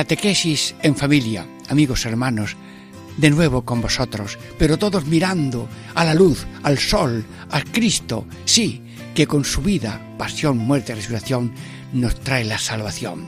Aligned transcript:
Catequesis 0.00 0.74
en 0.82 0.96
familia, 0.96 1.46
amigos 1.68 2.06
hermanos, 2.06 2.56
de 3.18 3.28
nuevo 3.28 3.66
con 3.66 3.82
vosotros, 3.82 4.38
pero 4.58 4.78
todos 4.78 5.04
mirando 5.04 5.68
a 5.94 6.06
la 6.06 6.14
luz, 6.14 6.46
al 6.62 6.78
sol, 6.78 7.22
a 7.50 7.60
Cristo, 7.60 8.24
sí, 8.46 8.80
que 9.14 9.26
con 9.26 9.44
su 9.44 9.60
vida, 9.60 10.00
pasión, 10.16 10.56
muerte 10.56 10.92
y 10.92 10.94
resurrección 10.94 11.52
nos 11.92 12.18
trae 12.20 12.46
la 12.46 12.56
salvación. 12.56 13.26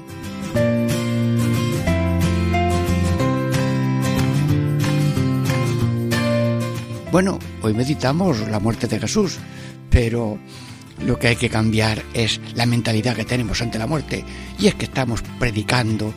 Bueno, 7.11 7.39
hoy 7.61 7.75
meditamos 7.75 8.49
la 8.49 8.61
muerte 8.61 8.87
de 8.87 8.99
Jesús, 8.99 9.37
pero 9.91 10.39
lo 11.05 11.19
que 11.19 11.29
hay 11.29 11.37
que 11.37 11.51
cambiar 11.51 12.03
es 12.15 12.41
la 12.55 12.65
mentalidad 12.65 13.15
que 13.15 13.27
tenemos 13.27 13.61
ante 13.61 13.79
la 13.79 13.87
muerte, 13.87 14.25
y 14.59 14.69
es 14.69 14.75
que 14.75 14.87
estamos 14.87 15.21
predicando 15.39 16.15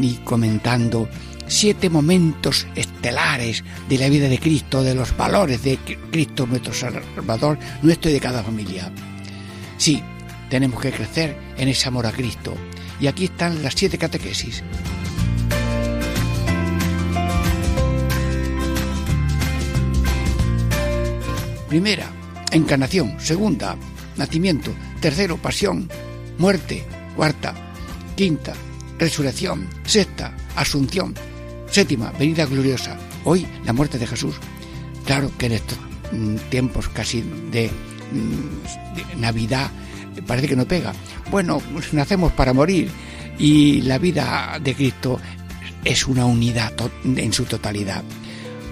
y 0.00 0.14
comentando 0.24 1.08
siete 1.46 1.90
momentos 1.90 2.66
estelares 2.74 3.62
de 3.88 3.98
la 3.98 4.08
vida 4.08 4.28
de 4.28 4.38
Cristo, 4.38 4.82
de 4.82 4.94
los 4.94 5.16
valores 5.16 5.62
de 5.62 5.78
Cristo, 6.10 6.46
nuestro 6.46 6.72
Salvador, 6.72 7.58
nuestro 7.82 8.10
y 8.10 8.14
de 8.14 8.20
cada 8.20 8.42
familia. 8.42 8.90
Sí, 9.76 10.02
tenemos 10.48 10.80
que 10.80 10.92
crecer 10.92 11.36
en 11.56 11.68
ese 11.68 11.88
amor 11.88 12.06
a 12.06 12.12
Cristo. 12.12 12.54
Y 13.00 13.06
aquí 13.06 13.24
están 13.24 13.62
las 13.62 13.74
siete 13.74 13.98
catequesis. 13.98 14.62
Primera, 21.68 22.06
encarnación. 22.50 23.16
Segunda, 23.18 23.76
nacimiento. 24.16 24.72
Tercero, 25.00 25.38
pasión. 25.38 25.88
Muerte. 26.38 26.84
Cuarta, 27.16 27.54
quinta, 28.14 28.54
resurrección. 29.02 29.68
Sexta, 29.84 30.34
asunción. 30.56 31.14
Séptima, 31.70 32.12
venida 32.12 32.46
gloriosa. 32.46 32.96
Hoy, 33.24 33.46
la 33.64 33.72
muerte 33.72 33.98
de 33.98 34.06
Jesús. 34.06 34.36
Claro 35.04 35.30
que 35.36 35.46
en 35.46 35.52
estos 35.52 35.78
mm, 36.12 36.36
tiempos 36.50 36.88
casi 36.88 37.22
de, 37.50 37.70
mm, 38.12 38.96
de 38.96 39.16
Navidad 39.16 39.70
parece 40.26 40.48
que 40.48 40.56
no 40.56 40.66
pega. 40.66 40.92
Bueno, 41.30 41.60
pues 41.72 41.92
nacemos 41.94 42.32
para 42.32 42.52
morir 42.52 42.90
y 43.38 43.80
la 43.82 43.98
vida 43.98 44.58
de 44.62 44.74
Cristo 44.74 45.18
es 45.84 46.06
una 46.06 46.26
unidad 46.26 46.72
en 47.04 47.32
su 47.32 47.44
totalidad. 47.44 48.04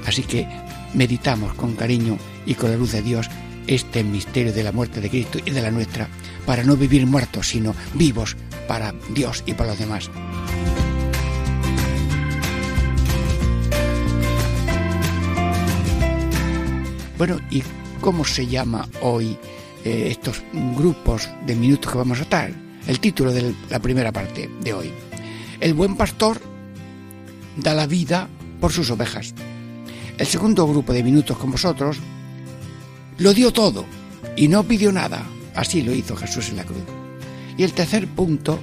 Así 0.06 0.22
que 0.22 0.46
meditamos 0.94 1.54
con 1.54 1.74
cariño 1.74 2.18
y 2.46 2.54
con 2.54 2.70
la 2.70 2.76
luz 2.76 2.92
de 2.92 3.02
Dios 3.02 3.28
este 3.66 4.04
misterio 4.04 4.52
de 4.52 4.64
la 4.64 4.72
muerte 4.72 5.00
de 5.00 5.10
Cristo 5.10 5.38
y 5.44 5.50
de 5.50 5.62
la 5.62 5.70
nuestra, 5.70 6.08
para 6.46 6.64
no 6.64 6.76
vivir 6.76 7.06
muertos, 7.06 7.48
sino 7.48 7.74
vivos 7.94 8.36
para 8.70 8.94
Dios 9.12 9.42
y 9.46 9.54
para 9.54 9.70
los 9.70 9.80
demás. 9.80 10.08
Bueno, 17.18 17.40
¿y 17.50 17.64
cómo 18.00 18.24
se 18.24 18.46
llama 18.46 18.88
hoy 19.02 19.36
eh, 19.84 20.06
estos 20.12 20.40
grupos 20.76 21.28
de 21.46 21.56
minutos 21.56 21.90
que 21.90 21.98
vamos 21.98 22.20
a 22.20 22.22
estar? 22.22 22.52
El 22.86 23.00
título 23.00 23.32
de 23.32 23.52
la 23.70 23.80
primera 23.80 24.12
parte 24.12 24.48
de 24.60 24.72
hoy. 24.72 24.92
El 25.58 25.74
buen 25.74 25.96
pastor 25.96 26.40
da 27.56 27.74
la 27.74 27.88
vida 27.88 28.28
por 28.60 28.70
sus 28.70 28.88
ovejas. 28.92 29.34
El 30.16 30.28
segundo 30.28 30.64
grupo 30.68 30.92
de 30.92 31.02
minutos 31.02 31.36
con 31.38 31.50
vosotros 31.50 31.98
lo 33.18 33.34
dio 33.34 33.52
todo 33.52 33.84
y 34.36 34.46
no 34.46 34.62
pidió 34.62 34.92
nada. 34.92 35.26
Así 35.56 35.82
lo 35.82 35.92
hizo 35.92 36.14
Jesús 36.14 36.50
en 36.50 36.58
la 36.58 36.64
cruz. 36.64 36.99
Y 37.60 37.62
el 37.62 37.74
tercer 37.74 38.08
punto, 38.08 38.58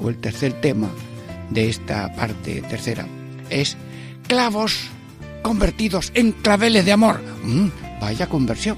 o 0.00 0.08
el 0.08 0.18
tercer 0.18 0.52
tema 0.60 0.88
de 1.50 1.68
esta 1.68 2.14
parte 2.14 2.62
tercera, 2.62 3.08
es 3.50 3.76
clavos 4.28 4.82
convertidos 5.42 6.12
en 6.14 6.30
claveles 6.30 6.84
de 6.84 6.92
amor. 6.92 7.20
Mm, 7.42 7.70
vaya 8.00 8.28
conversión. 8.28 8.76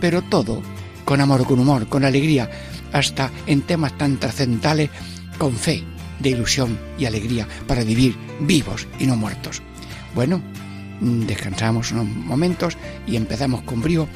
Pero 0.00 0.22
todo 0.22 0.62
con 1.04 1.20
amor, 1.20 1.44
con 1.44 1.58
humor, 1.58 1.88
con 1.88 2.06
alegría, 2.06 2.50
hasta 2.90 3.30
en 3.46 3.60
temas 3.60 3.98
tan 3.98 4.16
trascendentales, 4.16 4.88
con 5.36 5.54
fe, 5.56 5.84
de 6.18 6.30
ilusión 6.30 6.78
y 6.98 7.04
alegría, 7.04 7.46
para 7.66 7.84
vivir 7.84 8.16
vivos 8.40 8.88
y 8.98 9.04
no 9.04 9.14
muertos. 9.14 9.60
Bueno, 10.14 10.40
mm, 11.02 11.26
descansamos 11.26 11.92
unos 11.92 12.06
momentos 12.06 12.78
y 13.06 13.16
empezamos 13.16 13.60
con 13.60 13.82
brío 13.82 14.08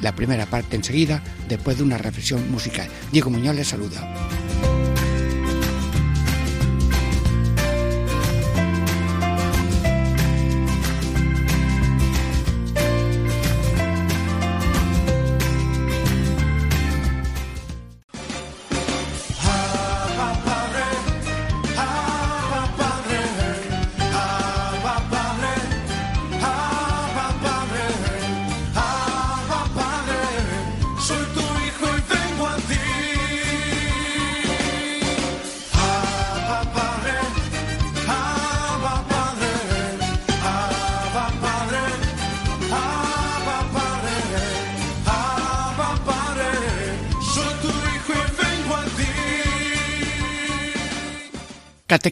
la 0.00 0.14
primera 0.14 0.46
parte 0.46 0.76
enseguida, 0.76 1.22
después 1.48 1.78
de 1.78 1.84
una 1.84 1.98
reflexión 1.98 2.50
musical. 2.50 2.88
Diego 3.12 3.30
Muñoz 3.30 3.56
les 3.56 3.68
saluda. 3.68 4.77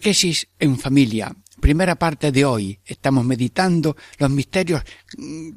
Catequesis 0.06 0.47
en 0.61 0.78
familia. 0.78 1.34
Primera 1.61 1.97
parte 1.97 2.31
de 2.31 2.44
hoy. 2.44 2.78
Estamos 2.84 3.25
meditando 3.25 3.97
los 4.19 4.31
misterios 4.31 4.84
mm, 5.19 5.50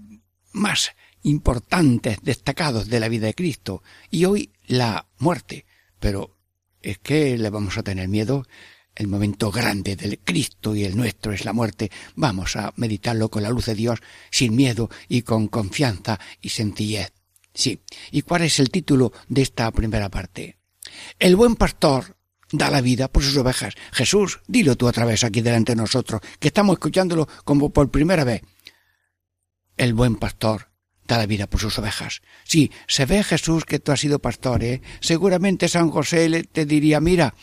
más 0.54 0.90
importantes, 1.22 2.18
destacados 2.24 2.88
de 2.88 3.00
la 3.00 3.10
vida 3.10 3.28
de 3.28 3.36
Cristo. 3.36 3.84
Y 4.10 4.26
hoy 4.26 4.52
la 4.66 5.08
muerte. 5.20 5.68
Pero 6.00 6.36
es 6.82 6.98
que 6.98 7.38
le 7.38 7.52
vamos 7.52 7.78
a 7.78 7.84
tener 7.84 8.08
miedo. 8.08 8.48
El 8.96 9.06
momento 9.06 9.52
grande 9.52 9.96
del 9.96 10.18
Cristo 10.18 10.76
y 10.76 10.84
el 10.84 10.98
nuestro 10.98 11.32
es 11.32 11.46
la 11.46 11.54
muerte. 11.54 11.92
Vamos 12.16 12.56
a 12.56 12.74
meditarlo 12.76 13.30
con 13.30 13.44
la 13.44 13.52
luz 13.52 13.68
de 13.68 13.76
Dios, 13.76 14.00
sin 14.32 14.56
miedo 14.56 14.90
y 15.08 15.22
con 15.22 15.48
confianza 15.48 16.20
y 16.42 16.50
sencillez. 16.50 17.14
Sí. 17.54 17.82
¿Y 18.10 18.24
cuál 18.24 18.42
es 18.42 18.60
el 18.60 18.72
título 18.72 19.14
de 19.28 19.44
esta 19.44 19.70
primera 19.70 20.10
parte? 20.10 20.58
El 21.20 21.36
buen 21.36 21.56
pastor 21.56 22.16
da 22.52 22.70
la 22.70 22.82
vida 22.82 23.08
por 23.08 23.24
sus 23.24 23.38
ovejas. 23.38 23.76
Jesús, 23.92 24.40
dilo 24.48 24.76
tú 24.76 24.88
otra 24.88 25.06
vez 25.06 25.24
aquí 25.24 25.42
delante 25.42 25.74
de 25.74 25.78
nosotros, 25.78 26.22
que 26.40 26.48
estamos 26.48 26.74
escuchándolo 26.74 27.28
como 27.44 27.72
por 27.72 27.92
primera 27.92 28.24
vez. 28.24 28.42
El 29.78 29.94
buen 29.94 30.16
pastor 30.16 30.70
da 31.10 31.18
la 31.18 31.26
vida 31.26 31.48
por 31.48 31.60
sus 31.60 31.78
ovejas. 31.80 32.22
Sí, 32.44 32.72
se 32.88 33.06
ve 33.06 33.24
Jesús 33.24 33.66
que 33.66 33.80
tú 33.80 33.92
has 33.92 34.00
sido 34.00 34.20
pastor, 34.20 34.64
¿eh? 34.64 34.82
Seguramente 35.00 35.68
San 35.68 35.90
José 35.90 36.44
te 36.44 36.66
diría, 36.66 37.00
mira, 37.00 37.34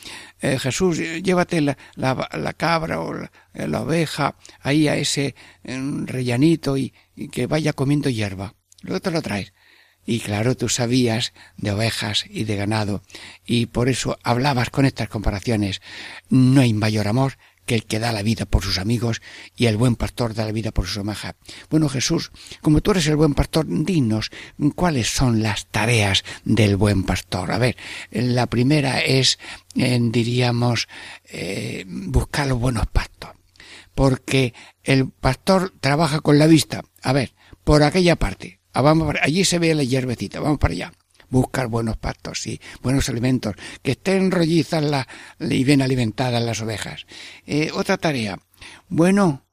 eh, 0.40 0.58
Jesús, 0.58 0.98
llévate 0.98 1.60
la, 1.60 1.76
la, 1.96 2.52
cabra 2.52 3.00
o 3.00 3.12
la, 3.12 3.80
oveja 3.80 4.36
ahí 4.60 4.86
a 4.86 4.96
ese 4.96 5.34
rellanito 5.64 6.76
y, 6.76 6.94
y, 7.16 7.28
que 7.28 7.46
vaya 7.48 7.72
comiendo 7.72 8.08
hierba. 8.08 8.54
Luego 8.82 9.00
te 9.00 9.10
lo 9.10 9.20
traes. 9.20 9.52
Y 10.06 10.20
claro, 10.20 10.56
tú 10.56 10.68
sabías 10.68 11.32
de 11.56 11.72
ovejas 11.72 12.24
y 12.30 12.44
de 12.44 12.56
ganado, 12.56 13.02
y 13.44 13.66
por 13.66 13.88
eso 13.88 14.18
hablabas 14.22 14.70
con 14.70 14.86
estas 14.86 15.08
comparaciones. 15.08 15.82
No 16.30 16.60
hay 16.60 16.72
mayor 16.72 17.08
amor 17.08 17.36
que 17.66 17.74
el 17.74 17.84
que 17.84 17.98
da 17.98 18.12
la 18.12 18.22
vida 18.22 18.46
por 18.46 18.62
sus 18.62 18.78
amigos 18.78 19.20
y 19.56 19.66
el 19.66 19.76
buen 19.76 19.96
pastor 19.96 20.34
da 20.34 20.44
la 20.44 20.52
vida 20.52 20.70
por 20.70 20.86
su 20.86 21.00
oveja. 21.00 21.34
Bueno, 21.68 21.88
Jesús, 21.88 22.30
como 22.62 22.80
tú 22.80 22.92
eres 22.92 23.08
el 23.08 23.16
buen 23.16 23.34
pastor, 23.34 23.66
dinos 23.68 24.30
cuáles 24.76 25.08
son 25.10 25.42
las 25.42 25.66
tareas 25.66 26.24
del 26.44 26.76
buen 26.76 27.02
pastor. 27.02 27.50
A 27.50 27.58
ver, 27.58 27.76
la 28.12 28.46
primera 28.46 29.00
es, 29.00 29.38
eh, 29.74 29.98
diríamos, 30.00 30.86
eh, 31.24 31.84
buscar 31.88 32.46
los 32.46 32.60
buenos 32.60 32.86
pastos 32.86 33.30
porque 33.96 34.52
el 34.84 35.08
pastor 35.08 35.72
trabaja 35.80 36.20
con 36.20 36.38
la 36.38 36.46
vista. 36.46 36.84
A 37.02 37.14
ver, 37.14 37.34
por 37.64 37.82
aquella 37.82 38.14
parte, 38.16 38.60
ah, 38.78 38.82
vamos, 38.82 39.14
allí 39.22 39.44
se 39.44 39.58
ve 39.58 39.74
la 39.74 39.84
hierbecita, 39.84 40.40
vamos 40.40 40.58
para 40.58 40.72
allá. 40.72 40.92
Buscar 41.28 41.66
buenos 41.66 41.96
pastos, 41.96 42.40
sí, 42.40 42.60
buenos 42.82 43.08
alimentos, 43.08 43.54
que 43.82 43.92
estén 43.92 44.30
rollizas 44.30 44.84
la, 44.84 45.08
y 45.40 45.64
bien 45.64 45.82
alimentadas 45.82 46.42
las 46.42 46.60
ovejas. 46.60 47.06
Eh, 47.46 47.70
otra 47.74 47.96
tarea. 47.96 48.38
Bueno, 48.88 49.46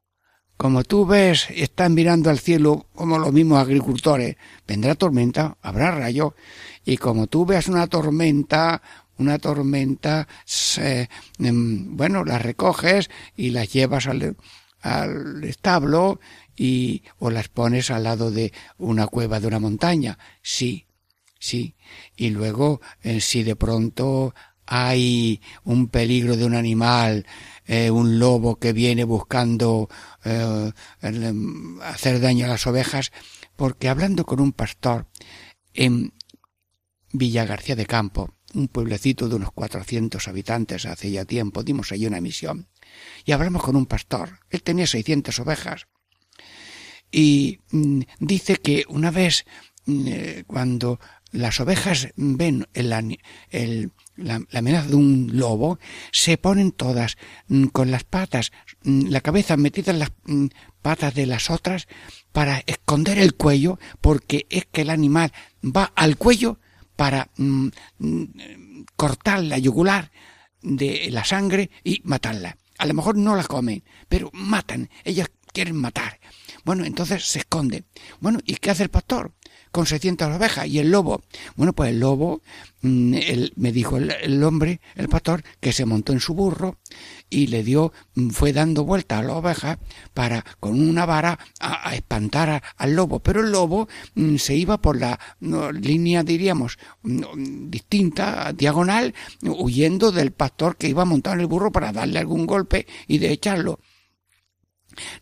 como 0.57 0.83
tú 0.83 1.05
ves, 1.05 1.47
están 1.49 1.93
mirando 1.93 2.29
al 2.29 2.39
cielo 2.39 2.85
como 2.93 3.17
los 3.17 3.33
mismos 3.33 3.59
agricultores. 3.59 4.35
Vendrá 4.67 4.95
tormenta, 4.95 5.57
habrá 5.61 5.91
rayo. 5.91 6.35
Y 6.85 6.97
como 6.97 7.27
tú 7.27 7.45
veas 7.45 7.67
una 7.67 7.87
tormenta, 7.87 8.81
una 9.17 9.39
tormenta, 9.39 10.27
em, 10.77 11.97
bueno, 11.97 12.23
las 12.23 12.41
recoges 12.41 13.09
y 13.35 13.49
las 13.49 13.73
llevas 13.73 14.07
al, 14.07 14.37
al 14.81 15.43
establo 15.43 16.19
y 16.55 17.03
o 17.19 17.29
las 17.29 17.49
pones 17.49 17.91
al 17.91 18.03
lado 18.03 18.31
de 18.31 18.53
una 18.77 19.07
cueva 19.07 19.39
de 19.39 19.47
una 19.47 19.59
montaña. 19.59 20.17
Sí, 20.41 20.87
sí. 21.39 21.75
Y 22.15 22.29
luego, 22.29 22.81
eh, 23.01 23.21
si 23.21 23.43
de 23.43 23.55
pronto 23.55 24.33
hay 24.65 25.41
un 25.63 25.87
peligro 25.87 26.37
de 26.37 26.45
un 26.45 26.55
animal, 26.55 27.25
eh, 27.65 27.91
un 27.91 28.19
lobo 28.19 28.57
que 28.57 28.73
viene 28.73 29.03
buscando 29.03 29.89
eh, 30.23 30.71
em, 31.01 31.81
hacer 31.81 32.19
daño 32.19 32.45
a 32.45 32.49
las 32.49 32.67
ovejas, 32.67 33.11
porque 33.55 33.89
hablando 33.89 34.25
con 34.25 34.39
un 34.39 34.51
pastor 34.53 35.07
en 35.73 36.13
Villa 37.11 37.45
García 37.45 37.75
de 37.75 37.85
Campo, 37.85 38.35
un 38.53 38.67
pueblecito 38.67 39.27
de 39.27 39.35
unos 39.35 39.51
cuatrocientos 39.51 40.27
habitantes 40.27 40.85
hace 40.85 41.11
ya 41.11 41.25
tiempo, 41.25 41.63
dimos 41.63 41.91
allí 41.91 42.05
una 42.05 42.21
misión, 42.21 42.67
y 43.25 43.31
hablamos 43.31 43.63
con 43.63 43.75
un 43.75 43.85
pastor, 43.85 44.39
él 44.49 44.63
tenía 44.63 44.87
seiscientas 44.87 45.39
ovejas, 45.39 45.87
y 47.13 47.59
mm, 47.71 48.01
dice 48.19 48.57
que 48.57 48.83
una 48.89 49.11
vez 49.11 49.45
mm, 49.85 50.07
eh, 50.07 50.43
cuando 50.47 50.99
las 51.31 51.59
ovejas 51.59 52.09
ven 52.15 52.67
el, 52.73 53.19
el, 53.51 53.91
la, 54.17 54.41
amenaza 54.53 54.87
de 54.87 54.95
un 54.95 55.29
lobo, 55.33 55.79
se 56.11 56.37
ponen 56.37 56.71
todas 56.71 57.17
mm, 57.47 57.67
con 57.67 57.91
las 57.91 58.03
patas, 58.03 58.51
mm, 58.83 59.07
la 59.09 59.21
cabeza 59.21 59.55
metida 59.55 59.91
en 59.91 59.99
las 59.99 60.11
mm, 60.25 60.47
patas 60.81 61.13
de 61.13 61.27
las 61.27 61.51
otras 61.51 61.87
para 62.31 62.63
esconder 62.65 63.19
el 63.19 63.35
cuello, 63.35 63.79
porque 64.01 64.47
es 64.49 64.65
que 64.65 64.81
el 64.81 64.89
animal 64.89 65.31
va 65.63 65.93
al 65.95 66.17
cuello 66.17 66.59
para 66.95 67.29
cortar 68.95 69.43
la 69.43 69.57
yugular 69.57 70.11
de 70.61 71.09
la 71.11 71.23
sangre 71.25 71.69
y 71.83 72.01
matarla. 72.05 72.57
A 72.77 72.85
lo 72.85 72.93
mejor 72.93 73.17
no 73.17 73.35
la 73.35 73.43
comen, 73.43 73.83
pero 74.07 74.29
matan, 74.33 74.89
ellas 75.03 75.29
quieren 75.53 75.77
matar. 75.77 76.19
Bueno, 76.63 76.85
entonces 76.85 77.25
se 77.25 77.39
esconde. 77.39 77.83
Bueno, 78.19 78.39
¿y 78.45 78.55
qué 78.55 78.71
hace 78.71 78.83
el 78.83 78.89
pastor? 78.89 79.33
con 79.73 79.87
600 79.87 80.35
ovejas 80.35 80.67
y 80.67 80.77
el 80.77 80.91
lobo. 80.91 81.23
Bueno, 81.55 81.73
pues 81.73 81.89
el 81.89 81.99
lobo, 81.99 82.43
mm, 82.83 83.17
me 83.55 83.71
dijo 83.71 83.97
el, 83.97 84.43
hombre, 84.43 84.81
el 84.93 85.09
pastor, 85.09 85.43
que 85.59 85.73
se 85.73 85.85
montó 85.85 86.13
en 86.13 86.19
su 86.19 86.35
burro 86.35 86.77
y 87.27 87.47
le 87.47 87.63
dio, 87.63 87.91
mm, 88.13 88.29
fue 88.29 88.53
dando 88.53 88.85
vueltas 88.85 89.19
a 89.19 89.23
la 89.23 89.33
oveja 89.33 89.79
para, 90.13 90.45
con 90.59 90.79
una 90.79 91.07
vara, 91.07 91.39
a, 91.59 91.95
espantar 91.95 92.61
al 92.77 92.95
lobo. 92.95 93.19
Pero 93.21 93.41
el 93.41 93.51
lobo 93.51 93.89
mm, 94.13 94.35
se 94.35 94.55
iba 94.55 94.79
por 94.79 95.01
la 95.01 95.19
línea, 95.39 96.21
diríamos, 96.21 96.77
distinta, 97.01 98.53
diagonal, 98.53 99.15
huyendo 99.41 100.11
del 100.11 100.33
pastor 100.33 100.77
que 100.77 100.87
iba 100.87 101.03
montado 101.03 101.33
en 101.33 101.41
el 101.41 101.47
burro 101.47 101.71
para 101.71 101.91
darle 101.91 102.19
algún 102.19 102.45
golpe 102.45 102.85
y 103.07 103.17
de 103.17 103.31
echarlo. 103.31 103.79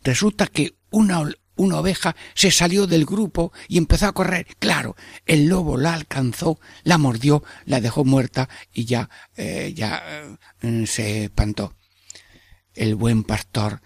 Resulta 0.04 0.46
que 0.46 0.74
una, 0.92 1.28
una 1.56 1.78
oveja 1.78 2.16
se 2.34 2.50
salió 2.50 2.86
del 2.86 3.04
grupo 3.04 3.52
y 3.68 3.78
empezó 3.78 4.06
a 4.06 4.12
correr. 4.12 4.46
Claro, 4.58 4.96
el 5.26 5.46
lobo 5.46 5.76
la 5.76 5.94
alcanzó, 5.94 6.58
la 6.84 6.98
mordió, 6.98 7.42
la 7.64 7.80
dejó 7.80 8.04
muerta 8.04 8.48
y 8.72 8.84
ya, 8.84 9.10
eh, 9.36 9.72
ya 9.74 10.02
eh, 10.62 10.86
se 10.86 11.24
espantó. 11.24 11.74
El 12.74 12.94
buen 12.94 13.24
pastor 13.24 13.82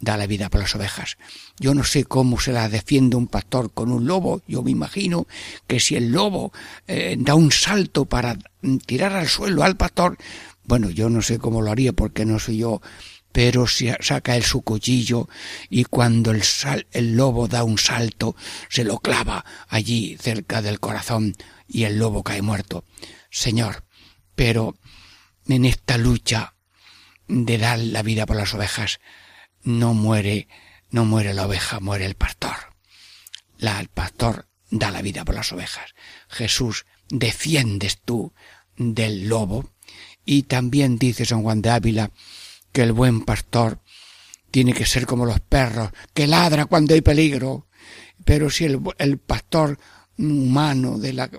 da 0.00 0.16
la 0.16 0.26
vida 0.26 0.48
por 0.48 0.60
las 0.60 0.74
ovejas. 0.74 1.16
Yo 1.58 1.74
no 1.74 1.82
sé 1.82 2.04
cómo 2.04 2.38
se 2.38 2.52
la 2.52 2.68
defiende 2.68 3.16
un 3.16 3.26
pastor 3.26 3.72
con 3.72 3.90
un 3.90 4.06
lobo. 4.06 4.42
Yo 4.46 4.62
me 4.62 4.70
imagino 4.70 5.26
que 5.66 5.80
si 5.80 5.96
el 5.96 6.12
lobo 6.12 6.52
eh, 6.86 7.16
da 7.18 7.34
un 7.34 7.50
salto 7.50 8.04
para 8.04 8.38
tirar 8.86 9.12
al 9.14 9.28
suelo 9.28 9.64
al 9.64 9.76
pastor, 9.76 10.16
bueno, 10.64 10.90
yo 10.90 11.08
no 11.08 11.22
sé 11.22 11.38
cómo 11.38 11.62
lo 11.62 11.70
haría 11.70 11.92
porque 11.92 12.24
no 12.24 12.38
soy 12.38 12.58
yo 12.58 12.80
pero 13.32 13.66
saca 13.66 14.36
el 14.36 14.42
su 14.42 14.62
cuchillo 14.62 15.28
y 15.68 15.84
cuando 15.84 16.30
el, 16.30 16.42
el 16.92 17.16
lobo 17.16 17.48
da 17.48 17.64
un 17.64 17.78
salto, 17.78 18.34
se 18.68 18.84
lo 18.84 18.98
clava 18.98 19.44
allí 19.68 20.16
cerca 20.20 20.62
del 20.62 20.80
corazón 20.80 21.34
y 21.66 21.84
el 21.84 21.98
lobo 21.98 22.22
cae 22.22 22.42
muerto. 22.42 22.84
Señor, 23.30 23.84
pero 24.34 24.76
en 25.46 25.64
esta 25.64 25.98
lucha 25.98 26.54
de 27.28 27.58
dar 27.58 27.78
la 27.78 28.02
vida 28.02 28.26
por 28.26 28.36
las 28.36 28.54
ovejas, 28.54 29.00
no 29.62 29.94
muere, 29.94 30.48
no 30.90 31.04
muere 31.04 31.34
la 31.34 31.46
oveja, 31.46 31.80
muere 31.80 32.06
el 32.06 32.14
pastor. 32.14 32.56
La, 33.58 33.80
el 33.80 33.88
pastor 33.88 34.48
da 34.70 34.90
la 34.90 35.02
vida 35.02 35.24
por 35.24 35.34
las 35.34 35.52
ovejas. 35.52 35.94
Jesús, 36.28 36.86
defiendes 37.08 37.98
tú 37.98 38.32
del 38.76 39.28
lobo. 39.28 39.70
Y 40.24 40.44
también 40.44 40.98
dice 40.98 41.24
San 41.24 41.42
Juan 41.42 41.62
de 41.62 41.70
Ávila, 41.70 42.10
que 42.72 42.82
el 42.82 42.92
buen 42.92 43.22
pastor 43.22 43.80
tiene 44.50 44.72
que 44.72 44.86
ser 44.86 45.06
como 45.06 45.26
los 45.26 45.40
perros, 45.40 45.90
que 46.14 46.26
ladra 46.26 46.66
cuando 46.66 46.94
hay 46.94 47.00
peligro. 47.00 47.66
Pero 48.24 48.50
si 48.50 48.64
el, 48.64 48.80
el 48.98 49.18
pastor 49.18 49.78
humano 50.18 50.98
de 50.98 51.12
la 51.12 51.30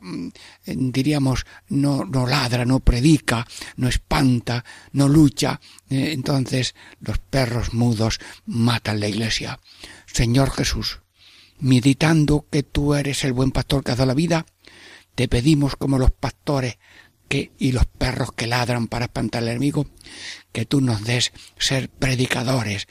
diríamos 0.65 1.45
no, 1.67 2.05
no 2.05 2.25
ladra, 2.25 2.65
no 2.65 2.79
predica, 2.79 3.45
no 3.75 3.87
espanta, 3.87 4.63
no 4.93 5.07
lucha, 5.09 5.59
eh, 5.89 6.11
entonces 6.13 6.75
los 7.01 7.19
perros 7.19 7.73
mudos 7.73 8.19
matan 8.45 8.99
la 8.99 9.07
iglesia. 9.07 9.59
Señor 10.05 10.51
Jesús, 10.51 10.99
meditando 11.59 12.45
que 12.49 12.63
tú 12.63 12.95
eres 12.95 13.23
el 13.23 13.33
buen 13.33 13.51
pastor 13.51 13.83
que 13.83 13.91
ha 13.91 13.95
dado 13.95 14.07
la 14.07 14.13
vida, 14.13 14.45
te 15.15 15.27
pedimos 15.27 15.75
como 15.75 15.99
los 15.99 16.11
pastores 16.11 16.77
que, 17.29 17.51
y 17.57 17.71
los 17.71 17.85
perros 17.85 18.33
que 18.33 18.47
ladran 18.47 18.87
para 18.87 19.05
espantar 19.05 19.43
al 19.43 19.49
enemigo, 19.49 19.87
que 20.51 20.65
tú 20.65 20.81
nos 20.81 21.05
des 21.05 21.31
ser 21.57 21.89
predicadores 21.89 22.87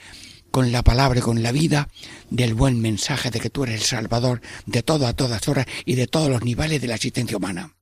con 0.49 0.71
la 0.71 0.81
palabra 0.83 1.19
y 1.19 1.21
con 1.21 1.43
la 1.43 1.51
vida 1.51 1.89
del 2.31 2.55
buen 2.55 2.81
mensaje 2.81 3.29
de 3.29 3.39
que 3.39 3.49
tú 3.49 3.63
eres 3.63 3.81
el 3.81 3.87
Salvador 3.87 4.41
de 4.65 4.81
todo 4.81 5.05
a 5.05 5.13
todas 5.13 5.47
horas 5.47 5.67
y 5.85 5.95
de 5.95 6.07
todos 6.07 6.29
los 6.29 6.43
niveles 6.43 6.81
de 6.81 6.87
la 6.87 6.95
existencia 6.95 7.37
humana. 7.37 7.75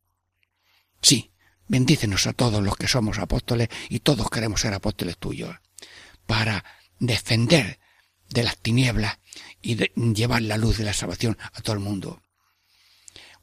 Sí, 1.02 1.32
bendícenos 1.68 2.28
a 2.28 2.34
todos 2.34 2.62
los 2.62 2.76
que 2.76 2.88
somos 2.88 3.20
apóstoles 3.20 3.70
y 3.90 4.00
todos 4.00 4.30
queremos 4.30 4.62
ser 4.62 4.74
apóstoles 4.74 5.18
tuyos, 5.18 5.56
para 6.26 6.66
defender 7.00 7.80
de 8.30 8.44
las 8.44 8.58
tinieblas 8.58 9.20
y 9.62 9.76
llevar 10.14 10.42
la 10.42 10.58
luz 10.58 10.78
de 10.78 10.84
la 10.84 10.94
salvación 10.94 11.38
a 11.54 11.62
todo 11.62 11.74
el 11.74 11.82
mundo. 11.82 12.22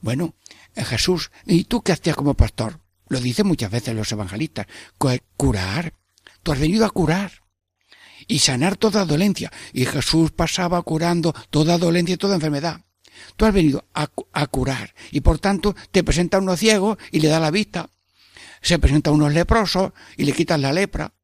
Bueno, 0.00 0.34
Jesús, 0.76 1.30
¿y 1.46 1.64
tú 1.64 1.80
qué 1.82 1.92
hacías 1.92 2.16
como 2.16 2.34
pastor? 2.34 2.83
Lo 3.14 3.20
dicen 3.20 3.46
muchas 3.46 3.70
veces 3.70 3.94
los 3.94 4.10
evangelistas, 4.10 4.66
curar. 5.36 5.94
Tú 6.42 6.50
has 6.50 6.58
venido 6.58 6.84
a 6.84 6.90
curar 6.90 7.44
y 8.26 8.40
sanar 8.40 8.76
toda 8.76 9.04
dolencia. 9.04 9.52
Y 9.72 9.86
Jesús 9.86 10.32
pasaba 10.32 10.82
curando 10.82 11.32
toda 11.50 11.78
dolencia 11.78 12.14
y 12.14 12.18
toda 12.18 12.34
enfermedad. 12.34 12.80
Tú 13.36 13.44
has 13.44 13.54
venido 13.54 13.84
a, 13.94 14.08
curar 14.48 14.96
y 15.12 15.20
por 15.20 15.38
tanto 15.38 15.76
te 15.92 16.02
presenta 16.02 16.38
a 16.38 16.40
uno 16.40 16.56
ciego 16.56 16.98
y 17.12 17.20
le 17.20 17.28
da 17.28 17.38
la 17.38 17.52
vista. 17.52 17.88
Se 18.60 18.80
presenta 18.80 19.10
a 19.10 19.12
unos 19.12 19.32
leprosos 19.32 19.92
y 20.16 20.24
le 20.24 20.32
quitan 20.32 20.62
la 20.62 20.72
lepra. 20.72 21.14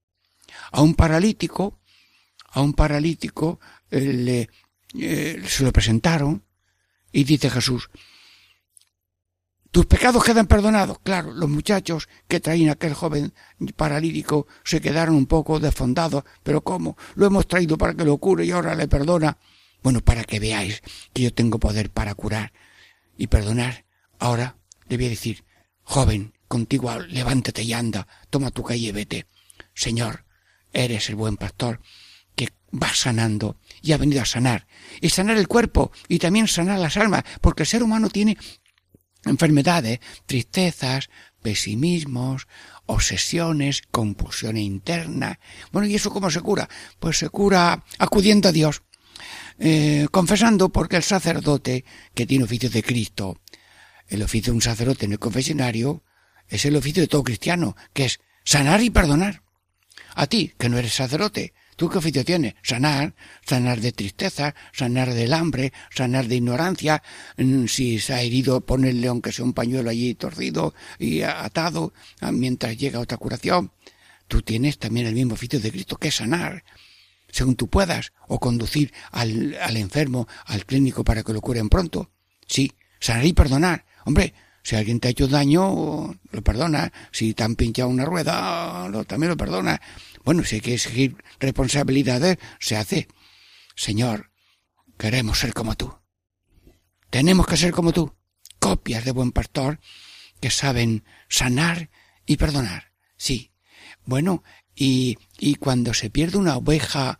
A 0.70 0.82
un 0.82 0.94
paralítico, 0.94 1.80
a 2.50 2.60
un 2.60 2.72
paralítico 2.72 3.58
eh, 3.90 4.00
le, 4.00 4.50
eh, 4.94 5.42
se 5.44 5.64
lo 5.64 5.72
presentaron 5.72 6.44
y 7.10 7.24
dice 7.24 7.50
Jesús, 7.50 7.90
tus 9.70 9.86
pecados 9.86 10.24
quedan 10.24 10.46
perdonados. 10.46 10.98
Claro, 11.00 11.32
los 11.32 11.48
muchachos 11.48 12.08
que 12.26 12.40
traían 12.40 12.70
aquel 12.70 12.94
joven 12.94 13.32
paralítico 13.76 14.46
se 14.64 14.80
quedaron 14.80 15.14
un 15.14 15.26
poco 15.26 15.60
desfondados. 15.60 16.24
Pero 16.42 16.62
¿cómo? 16.62 16.96
Lo 17.14 17.26
hemos 17.26 17.46
traído 17.46 17.78
para 17.78 17.94
que 17.94 18.04
lo 18.04 18.18
cure 18.18 18.44
y 18.44 18.50
ahora 18.50 18.74
le 18.74 18.88
perdona. 18.88 19.38
Bueno, 19.82 20.00
para 20.00 20.24
que 20.24 20.40
veáis 20.40 20.82
que 21.12 21.22
yo 21.22 21.32
tengo 21.32 21.58
poder 21.58 21.90
para 21.90 22.14
curar 22.14 22.52
y 23.16 23.28
perdonar. 23.28 23.84
Ahora 24.18 24.56
le 24.88 24.96
voy 24.96 25.06
a 25.06 25.10
decir, 25.10 25.44
joven, 25.82 26.34
contigo 26.48 26.98
levántate 26.98 27.62
y 27.62 27.72
anda, 27.72 28.06
toma 28.28 28.50
tu 28.50 28.62
calle 28.62 28.88
y 28.88 28.92
vete. 28.92 29.26
Señor, 29.72 30.24
eres 30.72 31.08
el 31.08 31.14
buen 31.14 31.36
pastor 31.36 31.80
que 32.34 32.48
va 32.70 32.92
sanando 32.92 33.56
y 33.80 33.92
ha 33.92 33.98
venido 33.98 34.20
a 34.20 34.26
sanar. 34.26 34.66
Y 35.00 35.10
sanar 35.10 35.36
el 35.36 35.48
cuerpo 35.48 35.92
y 36.08 36.18
también 36.18 36.48
sanar 36.48 36.80
las 36.80 36.96
almas, 36.96 37.24
porque 37.40 37.62
el 37.62 37.68
ser 37.68 37.82
humano 37.82 38.10
tiene 38.10 38.36
enfermedades, 39.24 40.00
tristezas, 40.26 41.10
pesimismos 41.42 42.46
obsesiones, 42.90 43.82
compulsiones 43.90 44.64
internas. 44.64 45.38
Bueno, 45.70 45.86
¿y 45.86 45.94
eso 45.94 46.10
cómo 46.10 46.30
se 46.30 46.40
cura? 46.40 46.68
Pues 46.98 47.18
se 47.18 47.28
cura 47.28 47.84
acudiendo 47.98 48.48
a 48.48 48.52
Dios, 48.52 48.82
eh, 49.58 50.08
confesando 50.10 50.70
porque 50.70 50.96
el 50.96 51.02
sacerdote 51.02 51.84
que 52.14 52.26
tiene 52.26 52.44
oficio 52.44 52.68
de 52.68 52.82
Cristo, 52.82 53.40
el 54.08 54.22
oficio 54.22 54.52
de 54.52 54.56
un 54.56 54.62
sacerdote 54.62 55.06
en 55.06 55.12
el 55.12 55.18
confesionario, 55.18 56.02
es 56.48 56.64
el 56.64 56.76
oficio 56.76 57.02
de 57.02 57.06
todo 57.06 57.22
cristiano, 57.22 57.76
que 57.92 58.06
es 58.06 58.20
sanar 58.44 58.82
y 58.82 58.90
perdonar. 58.90 59.42
A 60.16 60.26
ti, 60.26 60.52
que 60.58 60.68
no 60.68 60.76
eres 60.76 60.94
sacerdote, 60.94 61.54
¿Tú 61.80 61.88
qué 61.88 61.96
oficio 61.96 62.26
tienes? 62.26 62.56
Sanar, 62.62 63.14
sanar 63.42 63.80
de 63.80 63.92
tristeza, 63.92 64.54
sanar 64.70 65.14
del 65.14 65.32
hambre, 65.32 65.72
sanar 65.88 66.26
de 66.26 66.36
ignorancia. 66.36 67.02
Mm, 67.38 67.64
si 67.68 67.98
se 68.00 68.12
ha 68.12 68.20
herido, 68.20 68.60
ponerle 68.60 69.08
aunque 69.08 69.32
sea 69.32 69.46
un 69.46 69.54
pañuelo 69.54 69.88
allí 69.88 70.14
torcido 70.14 70.74
y 70.98 71.22
atado 71.22 71.94
ah, 72.20 72.32
mientras 72.32 72.76
llega 72.76 73.00
otra 73.00 73.16
curación. 73.16 73.72
Tú 74.28 74.42
tienes 74.42 74.76
también 74.78 75.06
el 75.06 75.14
mismo 75.14 75.32
oficio 75.32 75.58
de 75.58 75.70
Cristo 75.70 75.96
que 75.96 76.10
sanar, 76.10 76.64
según 77.30 77.56
tú 77.56 77.68
puedas, 77.68 78.12
o 78.28 78.38
conducir 78.38 78.92
al, 79.10 79.56
enfermo 79.78 80.28
al 80.44 80.66
clínico 80.66 81.02
para 81.02 81.22
que 81.22 81.32
lo 81.32 81.40
curen 81.40 81.70
pronto. 81.70 82.10
Sí, 82.46 82.74
sanar 83.00 83.24
y 83.24 83.32
perdonar. 83.32 83.86
Hombre, 84.04 84.34
si 84.62 84.76
alguien 84.76 85.00
te 85.00 85.08
ha 85.08 85.12
hecho 85.12 85.28
daño, 85.28 86.14
lo 86.30 86.42
perdona. 86.42 86.92
Si 87.10 87.32
te 87.32 87.42
han 87.42 87.56
pinchado 87.56 87.88
una 87.88 88.04
rueda, 88.04 88.90
también 89.06 89.30
lo 89.30 89.38
perdona. 89.38 89.80
Bueno, 90.24 90.44
si 90.44 90.56
hay 90.56 90.60
que 90.60 90.74
exigir 90.74 91.16
responsabilidades, 91.38 92.38
se 92.58 92.76
hace. 92.76 93.08
Señor, 93.74 94.30
queremos 94.98 95.38
ser 95.38 95.54
como 95.54 95.76
tú. 95.76 95.94
Tenemos 97.10 97.46
que 97.46 97.56
ser 97.56 97.72
como 97.72 97.92
tú. 97.92 98.14
Copias 98.58 99.04
de 99.04 99.12
buen 99.12 99.32
pastor 99.32 99.80
que 100.40 100.50
saben 100.50 101.04
sanar 101.28 101.90
y 102.26 102.36
perdonar. 102.36 102.92
Sí. 103.16 103.52
Bueno, 104.04 104.42
y, 104.74 105.18
y 105.38 105.56
cuando 105.56 105.94
se 105.94 106.10
pierde 106.10 106.38
una 106.38 106.56
oveja, 106.56 107.18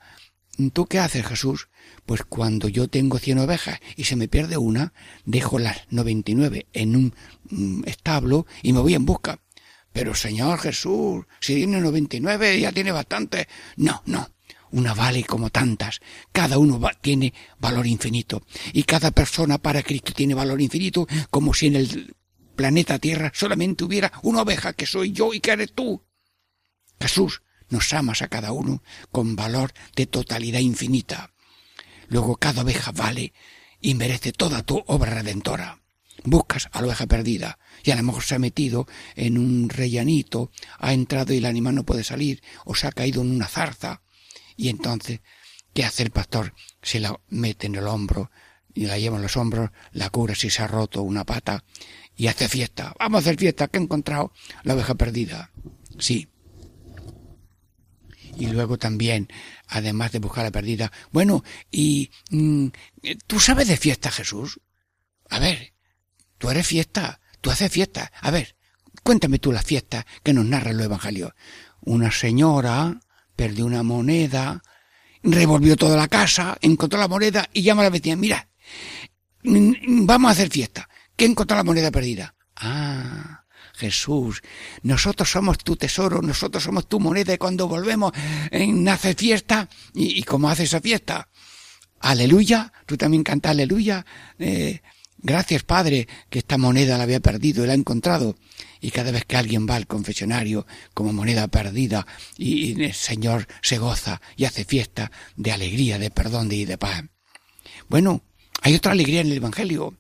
¿tú 0.73 0.87
qué 0.87 0.99
haces, 0.99 1.27
Jesús? 1.27 1.69
Pues 2.07 2.23
cuando 2.25 2.69
yo 2.69 2.89
tengo 2.89 3.19
cien 3.19 3.39
ovejas 3.39 3.81
y 3.97 4.05
se 4.05 4.17
me 4.17 4.29
pierde 4.29 4.57
una, 4.57 4.93
dejo 5.25 5.59
las 5.59 5.87
noventa 5.91 6.31
y 6.31 6.35
nueve 6.35 6.67
en 6.73 6.97
un 6.97 7.15
mm, 7.51 7.83
establo 7.87 8.47
y 8.63 8.73
me 8.73 8.81
voy 8.81 8.95
en 8.95 9.07
busca. 9.07 9.41
Pero 10.01 10.15
Señor 10.15 10.59
Jesús, 10.59 11.27
si 11.41 11.57
tiene 11.57 11.79
99 11.79 12.59
ya 12.59 12.73
tiene 12.73 12.91
bastante. 12.91 13.47
No, 13.77 14.03
no. 14.07 14.31
Una 14.71 14.95
vale 14.95 15.25
como 15.25 15.51
tantas. 15.51 16.01
Cada 16.33 16.57
uno 16.57 16.81
tiene 17.03 17.35
valor 17.59 17.87
infinito. 17.87 18.43
Y 18.73 18.85
cada 18.85 19.11
persona 19.11 19.59
para 19.59 19.83
Cristo 19.83 20.15
tiene 20.15 20.33
valor 20.33 20.59
infinito, 20.63 21.07
como 21.29 21.53
si 21.53 21.67
en 21.67 21.77
el 21.77 22.17
planeta 22.57 22.99
Tierra 22.99 23.31
solamente 23.35 23.85
hubiera 23.85 24.11
una 24.23 24.41
oveja 24.41 24.73
que 24.73 24.87
soy 24.87 25.13
yo 25.13 25.35
y 25.35 25.41
que 25.41 25.51
eres 25.51 25.75
tú. 25.75 26.03
Jesús, 26.99 27.43
nos 27.69 27.93
amas 27.93 28.23
a 28.23 28.29
cada 28.29 28.53
uno 28.53 28.83
con 29.13 29.37
valor 29.37 29.75
de 29.97 30.07
totalidad 30.07 30.61
infinita. 30.61 31.35
Luego 32.09 32.37
cada 32.37 32.63
oveja 32.63 32.91
vale 32.93 33.35
y 33.83 33.93
merece 33.97 34.33
toda 34.33 34.63
tu 34.63 34.83
obra 34.87 35.11
redentora. 35.11 35.80
Buscas 36.25 36.69
a 36.73 36.81
la 36.81 36.89
oveja 36.89 37.07
perdida, 37.07 37.59
y 37.83 37.91
a 37.91 37.97
lo 37.97 38.03
mejor 38.03 38.23
se 38.23 38.35
ha 38.35 38.39
metido 38.39 38.87
en 39.17 39.39
un 39.39 39.69
rellanito, 39.69 40.51
ha 40.79 40.93
entrado 40.93 41.33
y 41.33 41.39
el 41.39 41.47
animal 41.47 41.75
no 41.75 41.85
puede 41.85 42.05
salir, 42.05 42.43
o 42.65 42.75
se 42.75 42.87
ha 42.87 42.93
caído 42.93 43.23
en 43.23 43.31
una 43.31 43.49
zarza, 43.49 44.03
y 44.57 44.69
entonces, 44.69 45.21
¿qué 45.73 45.85
hace 45.85 46.03
el 46.03 46.11
pastor? 46.11 46.55
Se 46.83 47.01
la 47.01 47.19
mete 47.29 47.67
en 47.67 47.77
el 47.77 47.87
hombro, 47.87 48.31
y 48.75 48.87
la 48.87 48.99
lleva 48.99 49.17
en 49.17 49.23
los 49.23 49.37
hombros, 49.37 49.71
la 49.93 50.11
cura 50.11 50.35
si 50.35 50.51
se 50.51 50.63
ha 50.63 50.67
roto 50.67 51.03
una 51.03 51.25
pata, 51.25 51.65
y 52.17 52.27
hace 52.27 52.49
fiesta. 52.49 52.95
Vamos 52.99 53.19
a 53.19 53.21
hacer 53.21 53.39
fiesta, 53.39 53.69
que 53.69 53.79
he 53.79 53.83
encontrado 53.83 54.33
la 54.63 54.75
oveja 54.75 54.95
perdida. 54.95 55.51
Sí. 55.99 56.29
Y 58.37 58.47
luego 58.47 58.79
también, 58.79 59.29
además 59.69 60.13
de 60.13 60.19
buscar 60.19 60.45
la 60.45 60.51
perdida, 60.51 60.93
bueno, 61.13 61.43
y 61.71 62.11
mm, 62.31 62.69
¿tú 63.27 63.41
sabes 63.41 63.69
de 63.69 63.77
fiesta, 63.77 64.11
Jesús? 64.11 64.61
A 65.31 65.39
ver, 65.39 65.73
tú 66.41 66.51
eres 66.51 66.67
fiesta. 66.67 67.21
Tú 67.41 67.51
haces 67.51 67.71
fiesta. 67.71 68.11
A 68.21 68.31
ver, 68.31 68.57
cuéntame 69.05 69.39
tú 69.39 69.53
la 69.53 69.63
fiesta 69.63 70.07
que 70.25 70.33
nos 70.33 70.47
narra 70.47 70.71
el 70.71 70.81
Evangelio. 70.81 71.35
Una 71.83 72.11
señora 72.11 72.99
perdió 73.37 73.67
una 73.67 73.83
moneda, 73.83 74.63
revolvió 75.23 75.77
toda 75.77 75.97
la 75.97 76.09
casa, 76.09 76.57
encontró 76.63 76.99
la 76.99 77.09
moneda 77.09 77.49
y 77.53 77.63
llama 77.63 77.83
a 77.83 77.85
la 77.85 77.91
vecina. 77.91 78.17
Mira, 78.17 78.49
vamos 79.45 80.31
a 80.31 80.33
hacer 80.33 80.51
fiesta. 80.51 80.89
¿Qué 81.15 81.27
encontró 81.27 81.57
la 81.57 81.65
moneda 81.65 81.91
perdida? 81.91 82.35
Ah, 82.57 83.45
Jesús, 83.75 84.43
nosotros 84.83 85.31
somos 85.31 85.59
tu 85.59 85.77
tesoro, 85.77 86.23
nosotros 86.23 86.63
somos 86.63 86.89
tu 86.89 87.01
moneda 87.01 87.35
y 87.35 87.39
cuando 87.39 87.69
volvemos 87.69 88.13
nace 88.51 89.15
fiesta. 89.15 89.69
¿Y, 89.95 90.19
y 90.19 90.23
cómo 90.23 90.49
hace 90.49 90.65
esa 90.65 90.81
fiesta? 90.81 91.29
Aleluya, 92.01 92.73
tú 92.87 92.97
también 92.97 93.23
cantas 93.23 93.51
aleluya. 93.51 94.07
Eh, 94.39 94.81
Gracias, 95.23 95.65
Padre, 95.65 96.09
que 96.31 96.39
esta 96.39 96.57
moneda 96.57 96.97
la 96.97 97.03
había 97.05 97.21
perdido 97.21 97.63
y 97.63 97.67
la 97.67 97.75
ha 97.75 97.77
encontrado. 97.77 98.37
Y 98.81 98.91
cada 98.91 99.11
vez 99.11 99.27
que 99.27 99.37
alguien 99.37 99.67
va 99.69 99.77
al 99.77 99.87
confesionario 99.87 100.67
como 100.95 101.13
moneda 101.13 101.49
perdida, 101.49 102.07
y, 102.39 102.83
el 102.83 102.95
Señor 102.95 103.47
se 103.61 103.77
goza 103.77 104.23
y 104.37 104.47
hace 104.47 104.65
fiesta 104.65 105.13
de 105.37 105.53
alegría, 105.53 105.99
de 105.99 106.11
perdón 106.11 106.51
y 106.53 106.65
de 106.65 106.79
paz. 106.79 107.05
Bueno, 107.89 108.23
hay 108.63 108.75
otra 108.75 108.93
alegría 108.93 109.21
en 109.21 109.27
el 109.27 109.37
Evangelio. 109.37 109.95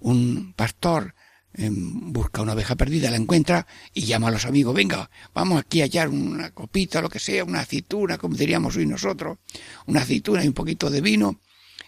Un 0.00 0.52
pastor 0.54 1.14
em, 1.54 2.12
busca 2.12 2.42
una 2.42 2.52
oveja 2.52 2.76
perdida, 2.76 3.10
la 3.10 3.16
encuentra 3.16 3.66
y 3.94 4.02
llama 4.02 4.28
a 4.28 4.32
los 4.32 4.44
amigos, 4.44 4.74
venga, 4.74 5.08
vamos 5.32 5.60
aquí 5.60 5.80
a 5.80 5.84
hallar 5.84 6.08
una 6.08 6.50
copita, 6.50 7.00
lo 7.00 7.08
que 7.08 7.18
sea, 7.18 7.44
una 7.44 7.60
aceituna, 7.60 8.18
como 8.18 8.36
diríamos 8.36 8.76
hoy 8.76 8.84
nosotros, 8.84 9.38
una 9.86 10.02
aceituna 10.02 10.44
y 10.44 10.48
un 10.48 10.54
poquito 10.54 10.90
de 10.90 11.00
vino, 11.00 11.40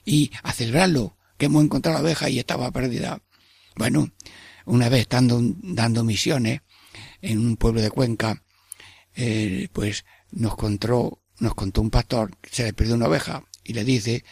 y 0.05 0.31
a 0.43 0.53
celebrarlo 0.53 1.17
que 1.37 1.47
hemos 1.47 1.65
encontrado 1.65 1.99
la 1.99 2.05
oveja 2.05 2.29
y 2.29 2.39
estaba 2.39 2.71
perdida. 2.71 3.21
Bueno, 3.77 4.11
una 4.67 4.89
vez 4.89 5.03
estando 5.03 5.41
dando 5.43 6.05
misiones 6.05 6.61
en 7.21 7.39
un 7.39 7.57
pueblo 7.57 7.81
de 7.81 7.91
Cuenca, 7.91 8.43
eh, 9.17 9.69
pues 9.73 10.05
nos 10.31 10.57
contó, 10.57 11.21
nos 11.39 11.55
contó 11.55 11.81
un 11.81 11.91
pastor 11.91 12.37
que 12.39 12.51
se 12.51 12.65
le 12.65 12.73
perdió 12.73 12.95
una 12.95 13.09
oveja 13.09 13.45
y 13.63 13.73
le 13.73 13.85
dice 13.85 14.25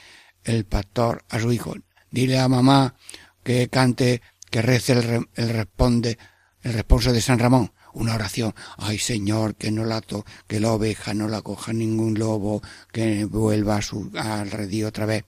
el 0.45 0.65
pastor 0.65 1.25
a 1.29 1.39
su 1.39 1.53
hijo, 1.53 1.75
dile 2.11 2.39
a 2.39 2.49
mamá 2.49 2.97
que 3.43 3.69
cante, 3.69 4.23
que 4.51 4.63
rece 4.63 4.93
el, 4.93 5.29
el 5.35 5.49
responde, 5.51 6.19
el 6.63 6.73
responso 6.75 7.13
de 7.13 7.21
San 7.21 7.39
Ramón, 7.39 7.73
una 7.95 8.15
oración. 8.15 8.55
Ay 8.77 8.99
Señor, 8.99 9.55
que 9.57 9.71
no 9.71 9.85
la 9.85 10.01
to, 10.01 10.25
que 10.47 10.61
la 10.61 10.73
oveja 10.73 11.15
no 11.15 11.29
la 11.29 11.43
coja 11.43 11.73
ningún 11.73 12.19
lobo, 12.19 12.63
que 12.93 13.25
vuelva 13.25 13.77
a 13.77 13.83
su, 13.83 14.11
al 14.17 14.51
redí 14.51 14.85
otra 14.85 15.07
vez 15.07 15.25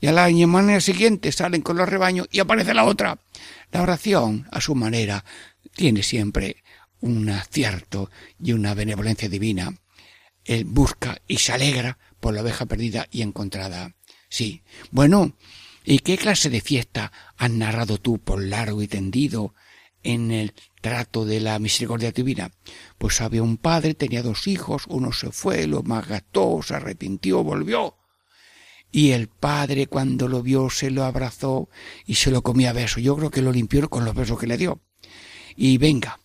y 0.00 0.06
a 0.06 0.12
la 0.12 0.28
mañana 0.28 0.80
siguiente 0.80 1.32
salen 1.32 1.62
con 1.62 1.76
los 1.76 1.88
rebaños 1.88 2.28
y 2.30 2.40
aparece 2.40 2.74
la 2.74 2.84
otra. 2.84 3.18
La 3.72 3.82
oración, 3.82 4.46
a 4.50 4.60
su 4.60 4.74
manera, 4.74 5.24
tiene 5.74 6.02
siempre 6.02 6.62
un 7.00 7.28
acierto 7.28 8.10
y 8.42 8.52
una 8.52 8.74
benevolencia 8.74 9.28
divina. 9.28 9.74
Él 10.44 10.64
busca 10.64 11.20
y 11.26 11.38
se 11.38 11.52
alegra 11.52 11.98
por 12.20 12.34
la 12.34 12.42
oveja 12.42 12.66
perdida 12.66 13.06
y 13.10 13.22
encontrada. 13.22 13.94
Sí. 14.28 14.62
Bueno, 14.90 15.32
¿y 15.84 16.00
qué 16.00 16.16
clase 16.16 16.50
de 16.50 16.60
fiesta 16.60 17.12
has 17.36 17.50
narrado 17.50 17.98
tú 17.98 18.18
por 18.18 18.42
largo 18.42 18.82
y 18.82 18.88
tendido 18.88 19.54
en 20.02 20.30
el 20.30 20.54
trato 20.80 21.24
de 21.24 21.40
la 21.40 21.58
misericordia 21.58 22.12
divina? 22.12 22.50
Pues 22.98 23.20
había 23.20 23.42
un 23.42 23.56
padre, 23.56 23.94
tenía 23.94 24.22
dos 24.22 24.46
hijos, 24.46 24.84
uno 24.88 25.12
se 25.12 25.30
fue, 25.32 25.66
lo 25.66 25.82
malgastó, 25.82 26.60
se 26.62 26.74
arrepintió, 26.74 27.42
volvió. 27.42 27.96
Y 28.90 29.10
el 29.10 29.28
padre 29.28 29.86
cuando 29.86 30.28
lo 30.28 30.42
vio 30.42 30.70
se 30.70 30.90
lo 30.90 31.04
abrazó 31.04 31.68
y 32.06 32.14
se 32.14 32.30
lo 32.30 32.42
comía 32.42 32.70
a 32.70 32.72
besos. 32.72 33.02
Yo 33.02 33.16
creo 33.16 33.30
que 33.30 33.42
lo 33.42 33.52
limpió 33.52 33.88
con 33.90 34.04
los 34.04 34.14
besos 34.14 34.38
que 34.38 34.46
le 34.46 34.56
dio. 34.56 34.80
Y 35.56 35.78
venga, 35.78 36.20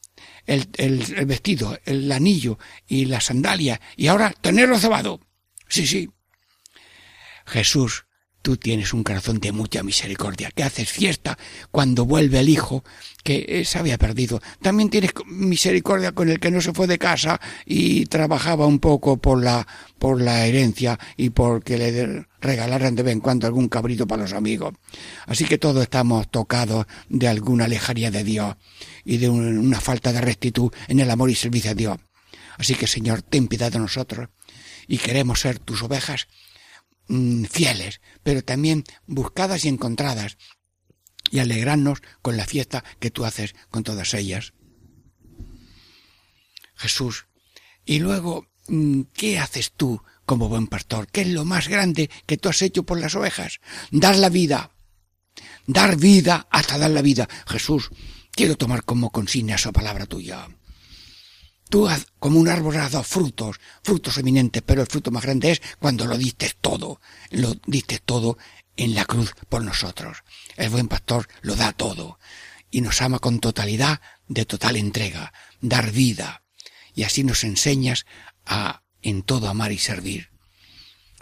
el, 0.46 0.70
el, 0.78 1.26
vestido, 1.26 1.78
el 1.86 2.12
anillo 2.12 2.60
y 2.88 3.06
la 3.06 3.22
sandalia. 3.22 3.82
Y 3.96 4.08
ahora 4.08 4.34
tenerlo 4.42 4.80
cebado. 4.80 5.20
Sí, 5.68 5.88
sí. 5.88 6.10
Jesús 7.46 8.06
tú 8.42 8.58
tienes 8.58 8.94
un 8.94 9.04
corazón 9.04 9.40
de 9.40 9.52
mucha 9.52 9.84
misericordia, 9.84 10.52
que 10.52 10.64
haces 10.64 10.90
fiesta 10.90 11.38
cuando 11.70 12.06
vuelve 12.06 12.40
el 12.40 12.50
hijo 12.50 12.84
que 13.24 13.64
se 13.66 13.78
había 13.78 13.98
perdido. 13.98 14.42
También 14.62 14.90
tienes 14.90 15.12
misericordia 15.26 16.12
con 16.12 16.30
el 16.30 16.40
que 16.40 16.52
no 16.52 16.62
se 16.62 16.74
fue 16.74 16.88
de 16.88 16.98
casa 16.98 17.40
y 17.66 18.06
trabajaba 18.06 18.66
un 18.66 18.80
poco 18.80 19.18
por 19.18 19.44
la, 19.44 19.68
por 20.00 20.22
la 20.22 20.46
herencia 20.46 21.00
y 21.18 21.30
porque 21.30 21.78
le 21.78 22.26
regalaran 22.40 22.96
de 22.96 23.04
vez 23.04 23.14
en 23.14 23.20
cuando 23.20 23.48
algún 23.48 23.70
cabrito 23.70 24.08
para 24.08 24.24
los 24.24 24.34
amigos. 24.34 24.74
Así 25.28 25.46
que 25.46 25.58
todos 25.58 25.84
estamos 25.84 26.30
tocados 26.30 26.86
de 27.10 27.28
alguna 27.28 27.68
lejanía 27.68 28.12
de 28.12 28.24
Dios 28.24 28.56
y 29.06 29.18
de 29.18 29.30
una 29.30 29.80
falta 29.80 30.12
de 30.12 30.22
rectitud 30.22 30.72
en 30.88 31.00
el 31.00 31.12
amor 31.12 31.30
y 31.30 31.36
servicio 31.36 31.72
a 31.72 31.76
Dios. 31.76 31.98
Así 32.58 32.76
que 32.76 32.88
Señor, 32.88 33.22
ten 33.22 33.48
piedad 33.48 33.72
de 33.72 33.80
nosotros 33.80 34.30
y 34.88 34.98
queremos 34.98 35.40
ser 35.40 35.60
tus 35.60 35.84
ovejas 35.84 36.28
Mm, 37.12 37.44
fieles, 37.44 38.00
pero 38.24 38.42
también 38.42 38.86
buscadas 39.06 39.66
y 39.66 39.68
encontradas, 39.68 40.38
y 41.30 41.40
alegrarnos 41.40 42.02
con 42.22 42.38
la 42.38 42.46
fiesta 42.46 42.86
que 43.02 43.12
tú 43.12 43.26
haces 43.26 43.54
con 43.70 43.84
todas 43.84 44.14
ellas. 44.14 44.54
Jesús. 46.74 47.26
Y 47.84 48.00
luego, 48.00 48.48
mm, 48.70 49.02
¿qué 49.12 49.40
haces 49.40 49.74
tú 49.74 50.02
como 50.26 50.48
buen 50.48 50.68
pastor? 50.68 51.08
¿Qué 51.12 51.22
es 51.22 51.28
lo 51.28 51.44
más 51.44 51.68
grande 51.68 52.10
que 52.26 52.38
tú 52.38 52.48
has 52.48 52.62
hecho 52.62 52.84
por 52.84 52.98
las 52.98 53.14
ovejas? 53.16 53.60
Dar 53.92 54.16
la 54.16 54.30
vida. 54.30 54.72
Dar 55.68 55.98
vida 55.98 56.48
hasta 56.50 56.78
dar 56.78 56.92
la 56.92 57.02
vida. 57.02 57.28
Jesús, 57.46 57.90
quiero 58.32 58.56
tomar 58.56 58.86
como 58.86 59.12
consigna 59.12 59.56
esa 59.56 59.74
palabra 59.74 60.06
tuya. 60.06 60.48
Tú 61.72 61.88
como 62.20 62.38
un 62.38 62.50
árbol 62.50 62.76
has 62.76 62.92
dado 62.92 63.06
frutos, 63.06 63.62
frutos 63.82 64.18
eminentes, 64.18 64.62
pero 64.62 64.82
el 64.82 64.88
fruto 64.88 65.10
más 65.10 65.24
grande 65.24 65.52
es 65.52 65.62
cuando 65.80 66.06
lo 66.06 66.18
diste 66.18 66.52
todo, 66.60 67.00
lo 67.30 67.56
diste 67.66 68.00
todo 68.00 68.38
en 68.76 68.94
la 68.94 69.06
cruz 69.06 69.34
por 69.48 69.64
nosotros. 69.64 70.18
El 70.58 70.70
buen 70.70 70.90
pastor 70.90 71.30
lo 71.42 71.56
da 71.56 71.72
todo 71.72 72.20
y 72.72 72.82
nos 72.82 73.02
ama 73.02 73.20
con 73.20 73.40
totalidad 73.40 74.02
de 74.28 74.44
total 74.44 74.76
entrega, 74.76 75.32
dar 75.62 75.92
vida. 75.92 76.44
Y 76.94 77.04
así 77.04 77.24
nos 77.24 77.46
enseñas 77.46 78.06
a 78.46 78.84
en 79.02 79.24
todo 79.24 79.48
amar 79.48 79.72
y 79.72 79.78
servir. 79.78 80.30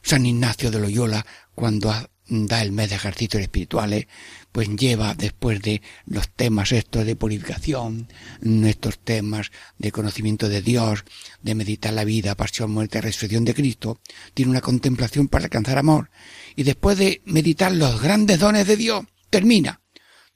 San 0.01 0.25
Ignacio 0.25 0.71
de 0.71 0.79
Loyola, 0.79 1.27
cuando 1.53 1.93
da 2.29 2.61
el 2.61 2.71
mes 2.71 2.89
de 2.89 2.95
ejercicios 2.95 3.41
espirituales, 3.41 4.07
pues 4.51 4.69
lleva 4.69 5.15
después 5.15 5.61
de 5.61 5.81
los 6.05 6.29
temas 6.29 6.71
estos 6.71 7.05
de 7.05 7.15
purificación, 7.15 8.07
estos 8.41 8.99
temas 8.99 9.51
de 9.77 9.91
conocimiento 9.91 10.47
de 10.47 10.61
Dios, 10.61 11.03
de 11.41 11.55
meditar 11.55 11.93
la 11.93 12.03
vida, 12.03 12.35
pasión, 12.35 12.71
muerte, 12.71 13.01
resurrección 13.01 13.45
de 13.45 13.55
Cristo, 13.55 13.99
tiene 14.33 14.51
una 14.51 14.61
contemplación 14.61 15.27
para 15.27 15.45
alcanzar 15.45 15.77
amor. 15.77 16.11
Y 16.55 16.63
después 16.63 16.97
de 16.97 17.21
meditar 17.25 17.71
los 17.71 18.01
grandes 18.01 18.39
dones 18.39 18.67
de 18.67 18.77
Dios, 18.77 19.05
termina. 19.29 19.81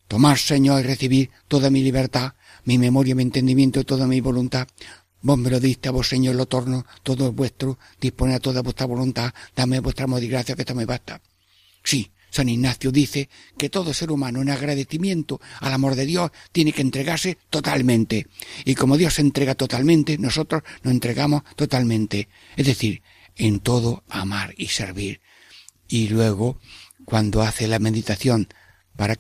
Tomar, 0.08 0.38
Señor, 0.38 0.82
y 0.82 0.84
recibir 0.84 1.30
toda 1.48 1.70
mi 1.70 1.82
libertad, 1.82 2.34
mi 2.66 2.78
memoria, 2.78 3.16
mi 3.16 3.24
entendimiento 3.24 3.84
toda 3.84 4.08
mi 4.08 4.22
voluntad. 4.22 4.68
Vos 5.22 5.38
me 5.38 5.50
lo 5.50 5.60
diste, 5.60 5.90
a 5.90 5.92
vos, 5.92 6.10
Señor, 6.10 6.36
lo 6.36 6.48
torno, 6.48 6.86
todo 7.02 7.30
es 7.30 7.36
vuestro, 7.36 7.80
dispone 8.02 8.36
a 8.36 8.40
toda 8.40 8.62
vuestra 8.62 8.86
voluntad, 8.86 9.34
dame 9.56 9.80
vuestra 9.80 10.04
amor 10.04 10.22
y 10.22 10.28
gracia, 10.28 10.56
que 10.56 10.64
esto 10.64 10.76
me 10.76 10.86
basta. 10.86 11.22
Sí, 11.84 12.12
San 12.34 12.50
Ignacio 12.50 12.92
dice 12.92 13.30
que 13.60 13.70
todo 13.70 13.94
ser 13.94 14.12
humano 14.12 14.42
en 14.42 14.50
agradecimiento 14.50 15.40
al 15.60 15.72
amor 15.72 15.94
de 15.94 16.08
Dios 16.08 16.32
tiene 16.52 16.72
que 16.72 16.82
entregarse 16.82 17.38
totalmente. 17.52 18.26
Y 18.66 18.74
como 18.74 18.98
Dios 18.98 19.14
se 19.14 19.22
entrega 19.22 19.54
totalmente, 19.54 20.18
nosotros 20.18 20.64
nos 20.82 20.94
entregamos 20.94 21.44
totalmente. 21.56 22.30
Es 22.56 22.66
decir, 22.66 23.04
en 23.36 23.60
todo 23.60 24.04
amar 24.10 24.56
y 24.58 24.68
servir. 24.68 25.22
Y 25.88 26.08
luego, 26.08 26.60
cuando 27.06 27.44
hace 27.44 27.68
la 27.68 27.78
meditación 27.78 28.48
para 28.96 29.16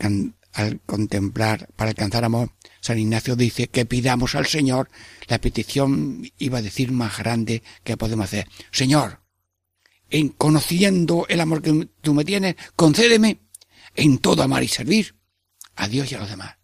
al 0.53 0.81
contemplar, 0.85 1.69
para 1.75 1.91
alcanzar 1.91 2.23
amor, 2.23 2.51
San 2.79 2.99
Ignacio 2.99 3.35
dice 3.35 3.67
que 3.67 3.85
pidamos 3.85 4.35
al 4.35 4.47
Señor 4.47 4.89
la 5.27 5.39
petición, 5.39 6.29
iba 6.37 6.59
a 6.59 6.63
decir, 6.63 6.91
más 6.91 7.17
grande 7.17 7.63
que 7.83 7.97
podemos 7.97 8.25
hacer. 8.25 8.47
Señor, 8.71 9.22
en 10.13 10.29
conociendo 10.29 11.25
el 11.27 11.41
amor 11.41 11.63
que 11.63 11.89
tú 12.01 12.13
me 12.13 12.23
tienes, 12.23 12.55
concédeme 12.75 13.39
en 13.95 14.19
todo 14.19 14.43
amar 14.43 14.63
y 14.63 14.67
servir 14.67 15.15
a 15.75 15.87
Dios 15.87 16.11
y 16.11 16.15
a 16.15 16.19
los 16.19 16.29
demás. 16.29 16.55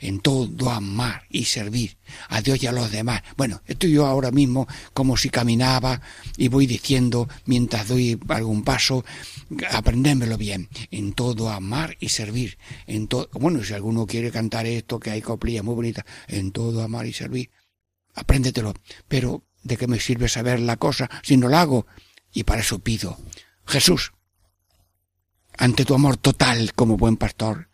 En 0.00 0.20
todo 0.20 0.70
amar 0.70 1.22
y 1.30 1.44
servir 1.44 1.96
a 2.28 2.42
Dios 2.42 2.62
y 2.62 2.66
a 2.66 2.72
los 2.72 2.90
demás. 2.90 3.22
Bueno, 3.36 3.62
estoy 3.64 3.92
yo 3.92 4.06
ahora 4.06 4.30
mismo 4.30 4.68
como 4.92 5.16
si 5.16 5.30
caminaba 5.30 6.02
y 6.36 6.48
voy 6.48 6.66
diciendo 6.66 7.28
mientras 7.46 7.88
doy 7.88 8.20
algún 8.28 8.62
paso, 8.62 9.04
aprendémelo 9.70 10.36
bien. 10.36 10.68
En 10.90 11.14
todo 11.14 11.48
amar 11.48 11.96
y 12.00 12.10
servir. 12.10 12.58
En 12.86 13.08
todo, 13.08 13.30
bueno, 13.32 13.64
si 13.64 13.72
alguno 13.72 14.06
quiere 14.06 14.30
cantar 14.30 14.66
esto, 14.66 15.00
que 15.00 15.12
hay 15.12 15.22
coplillas 15.22 15.64
muy 15.64 15.74
bonitas, 15.74 16.04
en 16.26 16.52
todo 16.52 16.82
amar 16.82 17.06
y 17.06 17.14
servir, 17.14 17.50
apréndetelo. 18.14 18.74
Pero, 19.06 19.44
¿de 19.62 19.78
qué 19.78 19.86
me 19.86 19.98
sirve 19.98 20.28
saber 20.28 20.60
la 20.60 20.76
cosa 20.76 21.08
si 21.22 21.38
no 21.38 21.48
la 21.48 21.62
hago? 21.62 21.86
Y 22.32 22.44
para 22.44 22.60
eso 22.60 22.78
pido, 22.78 23.18
Jesús, 23.66 24.12
ante 25.56 25.84
tu 25.84 25.94
amor 25.94 26.16
total 26.16 26.72
como 26.74 26.96
buen 26.96 27.16
pastor, 27.16 27.68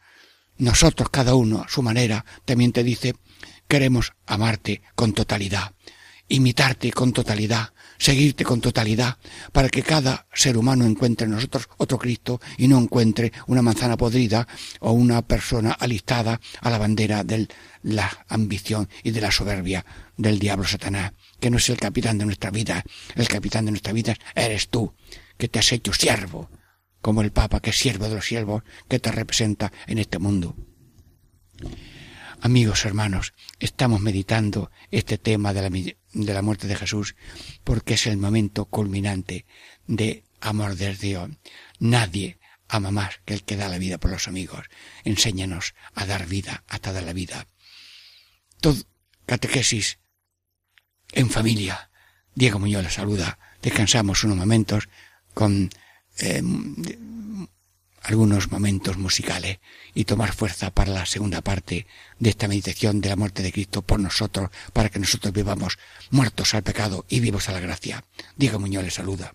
nosotros 0.56 1.08
cada 1.10 1.34
uno 1.34 1.62
a 1.62 1.68
su 1.68 1.82
manera 1.82 2.24
también 2.44 2.72
te 2.72 2.84
dice, 2.84 3.14
queremos 3.68 4.12
amarte 4.26 4.82
con 4.94 5.12
totalidad, 5.12 5.72
imitarte 6.28 6.92
con 6.92 7.12
totalidad, 7.12 7.72
seguirte 7.98 8.44
con 8.44 8.60
totalidad, 8.60 9.18
para 9.52 9.68
que 9.68 9.82
cada 9.82 10.26
ser 10.32 10.56
humano 10.56 10.84
encuentre 10.84 11.26
en 11.26 11.32
nosotros 11.32 11.68
otro 11.76 11.98
Cristo 11.98 12.40
y 12.56 12.68
no 12.68 12.78
encuentre 12.78 13.32
una 13.46 13.62
manzana 13.62 13.96
podrida 13.96 14.46
o 14.80 14.92
una 14.92 15.22
persona 15.22 15.72
alistada 15.72 16.40
a 16.60 16.70
la 16.70 16.78
bandera 16.78 17.24
de 17.24 17.48
la 17.82 18.24
ambición 18.28 18.88
y 19.02 19.10
de 19.10 19.20
la 19.20 19.30
soberbia 19.30 19.84
del 20.16 20.38
diablo 20.38 20.66
Satanás 20.66 21.12
que 21.44 21.50
no 21.50 21.58
es 21.58 21.68
el 21.68 21.76
capitán 21.76 22.16
de 22.16 22.24
nuestra 22.24 22.50
vida. 22.50 22.82
El 23.16 23.28
capitán 23.28 23.66
de 23.66 23.72
nuestra 23.72 23.92
vida 23.92 24.16
eres 24.34 24.70
tú, 24.70 24.94
que 25.36 25.46
te 25.46 25.58
has 25.58 25.72
hecho 25.72 25.92
siervo, 25.92 26.48
como 27.02 27.20
el 27.20 27.32
Papa, 27.32 27.60
que 27.60 27.68
es 27.68 27.76
siervo 27.76 28.08
de 28.08 28.14
los 28.14 28.24
siervos, 28.24 28.62
que 28.88 28.98
te 28.98 29.12
representa 29.12 29.70
en 29.86 29.98
este 29.98 30.18
mundo. 30.18 30.56
Amigos, 32.40 32.86
hermanos, 32.86 33.34
estamos 33.60 34.00
meditando 34.00 34.70
este 34.90 35.18
tema 35.18 35.52
de 35.52 35.60
la, 35.60 35.68
de 35.68 36.32
la 36.32 36.40
muerte 36.40 36.66
de 36.66 36.76
Jesús 36.76 37.14
porque 37.62 37.92
es 37.92 38.06
el 38.06 38.16
momento 38.16 38.64
culminante 38.64 39.44
de 39.86 40.24
amor 40.40 40.76
de 40.76 40.94
Dios. 40.94 41.28
Nadie 41.78 42.38
ama 42.68 42.90
más 42.90 43.20
que 43.26 43.34
el 43.34 43.42
que 43.42 43.58
da 43.58 43.68
la 43.68 43.76
vida 43.76 43.98
por 43.98 44.10
los 44.10 44.28
amigos. 44.28 44.64
Enséñanos 45.04 45.74
a 45.94 46.06
dar 46.06 46.26
vida 46.26 46.64
hasta 46.68 46.94
dar 46.94 47.02
la 47.02 47.12
vida. 47.12 47.48
Todo 48.62 48.82
catequesis 49.26 49.98
en 51.14 51.30
familia. 51.30 51.90
Diego 52.34 52.58
Muñoz 52.58 52.82
la 52.82 52.90
saluda. 52.90 53.38
Descansamos 53.62 54.24
unos 54.24 54.36
momentos 54.36 54.88
con 55.32 55.70
eh, 56.18 56.42
algunos 58.02 58.50
momentos 58.50 58.98
musicales 58.98 59.58
y 59.94 60.04
tomar 60.04 60.32
fuerza 60.32 60.70
para 60.70 60.92
la 60.92 61.06
segunda 61.06 61.40
parte 61.40 61.86
de 62.18 62.30
esta 62.30 62.48
meditación 62.48 63.00
de 63.00 63.08
la 63.08 63.16
muerte 63.16 63.42
de 63.42 63.52
Cristo 63.52 63.82
por 63.82 63.98
nosotros, 63.98 64.50
para 64.72 64.90
que 64.90 64.98
nosotros 64.98 65.32
vivamos 65.32 65.78
muertos 66.10 66.54
al 66.54 66.62
pecado 66.62 67.06
y 67.08 67.20
vivos 67.20 67.48
a 67.48 67.52
la 67.52 67.60
gracia. 67.60 68.04
Diego 68.36 68.58
Muñoz 68.58 68.84
le 68.84 68.90
saluda. 68.90 69.34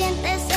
sientes 0.00 0.49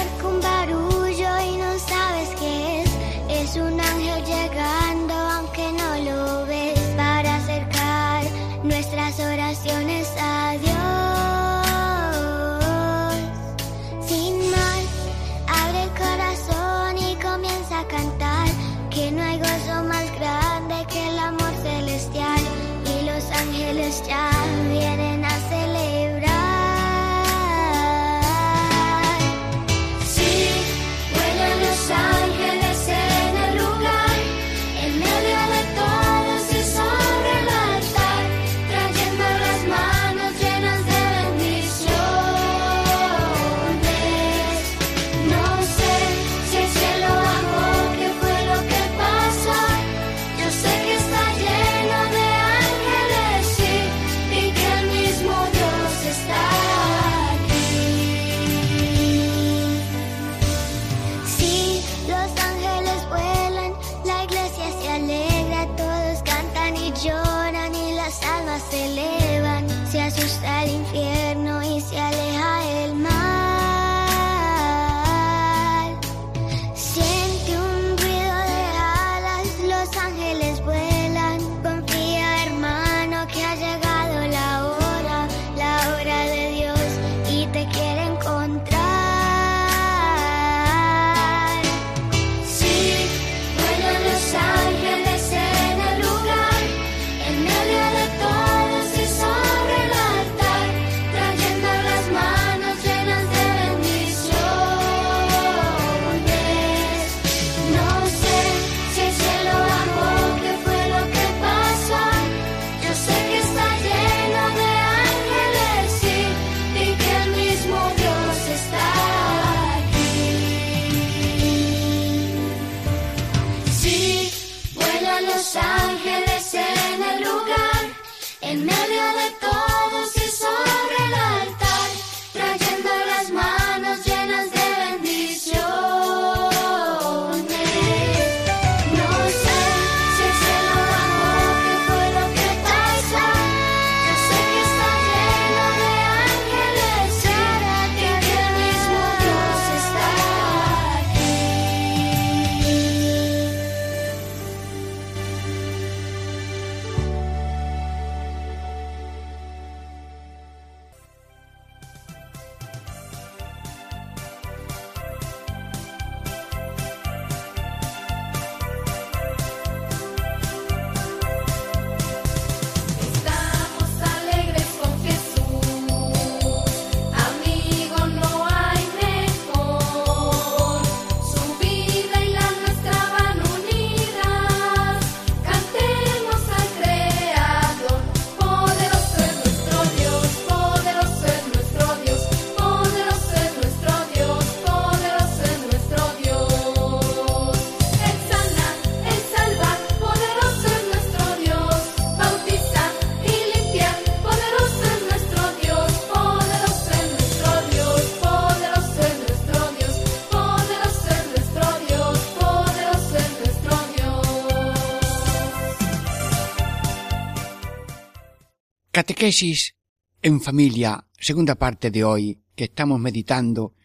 Catequesis 219.03 219.75
en 220.21 220.39
familia, 220.39 221.05
segunda 221.19 221.55
parte 221.55 221.91
de 221.91 222.05
hoy, 222.05 222.39
que 222.55 222.63
estamos 222.63 223.01
meditando 223.01 223.75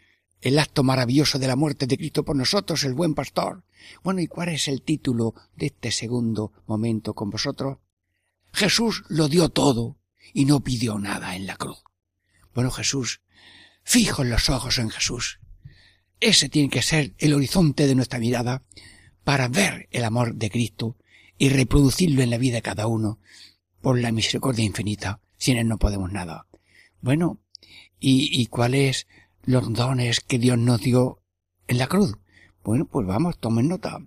el 0.41 0.61
acto 0.61 0.85
maravilloso 0.85 1.41
de 1.41 1.49
la 1.49 1.57
muerte 1.57 1.89
de 1.89 1.99
Cristo 1.99 2.25
por 2.25 2.37
nosotros, 2.37 2.85
el 2.85 2.95
buen 2.95 3.15
pastor. 3.15 3.65
Bueno, 4.05 4.21
¿y 4.21 4.29
cuál 4.29 4.51
es 4.51 4.69
el 4.69 4.83
título 4.83 5.35
de 5.57 5.67
este 5.67 5.91
segundo 5.91 6.53
momento 6.69 7.15
con 7.15 7.31
vosotros? 7.31 7.79
Jesús 8.53 9.03
lo 9.09 9.27
dio 9.27 9.49
todo 9.49 9.99
y 10.33 10.45
no 10.45 10.61
pidió 10.61 11.01
nada 11.01 11.35
en 11.35 11.47
la 11.47 11.57
cruz. 11.57 11.83
Bueno, 12.55 12.71
Jesús, 12.71 13.21
fijo 13.83 14.23
los 14.23 14.49
ojos 14.51 14.79
en 14.79 14.89
Jesús. 14.89 15.41
Ese 16.21 16.49
tiene 16.49 16.71
que 16.71 16.83
ser 16.83 17.17
el 17.19 17.35
horizonte 17.35 17.89
de 17.89 17.97
nuestra 17.97 18.21
mirada 18.21 18.63
para 19.25 19.49
ver 19.49 19.89
el 19.91 20.05
amor 20.05 20.37
de 20.37 20.49
Cristo 20.49 20.97
y 21.39 21.49
reproducirlo 21.49 22.23
en 22.23 22.31
la 22.31 22.39
vida 22.39 22.55
de 22.55 22.63
cada 22.63 22.87
uno 22.87 23.19
por 23.81 23.99
la 23.99 24.12
misericordia 24.12 24.64
infinita. 24.64 25.21
Sin 25.37 25.57
él 25.57 25.69
no 25.69 25.79
podemos 25.79 26.12
nada. 26.12 26.47
Bueno, 27.01 27.38
¿y, 28.01 28.41
y 28.41 28.47
cuáles 28.47 29.07
los 29.45 29.73
dones 29.73 30.21
que 30.21 30.38
Dios 30.38 30.59
nos 30.59 30.81
dio 30.81 31.21
en 31.69 31.79
la 31.79 31.87
cruz? 31.87 32.17
Bueno, 32.64 32.87
pues 32.87 33.07
vamos, 33.07 33.38
tomen 33.38 33.69
nota. 33.69 34.01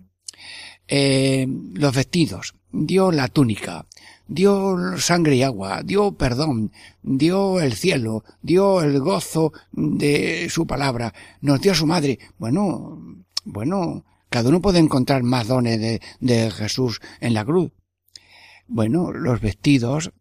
Eh, 0.88 1.46
los 1.74 1.94
vestidos, 1.94 2.54
dio 2.70 3.12
la 3.12 3.28
túnica, 3.28 3.86
dio 4.26 4.98
sangre 4.98 5.36
y 5.36 5.42
agua, 5.42 5.82
dio 5.82 6.12
perdón, 6.12 6.72
dio 7.02 7.60
el 7.60 7.72
cielo, 7.74 8.24
dio 8.42 8.82
el 8.82 9.00
gozo 9.00 9.52
de 9.72 10.48
su 10.50 10.66
palabra, 10.66 11.14
nos 11.40 11.60
dio 11.60 11.74
su 11.74 11.86
madre. 11.86 12.18
Bueno, 12.38 13.00
bueno, 13.44 14.04
cada 14.28 14.48
uno 14.48 14.60
puede 14.60 14.80
encontrar 14.80 15.22
más 15.22 15.48
dones 15.48 15.80
de, 15.80 16.00
de 16.20 16.50
Jesús 16.50 17.00
en 17.20 17.34
la 17.34 17.44
cruz. 17.44 17.72
Bueno, 18.74 19.12
los 19.12 19.42
vestidos, 19.42 20.12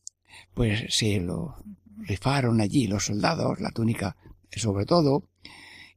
pues 0.54 0.94
se 0.94 1.22
lo 1.22 1.56
rifaron 2.00 2.60
allí 2.60 2.86
los 2.86 3.06
soldados, 3.06 3.62
la 3.62 3.72
túnica 3.72 4.18
sobre 4.54 4.86
todo, 4.86 5.24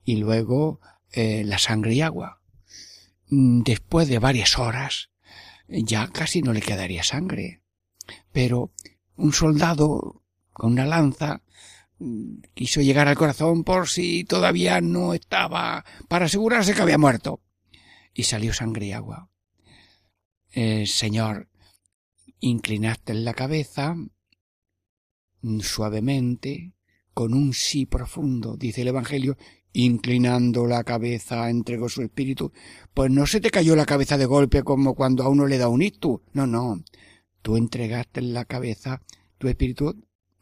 y 0.04 0.18
luego 0.18 0.78
eh, 1.10 1.42
la 1.44 1.58
sangre 1.58 1.94
y 1.94 2.00
agua. 2.00 2.40
Mm, 3.28 3.62
después 3.62 4.06
de 4.06 4.20
varias 4.20 4.56
horas, 4.56 5.10
ya 5.66 6.06
casi 6.06 6.42
no 6.42 6.52
le 6.52 6.60
quedaría 6.60 7.02
sangre. 7.02 7.60
Pero 8.30 8.70
un 9.16 9.32
soldado 9.32 10.22
con 10.52 10.74
una 10.74 10.86
lanza 10.86 11.42
mm, 11.98 12.36
quiso 12.54 12.82
llegar 12.82 13.08
al 13.08 13.16
corazón 13.16 13.64
por 13.64 13.88
si 13.88 14.22
todavía 14.22 14.80
no 14.80 15.12
estaba, 15.12 15.84
para 16.06 16.26
asegurarse 16.26 16.72
que 16.72 16.82
había 16.82 16.98
muerto. 16.98 17.40
Y 18.12 18.22
salió 18.22 18.54
sangre 18.54 18.86
y 18.86 18.92
agua. 18.92 19.28
Eh, 20.52 20.86
señor, 20.86 21.48
inclinaste 22.40 23.14
la 23.14 23.34
cabeza 23.34 23.96
suavemente, 25.60 26.72
con 27.12 27.34
un 27.34 27.52
sí 27.52 27.86
profundo, 27.86 28.56
dice 28.56 28.82
el 28.82 28.88
Evangelio, 28.88 29.36
inclinando 29.72 30.66
la 30.66 30.84
cabeza 30.84 31.50
entregó 31.50 31.88
su 31.88 32.02
espíritu, 32.02 32.52
pues 32.94 33.10
no 33.10 33.26
se 33.26 33.40
te 33.40 33.50
cayó 33.50 33.76
la 33.76 33.86
cabeza 33.86 34.16
de 34.16 34.26
golpe 34.26 34.62
como 34.62 34.94
cuando 34.94 35.24
a 35.24 35.28
uno 35.28 35.46
le 35.46 35.58
da 35.58 35.68
un 35.68 35.82
ictus, 35.82 36.20
no, 36.32 36.46
no, 36.46 36.82
tú 37.42 37.56
entregaste 37.56 38.22
la 38.22 38.44
cabeza, 38.44 39.02
tu 39.38 39.48
espíritu, 39.48 39.94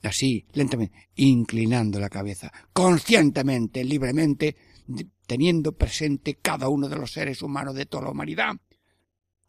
así, 0.02 0.46
lentamente, 0.52 1.08
inclinando 1.16 1.98
la 1.98 2.10
cabeza, 2.10 2.52
conscientemente, 2.72 3.84
libremente, 3.84 4.56
teniendo 5.26 5.72
presente 5.72 6.34
cada 6.34 6.68
uno 6.68 6.88
de 6.88 6.96
los 6.96 7.12
seres 7.12 7.42
humanos 7.42 7.74
de 7.74 7.86
toda 7.86 8.04
la 8.04 8.10
humanidad, 8.10 8.54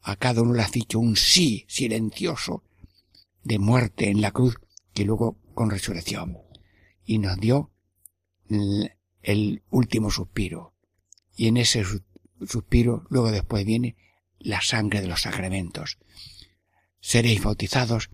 a 0.03 0.17
cada 0.17 0.41
uno 0.41 0.53
le 0.53 0.61
has 0.61 0.71
dicho 0.71 0.99
un 0.99 1.15
sí 1.15 1.65
silencioso 1.67 2.63
de 3.43 3.57
muerte 3.57 4.09
en 4.09 4.21
la 4.21 4.31
cruz 4.31 4.57
que 4.93 5.05
luego 5.05 5.37
con 5.53 5.69
resurrección. 5.69 6.37
Y 7.05 7.17
nos 7.19 7.39
dio 7.39 7.71
el, 9.21 9.63
último 9.69 10.11
suspiro. 10.11 10.73
Y 11.35 11.47
en 11.47 11.57
ese 11.57 11.83
suspiro 12.45 13.05
luego 13.09 13.31
después 13.31 13.65
viene 13.65 13.95
la 14.39 14.61
sangre 14.61 15.01
de 15.01 15.07
los 15.07 15.21
sacramentos. 15.21 15.97
Seréis 16.99 17.41
bautizados 17.41 18.09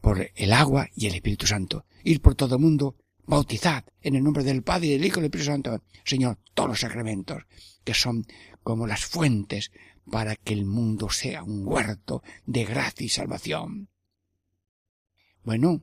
por 0.00 0.30
el 0.34 0.52
agua 0.52 0.88
y 0.94 1.06
el 1.06 1.14
Espíritu 1.14 1.46
Santo. 1.46 1.86
Ir 2.04 2.20
por 2.20 2.36
todo 2.36 2.56
el 2.56 2.62
mundo, 2.62 2.96
bautizad 3.24 3.84
en 4.00 4.14
el 4.14 4.22
nombre 4.22 4.44
del 4.44 4.62
Padre 4.62 4.86
y 4.86 4.90
del 4.92 5.04
Hijo 5.04 5.18
y 5.18 5.22
del 5.22 5.26
Espíritu 5.26 5.50
Santo. 5.50 5.82
Señor, 6.04 6.38
todos 6.54 6.70
los 6.70 6.80
sacramentos, 6.80 7.42
que 7.82 7.94
son 7.94 8.26
como 8.62 8.86
las 8.86 9.04
fuentes 9.04 9.72
para 10.10 10.36
que 10.36 10.52
el 10.52 10.64
mundo 10.64 11.10
sea 11.10 11.42
un 11.42 11.66
huerto 11.66 12.22
de 12.46 12.64
gracia 12.64 13.06
y 13.06 13.08
salvación. 13.08 13.88
Bueno, 15.42 15.82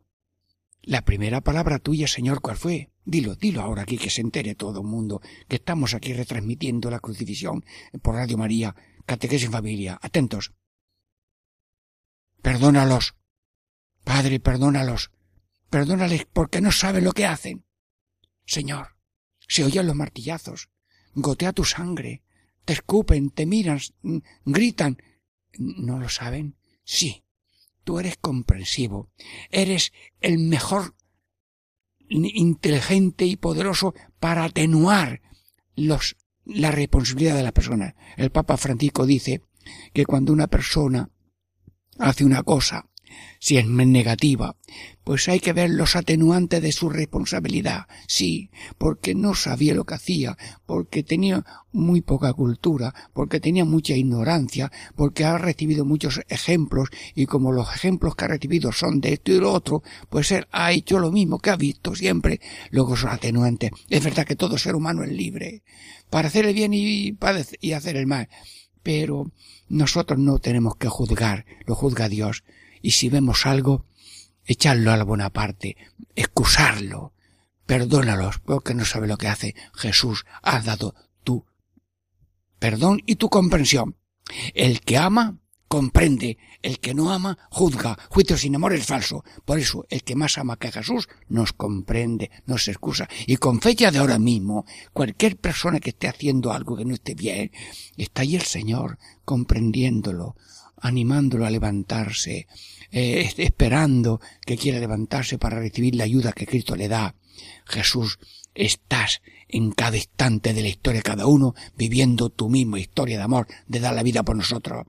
la 0.81 1.03
primera 1.03 1.41
palabra 1.41 1.79
tuya, 1.79 2.07
Señor, 2.07 2.41
¿cuál 2.41 2.57
fue? 2.57 2.91
Dilo, 3.03 3.35
dilo 3.35 3.61
ahora 3.61 3.83
aquí 3.83 3.97
que 3.97 4.09
se 4.09 4.21
entere 4.21 4.55
todo 4.55 4.81
el 4.81 4.87
mundo 4.87 5.21
que 5.47 5.57
estamos 5.57 5.93
aquí 5.93 6.13
retransmitiendo 6.13 6.89
la 6.89 6.99
crucifixión 6.99 7.63
por 8.01 8.15
Radio 8.15 8.37
María, 8.37 8.75
Catequesis 9.05 9.47
en 9.47 9.51
Familia. 9.51 9.99
Atentos. 10.01 10.53
Perdónalos. 12.41 13.15
Padre, 14.03 14.39
perdónalos. 14.39 15.11
Perdónales 15.69 16.25
porque 16.25 16.61
no 16.61 16.71
saben 16.71 17.03
lo 17.03 17.11
que 17.13 17.25
hacen. 17.25 17.65
Señor, 18.45 18.97
se 19.47 19.63
oyen 19.63 19.87
los 19.87 19.95
martillazos. 19.95 20.69
Gotea 21.13 21.53
tu 21.53 21.63
sangre 21.63 22.23
te 22.65 22.73
escupen, 22.73 23.29
te 23.29 23.45
miran, 23.45 23.79
gritan. 24.45 24.97
¿No 25.57 25.99
lo 25.99 26.09
saben? 26.09 26.55
Sí. 26.83 27.23
Tú 27.83 27.99
eres 27.99 28.17
comprensivo. 28.17 29.09
Eres 29.49 29.91
el 30.19 30.37
mejor 30.37 30.95
inteligente 32.09 33.25
y 33.25 33.37
poderoso 33.37 33.93
para 34.19 34.43
atenuar 34.43 35.21
los, 35.75 36.15
la 36.45 36.71
responsabilidad 36.71 37.35
de 37.35 37.43
la 37.43 37.53
persona. 37.53 37.95
El 38.17 38.31
Papa 38.31 38.57
Francisco 38.57 39.05
dice 39.05 39.41
que 39.93 40.05
cuando 40.05 40.33
una 40.33 40.47
persona 40.47 41.09
hace 41.97 42.23
una 42.25 42.43
cosa 42.43 42.90
si 43.39 43.57
es 43.57 43.67
negativa, 43.67 44.55
pues 45.03 45.27
hay 45.27 45.39
que 45.39 45.53
ver 45.53 45.71
los 45.71 45.95
atenuantes 45.95 46.61
de 46.61 46.71
su 46.71 46.89
responsabilidad. 46.89 47.87
Sí, 48.07 48.51
porque 48.77 49.15
no 49.15 49.33
sabía 49.33 49.73
lo 49.73 49.83
que 49.83 49.95
hacía, 49.95 50.37
porque 50.65 51.03
tenía 51.03 51.45
muy 51.71 52.01
poca 52.01 52.33
cultura, 52.33 52.93
porque 53.13 53.39
tenía 53.39 53.65
mucha 53.65 53.95
ignorancia, 53.95 54.71
porque 54.95 55.25
ha 55.25 55.37
recibido 55.37 55.85
muchos 55.85 56.21
ejemplos 56.29 56.89
y 57.15 57.25
como 57.25 57.51
los 57.51 57.73
ejemplos 57.73 58.15
que 58.15 58.25
ha 58.25 58.29
recibido 58.29 58.71
son 58.71 59.01
de 59.01 59.13
esto 59.13 59.31
y 59.31 59.39
lo 59.39 59.51
otro, 59.51 59.83
pues 60.09 60.31
él 60.31 60.47
ha 60.51 60.71
hecho 60.71 60.99
lo 60.99 61.11
mismo 61.11 61.39
que 61.39 61.49
ha 61.49 61.55
visto 61.55 61.95
siempre. 61.95 62.39
Luego 62.69 62.95
son 62.95 63.09
atenuantes. 63.09 63.71
Es 63.89 64.03
verdad 64.03 64.25
que 64.25 64.35
todo 64.35 64.57
ser 64.57 64.75
humano 64.75 65.03
es 65.03 65.11
libre 65.11 65.63
para 66.09 66.27
hacer 66.27 66.45
el 66.45 66.53
bien 66.53 66.73
y, 66.73 67.17
y 67.59 67.71
hacer 67.71 67.95
el 67.95 68.07
mal. 68.07 68.29
Pero 68.83 69.31
nosotros 69.69 70.19
no 70.19 70.39
tenemos 70.39 70.75
que 70.75 70.89
juzgar, 70.89 71.45
lo 71.65 71.75
juzga 71.75 72.09
Dios 72.09 72.43
y 72.81 72.91
si 72.91 73.09
vemos 73.09 73.45
algo, 73.45 73.85
echarlo 74.45 74.91
a 74.91 74.97
la 74.97 75.03
buena 75.03 75.29
parte, 75.29 75.77
excusarlo, 76.15 77.13
perdónalos, 77.65 78.39
porque 78.39 78.73
no 78.73 78.85
sabe 78.85 79.07
lo 79.07 79.17
que 79.17 79.27
hace. 79.27 79.55
Jesús 79.73 80.25
ha 80.41 80.61
dado 80.61 80.95
tu 81.23 81.45
perdón 82.59 83.01
y 83.05 83.15
tu 83.15 83.29
comprensión. 83.29 83.95
El 84.53 84.81
que 84.81 84.97
ama, 84.97 85.39
comprende. 85.67 86.37
El 86.61 86.79
que 86.79 86.93
no 86.93 87.11
ama, 87.11 87.37
juzga. 87.49 87.97
Juicio 88.09 88.37
sin 88.37 88.55
amor 88.55 88.73
es 88.73 88.85
falso. 88.85 89.23
Por 89.45 89.57
eso, 89.57 89.85
el 89.89 90.03
que 90.03 90.15
más 90.15 90.37
ama 90.37 90.57
que 90.57 90.71
Jesús 90.71 91.07
nos 91.29 91.53
comprende, 91.53 92.29
nos 92.45 92.67
excusa. 92.67 93.07
Y 93.25 93.37
con 93.37 93.61
fecha 93.61 93.89
de 93.89 93.99
ahora 93.99 94.19
mismo, 94.19 94.65
cualquier 94.93 95.37
persona 95.37 95.79
que 95.79 95.91
esté 95.91 96.07
haciendo 96.07 96.51
algo 96.51 96.75
que 96.75 96.85
no 96.85 96.93
esté 96.93 97.15
bien, 97.15 97.51
está 97.97 98.21
ahí 98.21 98.35
el 98.35 98.43
Señor 98.43 98.99
comprendiéndolo, 99.25 100.35
animándolo 100.81 101.45
a 101.45 101.51
levantarse, 101.51 102.47
eh, 102.91 103.31
esperando 103.37 104.19
que 104.45 104.57
quiera 104.57 104.79
levantarse 104.79 105.37
para 105.37 105.59
recibir 105.59 105.95
la 105.95 106.03
ayuda 106.03 106.33
que 106.33 106.47
Cristo 106.47 106.75
le 106.75 106.87
da. 106.87 107.15
Jesús, 107.65 108.19
estás 108.53 109.21
en 109.47 109.71
cada 109.71 109.97
instante 109.97 110.53
de 110.53 110.61
la 110.61 110.67
historia 110.67 110.99
de 110.99 111.03
cada 111.03 111.25
uno 111.25 111.55
viviendo 111.77 112.29
tu 112.29 112.49
misma 112.49 112.79
historia 112.79 113.17
de 113.17 113.23
amor, 113.23 113.47
de 113.67 113.79
dar 113.79 113.93
la 113.93 114.03
vida 114.03 114.23
por 114.23 114.35
nosotros. 114.35 114.87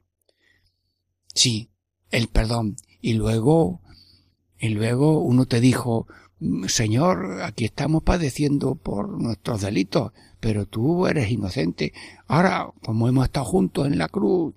Sí, 1.35 1.71
el 2.11 2.29
perdón. 2.29 2.77
Y 3.01 3.15
luego, 3.15 3.81
y 4.59 4.69
luego 4.71 5.21
uno 5.21 5.47
te 5.47 5.61
dijo, 5.61 6.07
Señor, 6.67 7.43
aquí 7.43 7.65
estamos 7.65 8.03
padeciendo 8.03 8.75
por 8.75 9.09
nuestros 9.21 9.61
delitos, 9.61 10.13
pero 10.41 10.67
tú 10.67 11.07
eres 11.07 11.31
inocente. 11.31 11.93
Ahora, 12.27 12.73
como 12.83 13.09
hemos 13.09 13.27
estado 13.27 13.47
juntos 13.47 13.87
en 13.87 13.99
la 13.99 14.09
cruz, 14.09 14.55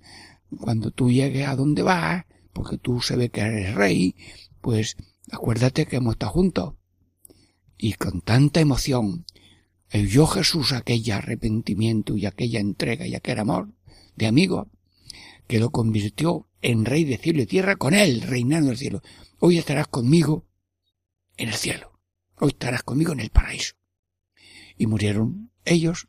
cuando 0.58 0.90
tú 0.90 1.10
llegues 1.10 1.46
a 1.48 1.56
donde 1.56 1.82
vas, 1.82 2.24
porque 2.52 2.78
tú 2.78 3.00
se 3.00 3.16
ve 3.16 3.28
que 3.28 3.40
eres 3.40 3.74
rey, 3.74 4.14
pues 4.60 4.96
acuérdate 5.30 5.86
que 5.86 5.96
hemos 5.96 6.14
estado 6.14 6.32
juntos. 6.32 6.74
Y 7.78 7.94
con 7.94 8.20
tanta 8.22 8.60
emoción, 8.60 9.26
el 9.90 10.08
yo 10.08 10.26
Jesús 10.26 10.72
aquel 10.72 11.10
arrepentimiento 11.12 12.16
y 12.16 12.26
aquella 12.26 12.60
entrega 12.60 13.06
y 13.06 13.14
aquel 13.14 13.38
amor 13.38 13.68
de 14.16 14.26
amigo, 14.26 14.68
que 15.46 15.60
lo 15.60 15.70
convirtió 15.70 16.48
en 16.62 16.84
rey 16.84 17.04
de 17.04 17.18
cielo 17.18 17.42
y 17.42 17.46
tierra 17.46 17.76
con 17.76 17.94
él, 17.94 18.22
reinando 18.22 18.70
el 18.70 18.78
cielo. 18.78 19.02
Hoy 19.38 19.58
estarás 19.58 19.86
conmigo 19.86 20.46
en 21.36 21.48
el 21.48 21.54
cielo. 21.54 21.92
Hoy 22.38 22.48
estarás 22.48 22.82
conmigo 22.82 23.12
en 23.12 23.20
el 23.20 23.30
paraíso. 23.30 23.74
Y 24.76 24.86
murieron 24.86 25.50
ellos 25.64 26.08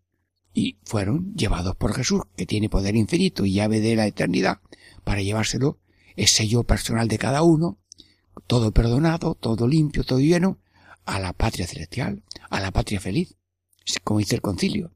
y 0.57 0.79
fueron 0.85 1.35
llevados 1.35 1.75
por 1.75 1.93
Jesús, 1.93 2.23
que 2.35 2.47
tiene 2.47 2.67
poder 2.67 2.95
infinito 2.95 3.45
y 3.45 3.53
llave 3.53 3.79
de 3.79 3.95
la 3.95 4.07
eternidad, 4.07 4.59
para 5.03 5.21
llevárselo, 5.21 5.77
ese 6.15 6.47
yo 6.47 6.63
personal 6.63 7.07
de 7.07 7.19
cada 7.19 7.43
uno, 7.43 7.77
todo 8.47 8.71
perdonado, 8.71 9.35
todo 9.35 9.67
limpio, 9.67 10.03
todo 10.03 10.19
lleno, 10.19 10.57
a 11.05 11.19
la 11.19 11.33
patria 11.33 11.67
celestial, 11.67 12.23
a 12.49 12.59
la 12.59 12.71
patria 12.71 12.99
feliz, 12.99 13.35
como 14.03 14.17
dice 14.17 14.33
el 14.33 14.41
concilio. 14.41 14.95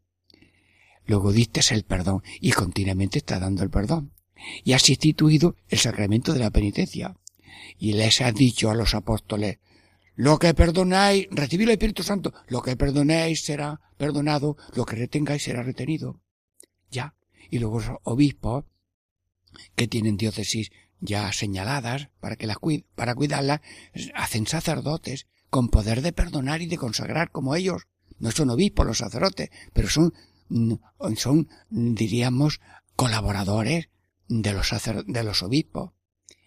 Luego 1.05 1.31
diste 1.31 1.61
el 1.75 1.83
perdón 1.83 2.23
y 2.39 2.53
continuamente 2.53 3.19
está 3.19 3.37
dando 3.37 3.61
el 3.61 3.69
perdón. 3.69 4.13
Y 4.63 4.73
has 4.73 4.89
instituido 4.89 5.57
el 5.69 5.77
sacramento 5.77 6.33
de 6.33 6.39
la 6.39 6.49
penitencia. 6.49 7.15
Y 7.77 7.93
les 7.93 8.19
has 8.21 8.33
dicho 8.33 8.71
a 8.71 8.75
los 8.75 8.95
apóstoles, 8.95 9.59
lo 10.21 10.37
que 10.37 10.53
perdonáis, 10.53 11.27
recibid 11.31 11.63
el 11.63 11.71
Espíritu 11.71 12.03
Santo, 12.03 12.31
lo 12.47 12.61
que 12.61 12.77
perdonéis 12.77 13.43
será 13.43 13.81
perdonado, 13.97 14.55
lo 14.75 14.85
que 14.85 14.95
retengáis 14.95 15.41
será 15.41 15.63
retenido. 15.63 16.21
Ya. 16.91 17.15
Y 17.49 17.57
luego 17.57 17.79
los 17.79 17.97
obispos, 18.03 18.65
que 19.75 19.87
tienen 19.87 20.17
diócesis 20.17 20.69
ya 20.99 21.33
señaladas 21.33 22.09
para 22.19 22.35
que 22.35 22.45
las 22.45 22.57
para 22.93 23.15
cuidarlas, 23.15 23.61
hacen 24.13 24.45
sacerdotes 24.45 25.25
con 25.49 25.69
poder 25.69 26.03
de 26.03 26.13
perdonar 26.13 26.61
y 26.61 26.67
de 26.67 26.77
consagrar 26.77 27.31
como 27.31 27.55
ellos. 27.55 27.87
No 28.19 28.29
son 28.29 28.51
obispos 28.51 28.85
los 28.85 28.99
sacerdotes, 28.99 29.49
pero 29.73 29.89
son, 29.89 30.13
son, 31.15 31.49
diríamos, 31.71 32.61
colaboradores 32.95 33.89
de 34.27 34.53
los, 34.53 34.69
de 35.07 35.23
los 35.23 35.41
obispos. 35.41 35.93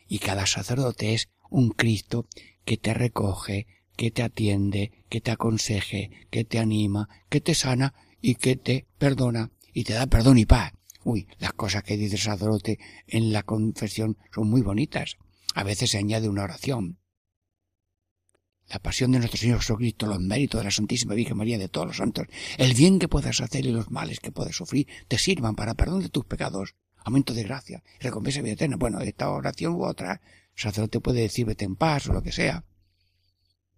Y 0.06 0.20
cada 0.20 0.46
sacerdote 0.46 1.14
es 1.14 1.28
un 1.50 1.70
Cristo 1.70 2.28
que 2.64 2.76
te 2.76 2.94
recoge, 2.94 3.66
que 3.96 4.10
te 4.10 4.22
atiende, 4.22 5.04
que 5.08 5.20
te 5.20 5.30
aconseje, 5.30 6.10
que 6.30 6.44
te 6.44 6.58
anima, 6.58 7.08
que 7.28 7.40
te 7.40 7.54
sana 7.54 7.94
y 8.20 8.36
que 8.36 8.56
te 8.56 8.86
perdona 8.98 9.50
y 9.72 9.84
te 9.84 9.94
da 9.94 10.06
perdón 10.06 10.38
y 10.38 10.46
paz. 10.46 10.72
Uy, 11.04 11.28
las 11.38 11.52
cosas 11.52 11.82
que 11.82 11.96
dice 11.96 12.16
el 12.16 12.78
en 13.06 13.32
la 13.32 13.42
confesión 13.42 14.16
son 14.34 14.48
muy 14.48 14.62
bonitas. 14.62 15.16
A 15.54 15.62
veces 15.62 15.90
se 15.90 15.98
añade 15.98 16.28
una 16.28 16.44
oración. 16.44 16.98
La 18.66 18.78
pasión 18.78 19.12
de 19.12 19.18
nuestro 19.18 19.38
Señor 19.38 19.58
Jesucristo, 19.58 20.06
los 20.06 20.20
méritos 20.20 20.60
de 20.60 20.64
la 20.64 20.70
Santísima 20.70 21.14
Virgen 21.14 21.36
María 21.36 21.58
de 21.58 21.68
todos 21.68 21.88
los 21.88 21.98
santos, 21.98 22.26
el 22.56 22.72
bien 22.72 22.98
que 22.98 23.08
puedas 23.08 23.42
hacer 23.42 23.66
y 23.66 23.72
los 23.72 23.90
males 23.90 24.20
que 24.20 24.32
puedes 24.32 24.56
sufrir, 24.56 24.86
te 25.06 25.18
sirvan 25.18 25.54
para 25.54 25.74
perdón 25.74 26.00
de 26.00 26.08
tus 26.08 26.24
pecados, 26.24 26.74
aumento 26.96 27.34
de 27.34 27.42
gracia, 27.42 27.82
recompensa 28.00 28.40
vida 28.40 28.54
eterna. 28.54 28.76
Bueno, 28.78 29.00
esta 29.00 29.28
oración 29.28 29.74
u 29.74 29.84
otra 29.84 30.22
el 30.56 30.62
sacerdote 30.62 31.00
puede 31.00 31.22
decir 31.22 31.46
vete 31.46 31.64
en 31.64 31.76
paz 31.76 32.08
o 32.08 32.12
lo 32.12 32.22
que 32.22 32.32
sea. 32.32 32.64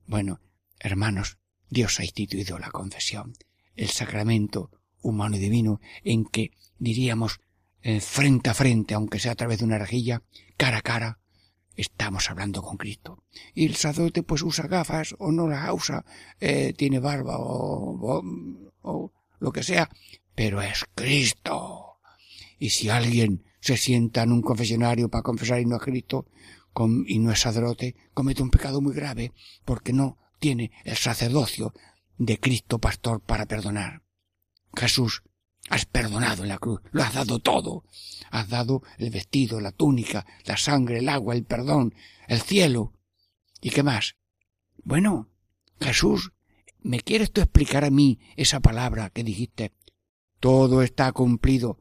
Bueno, 0.07 0.41
hermanos, 0.79 1.39
Dios 1.69 1.99
ha 1.99 2.05
instituido 2.05 2.59
la 2.59 2.71
confesión, 2.71 3.35
el 3.75 3.89
sacramento 3.89 4.71
humano 5.03 5.37
y 5.37 5.41
divino 5.41 5.81
en 6.05 6.25
que 6.25 6.53
diríamos 6.79 7.41
eh, 7.83 8.01
frente 8.01 8.51
a 8.51 8.55
frente, 8.55 8.95
aunque 8.95 9.19
sea 9.19 9.33
a 9.33 9.37
través 9.37 9.59
de 9.59 9.65
una 9.65 9.79
rejilla, 9.79 10.23
cara 10.57 10.79
a 10.79 10.83
cara, 10.83 11.19
estamos 11.77 12.31
hablando 12.31 12.63
con 12.63 12.77
Cristo. 12.77 13.23
Y 13.55 13.67
el 13.67 13.77
sacerdote 13.77 14.23
pues 14.23 14.43
usa 14.43 14.67
gafas 14.67 15.15
o 15.19 15.31
no 15.33 15.47
las 15.47 15.71
usa, 15.73 16.05
eh, 16.41 16.73
tiene 16.77 16.99
barba 16.99 17.37
o, 17.39 18.23
o 18.83 19.13
lo 19.39 19.53
que 19.53 19.63
sea, 19.63 19.89
pero 20.35 20.63
es 20.63 20.85
Cristo. 20.95 21.99
Y 22.59 22.71
si 22.71 22.89
alguien 22.89 23.45
se 23.61 23.77
sienta 23.77 24.23
en 24.23 24.33
un 24.33 24.43
confesionario 24.43 25.09
para 25.09 25.23
confesar 25.23 25.61
y 25.61 25.67
no 25.67 25.77
es 25.77 25.83
Cristo, 25.83 26.27
y 27.07 27.19
no 27.19 27.33
es 27.33 27.41
sacerdote, 27.41 27.97
comete 28.13 28.43
un 28.43 28.51
pecado 28.51 28.81
muy 28.81 28.95
grave 28.95 29.33
porque 29.65 29.93
no 29.93 30.19
tiene 30.39 30.73
el 30.85 30.97
sacerdocio 30.97 31.73
de 32.19 32.39
Cristo 32.39 32.79
pastor 32.79 33.21
para 33.21 33.47
perdonar. 33.47 34.03
Jesús, 34.75 35.23
has 35.69 35.87
perdonado 35.87 36.43
en 36.43 36.51
la 36.51 36.59
cruz, 36.59 36.81
lo 36.93 37.03
has 37.03 37.15
dado 37.15 37.39
todo. 37.39 37.85
Has 38.31 38.49
dado 38.49 38.83
el 38.99 39.11
vestido, 39.11 39.61
la 39.61 39.73
túnica, 39.73 40.27
la 40.45 40.57
sangre, 40.57 40.99
el 40.99 41.09
agua, 41.09 41.35
el 41.35 41.45
perdón, 41.45 41.95
el 42.29 42.41
cielo. 42.41 42.93
¿Y 43.61 43.71
qué 43.71 43.83
más? 43.83 44.17
Bueno, 44.85 45.31
Jesús, 45.81 46.33
¿me 46.83 47.01
quieres 47.01 47.33
tú 47.33 47.41
explicar 47.41 47.85
a 47.85 47.91
mí 47.91 48.19
esa 48.37 48.61
palabra 48.61 49.11
que 49.11 49.25
dijiste? 49.25 49.73
Todo 50.41 50.83
está 50.83 51.11
cumplido. 51.13 51.79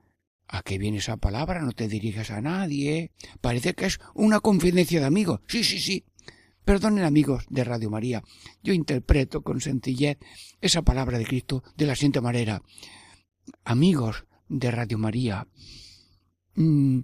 ¿A 0.48 0.62
qué 0.62 0.78
viene 0.78 0.98
esa 0.98 1.18
palabra? 1.18 1.62
No 1.62 1.72
te 1.72 1.88
diriges 1.88 2.32
a 2.32 2.42
nadie. 2.42 3.12
Parece 3.42 3.74
que 3.74 3.86
es 3.86 4.00
una 4.14 4.40
confidencia 4.40 5.00
de 5.00 5.06
amigos. 5.06 5.42
Sí, 5.48 5.64
sí, 5.64 5.80
sí. 5.80 6.06
Perdonen 6.64 7.04
amigos 7.04 7.46
de 7.50 7.64
Radio 7.64 7.90
María. 7.90 8.24
Yo 8.64 8.74
interpreto 8.74 9.42
con 9.42 9.62
sencillez 9.62 10.18
esa 10.62 10.82
palabra 10.82 11.18
de 11.18 11.26
Cristo 11.26 11.64
de 11.78 11.86
la 11.86 11.96
siguiente 11.96 12.22
manera. 12.22 12.62
Amigos 13.64 14.26
de 14.48 14.72
Radio 14.72 14.98
María, 14.98 15.48
mm, 16.56 17.00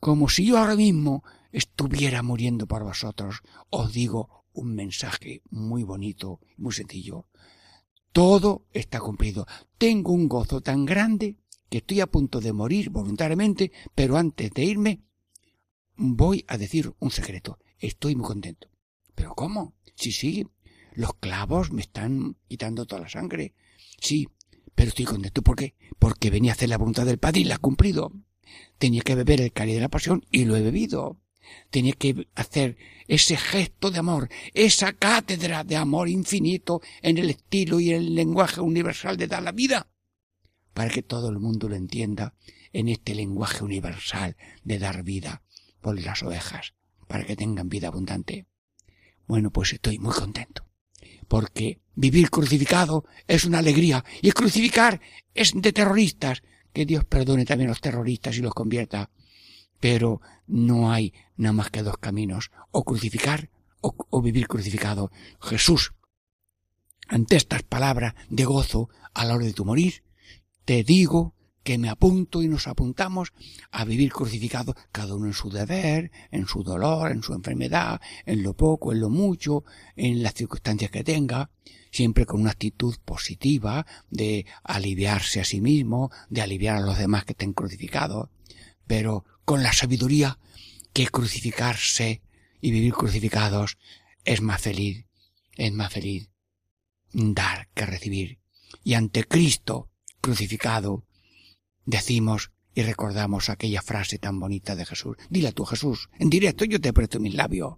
como 0.00 0.28
si 0.28 0.46
yo 0.46 0.58
ahora 0.58 0.76
mismo 0.76 1.24
estuviera 1.52 2.22
muriendo 2.22 2.66
por 2.66 2.84
vosotros, 2.84 3.40
os 3.70 3.92
digo 3.92 4.44
un 4.52 4.74
mensaje 4.74 5.42
muy 5.50 5.82
bonito, 5.82 6.40
muy 6.56 6.72
sencillo. 6.72 7.26
Todo 8.12 8.66
está 8.72 9.00
cumplido. 9.00 9.46
Tengo 9.78 10.12
un 10.12 10.28
gozo 10.28 10.60
tan 10.60 10.84
grande 10.84 11.36
estoy 11.78 12.00
a 12.00 12.06
punto 12.06 12.40
de 12.40 12.52
morir 12.52 12.90
voluntariamente, 12.90 13.72
pero 13.94 14.16
antes 14.16 14.50
de 14.52 14.64
irme 14.64 15.00
voy 15.96 16.44
a 16.48 16.58
decir 16.58 16.92
un 16.98 17.10
secreto. 17.10 17.58
Estoy 17.78 18.16
muy 18.16 18.26
contento. 18.26 18.68
¿Pero 19.14 19.34
cómo? 19.34 19.74
Sí, 19.94 20.12
sí. 20.12 20.46
Los 20.94 21.14
clavos 21.14 21.72
me 21.72 21.82
están 21.82 22.36
quitando 22.48 22.86
toda 22.86 23.02
la 23.02 23.08
sangre. 23.08 23.54
Sí, 24.00 24.28
pero 24.74 24.88
estoy 24.88 25.04
contento. 25.04 25.42
¿Por 25.42 25.56
qué? 25.56 25.74
Porque 25.98 26.30
venía 26.30 26.52
a 26.52 26.54
hacer 26.54 26.68
la 26.68 26.78
voluntad 26.78 27.06
del 27.06 27.18
Padre 27.18 27.40
y 27.40 27.44
la 27.44 27.56
ha 27.56 27.58
cumplido. 27.58 28.12
Tenía 28.78 29.02
que 29.02 29.14
beber 29.14 29.40
el 29.40 29.52
cáliz 29.52 29.76
de 29.76 29.80
la 29.80 29.88
pasión 29.88 30.24
y 30.30 30.44
lo 30.44 30.56
he 30.56 30.62
bebido. 30.62 31.20
tenía 31.70 31.92
que 31.92 32.28
hacer 32.34 32.76
ese 33.06 33.36
gesto 33.36 33.90
de 33.90 33.98
amor, 33.98 34.30
esa 34.54 34.92
cátedra 34.92 35.62
de 35.62 35.76
amor 35.76 36.08
infinito 36.08 36.80
en 37.02 37.18
el 37.18 37.30
estilo 37.30 37.80
y 37.80 37.90
el 37.90 38.14
lenguaje 38.14 38.60
universal 38.60 39.16
de 39.16 39.26
dar 39.26 39.42
la 39.42 39.52
vida, 39.52 39.88
para 40.74 40.90
que 40.90 41.02
todo 41.02 41.30
el 41.30 41.38
mundo 41.38 41.68
lo 41.68 41.76
entienda 41.76 42.34
en 42.72 42.88
este 42.88 43.14
lenguaje 43.14 43.64
universal 43.64 44.36
de 44.64 44.78
dar 44.78 45.02
vida 45.02 45.42
por 45.80 46.00
las 46.00 46.22
ovejas, 46.22 46.74
para 47.08 47.24
que 47.24 47.36
tengan 47.36 47.68
vida 47.68 47.88
abundante. 47.88 48.46
Bueno, 49.26 49.50
pues 49.50 49.72
estoy 49.72 49.98
muy 49.98 50.12
contento, 50.12 50.66
porque 51.28 51.80
vivir 51.94 52.30
crucificado 52.30 53.04
es 53.26 53.44
una 53.44 53.58
alegría, 53.58 54.04
y 54.20 54.32
crucificar 54.32 55.00
es 55.32 55.52
de 55.54 55.72
terroristas, 55.72 56.42
que 56.72 56.84
Dios 56.84 57.04
perdone 57.04 57.44
también 57.44 57.70
a 57.70 57.72
los 57.72 57.80
terroristas 57.80 58.36
y 58.36 58.40
los 58.40 58.52
convierta 58.52 59.10
pero 59.84 60.22
no 60.46 60.90
hay 60.92 61.12
nada 61.36 61.52
más 61.52 61.70
que 61.70 61.82
dos 61.82 61.98
caminos, 61.98 62.50
o 62.70 62.84
crucificar 62.84 63.50
o, 63.82 64.22
vivir 64.22 64.48
crucificado. 64.48 65.10
Jesús, 65.42 65.92
ante 67.06 67.36
estas 67.36 67.64
palabras 67.64 68.14
de 68.30 68.46
gozo 68.46 68.88
a 69.12 69.26
la 69.26 69.34
hora 69.34 69.44
de 69.44 69.52
tu 69.52 69.66
morir, 69.66 70.02
te 70.64 70.82
digo 70.84 71.34
que 71.64 71.78
me 71.78 71.88
apunto 71.88 72.42
y 72.42 72.48
nos 72.48 72.68
apuntamos 72.68 73.32
a 73.70 73.84
vivir 73.84 74.12
crucificado, 74.12 74.76
cada 74.92 75.14
uno 75.14 75.26
en 75.26 75.32
su 75.32 75.48
deber, 75.48 76.12
en 76.30 76.46
su 76.46 76.62
dolor, 76.62 77.10
en 77.10 77.22
su 77.22 77.32
enfermedad, 77.32 78.00
en 78.26 78.42
lo 78.42 78.54
poco, 78.54 78.92
en 78.92 79.00
lo 79.00 79.08
mucho, 79.08 79.64
en 79.96 80.22
las 80.22 80.34
circunstancias 80.34 80.90
que 80.90 81.02
tenga, 81.02 81.50
siempre 81.90 82.26
con 82.26 82.42
una 82.42 82.50
actitud 82.50 82.94
positiva 83.04 83.86
de 84.10 84.44
aliviarse 84.62 85.40
a 85.40 85.44
sí 85.44 85.62
mismo, 85.62 86.10
de 86.28 86.42
aliviar 86.42 86.76
a 86.76 86.80
los 86.80 86.98
demás 86.98 87.24
que 87.24 87.32
estén 87.32 87.54
crucificados, 87.54 88.28
pero 88.86 89.24
con 89.46 89.62
la 89.62 89.72
sabiduría 89.72 90.38
que 90.92 91.08
crucificarse 91.08 92.20
y 92.60 92.70
vivir 92.70 92.92
crucificados 92.92 93.78
es 94.24 94.42
más 94.42 94.60
feliz, 94.60 95.06
es 95.56 95.72
más 95.72 95.92
feliz 95.92 96.28
dar 97.12 97.68
que 97.74 97.86
recibir. 97.86 98.38
Y 98.82 98.94
ante 98.94 99.24
Cristo 99.24 99.88
crucificado 100.24 101.04
decimos 101.84 102.50
y 102.74 102.82
recordamos 102.82 103.50
aquella 103.50 103.82
frase 103.82 104.18
tan 104.18 104.40
bonita 104.40 104.74
de 104.74 104.86
Jesús. 104.86 105.18
Dile 105.28 105.52
tu 105.52 105.66
Jesús, 105.66 106.08
en 106.18 106.30
directo 106.30 106.64
yo 106.64 106.80
te 106.80 106.94
presto 106.94 107.20
mis 107.20 107.34
labios. 107.34 107.74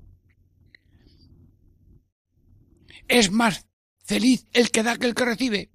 Es 3.08 3.32
más 3.32 3.66
feliz 4.04 4.46
el 4.52 4.70
que 4.70 4.84
da 4.84 4.96
que 4.96 5.06
el 5.06 5.14
que 5.16 5.24
recibe. 5.24 5.72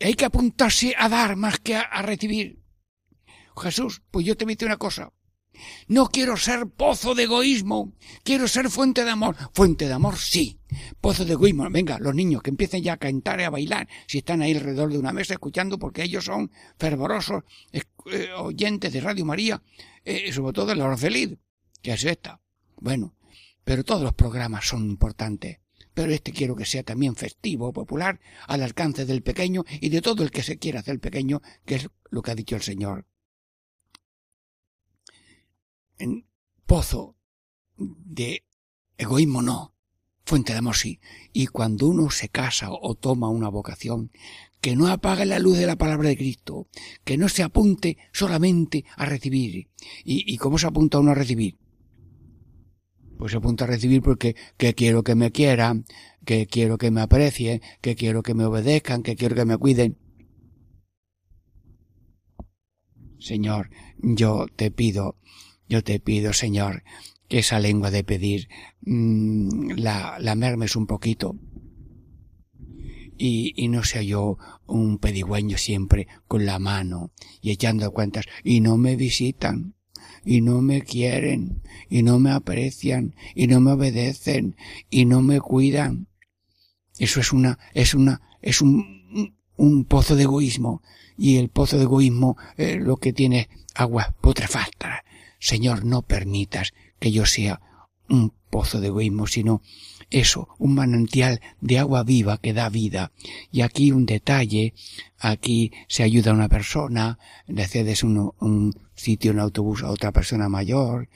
Hay 0.00 0.14
que 0.14 0.24
apuntarse 0.24 0.94
a 0.96 1.10
dar 1.10 1.36
más 1.36 1.58
que 1.58 1.76
a 1.76 2.00
recibir. 2.00 2.62
Jesús, 3.60 4.02
pues 4.10 4.24
yo 4.24 4.36
te 4.36 4.46
digo 4.46 4.64
una 4.64 4.78
cosa. 4.78 5.12
No 5.88 6.08
quiero 6.08 6.36
ser 6.36 6.66
pozo 6.66 7.14
de 7.14 7.24
egoísmo, 7.24 7.92
quiero 8.22 8.48
ser 8.48 8.70
fuente 8.70 9.04
de 9.04 9.10
amor. 9.10 9.36
Fuente 9.52 9.86
de 9.86 9.92
amor, 9.92 10.16
sí. 10.16 10.58
Pozo 11.00 11.24
de 11.24 11.32
egoísmo. 11.32 11.68
Venga, 11.70 11.98
los 11.98 12.14
niños 12.14 12.42
que 12.42 12.50
empiecen 12.50 12.82
ya 12.82 12.94
a 12.94 12.96
cantar 12.98 13.40
y 13.40 13.44
a 13.44 13.50
bailar, 13.50 13.88
si 14.06 14.18
están 14.18 14.42
ahí 14.42 14.54
alrededor 14.54 14.92
de 14.92 14.98
una 14.98 15.12
mesa 15.12 15.34
escuchando, 15.34 15.78
porque 15.78 16.02
ellos 16.02 16.24
son 16.24 16.50
fervorosos 16.78 17.44
eh, 17.72 18.28
oyentes 18.36 18.92
de 18.92 19.00
Radio 19.00 19.24
María, 19.24 19.62
eh, 20.04 20.32
sobre 20.32 20.52
todo 20.52 20.66
de 20.66 20.76
la 20.76 20.86
hora 20.86 20.96
feliz, 20.96 21.36
que 21.82 21.92
es 21.92 22.04
esta. 22.04 22.40
Bueno, 22.76 23.14
pero 23.64 23.84
todos 23.84 24.02
los 24.02 24.14
programas 24.14 24.66
son 24.66 24.88
importantes. 24.88 25.58
Pero 25.94 26.12
este 26.12 26.32
quiero 26.32 26.54
que 26.54 26.64
sea 26.64 26.84
también 26.84 27.16
festivo, 27.16 27.72
popular, 27.72 28.20
al 28.46 28.62
alcance 28.62 29.04
del 29.04 29.22
pequeño 29.22 29.64
y 29.80 29.88
de 29.88 30.00
todo 30.00 30.22
el 30.22 30.30
que 30.30 30.42
se 30.42 30.58
quiera 30.58 30.80
hacer 30.80 31.00
pequeño, 31.00 31.42
que 31.66 31.74
es 31.74 31.88
lo 32.10 32.22
que 32.22 32.30
ha 32.30 32.36
dicho 32.36 32.54
el 32.54 32.62
Señor 32.62 33.06
pozo 36.66 37.16
de 37.76 38.44
egoísmo 38.96 39.42
no, 39.42 39.74
fuente 40.24 40.52
de 40.52 40.58
amor 40.58 40.76
sí. 40.76 41.00
Y 41.32 41.46
cuando 41.46 41.88
uno 41.88 42.10
se 42.10 42.28
casa 42.28 42.68
o 42.70 42.94
toma 42.94 43.30
una 43.30 43.48
vocación, 43.48 44.10
que 44.60 44.76
no 44.76 44.88
apague 44.88 45.24
la 45.24 45.38
luz 45.38 45.56
de 45.56 45.66
la 45.66 45.76
palabra 45.76 46.08
de 46.08 46.16
Cristo, 46.16 46.68
que 47.04 47.16
no 47.16 47.28
se 47.28 47.42
apunte 47.42 47.96
solamente 48.12 48.84
a 48.96 49.04
recibir. 49.04 49.68
¿Y, 50.04 50.36
cómo 50.38 50.58
se 50.58 50.66
apunta 50.66 50.98
uno 50.98 51.12
a 51.12 51.14
recibir? 51.14 51.58
Pues 53.16 53.32
se 53.32 53.38
apunta 53.38 53.64
a 53.64 53.68
recibir 53.68 54.02
porque 54.02 54.36
que 54.56 54.74
quiero 54.74 55.02
que 55.02 55.14
me 55.14 55.32
quieran, 55.32 55.84
que 56.24 56.46
quiero 56.46 56.78
que 56.78 56.90
me 56.90 57.00
aprecien, 57.00 57.62
que 57.80 57.94
quiero 57.94 58.22
que 58.22 58.34
me 58.34 58.44
obedezcan, 58.44 59.02
que 59.02 59.16
quiero 59.16 59.34
que 59.34 59.44
me 59.44 59.56
cuiden. 59.56 59.96
Señor, 63.18 63.70
yo 63.98 64.46
te 64.54 64.70
pido 64.70 65.16
yo 65.68 65.82
te 65.82 66.00
pido, 66.00 66.32
Señor, 66.32 66.82
que 67.28 67.40
esa 67.40 67.60
lengua 67.60 67.90
de 67.90 68.04
pedir 68.04 68.48
mm, 68.82 69.72
la, 69.76 70.18
la 70.18 70.34
mermes 70.34 70.76
un 70.76 70.86
poquito. 70.86 71.36
Y, 73.20 73.52
y 73.56 73.68
no 73.68 73.82
sea 73.82 74.02
yo 74.02 74.38
un 74.66 74.98
pedigüeño 74.98 75.58
siempre 75.58 76.06
con 76.26 76.46
la 76.46 76.58
mano 76.58 77.10
y 77.42 77.50
echando 77.50 77.92
cuentas. 77.92 78.26
Y 78.44 78.60
no 78.60 78.76
me 78.76 78.96
visitan 78.96 79.74
y 80.24 80.40
no 80.40 80.62
me 80.62 80.82
quieren 80.82 81.62
y 81.90 82.02
no 82.02 82.18
me 82.18 82.30
aprecian 82.30 83.14
y 83.34 83.48
no 83.48 83.60
me 83.60 83.72
obedecen 83.72 84.56
y 84.88 85.04
no 85.04 85.20
me 85.20 85.40
cuidan. 85.40 86.06
Eso 86.98 87.20
es 87.20 87.32
una, 87.32 87.58
es 87.74 87.94
una, 87.94 88.22
es 88.40 88.60
un, 88.62 89.34
un 89.56 89.84
pozo 89.84 90.16
de 90.16 90.22
egoísmo. 90.22 90.82
Y 91.16 91.36
el 91.36 91.48
pozo 91.48 91.76
de 91.76 91.82
egoísmo 91.82 92.36
eh, 92.56 92.76
lo 92.76 92.96
que 92.96 93.12
tiene 93.12 93.48
agua 93.74 94.14
putrefacta 94.20 95.02
Señor, 95.38 95.84
no 95.84 96.02
permitas 96.02 96.72
que 96.98 97.12
yo 97.12 97.26
sea 97.26 97.60
un 98.08 98.32
pozo 98.50 98.80
de 98.80 98.88
egoísmo, 98.88 99.26
sino 99.26 99.62
eso, 100.10 100.48
un 100.58 100.74
manantial 100.74 101.40
de 101.60 101.78
agua 101.78 102.02
viva 102.02 102.38
que 102.38 102.54
da 102.54 102.68
vida. 102.68 103.12
Y 103.52 103.60
aquí 103.60 103.92
un 103.92 104.06
detalle, 104.06 104.74
aquí 105.18 105.72
se 105.86 106.02
ayuda 106.02 106.30
a 106.30 106.34
una 106.34 106.48
persona, 106.48 107.18
le 107.46 107.66
cedes 107.66 108.02
un, 108.02 108.74
sitio 108.94 109.30
en 109.30 109.38
autobús 109.38 109.82
a 109.82 109.90
otra 109.90 110.12
persona 110.12 110.48
mayor, 110.48 111.08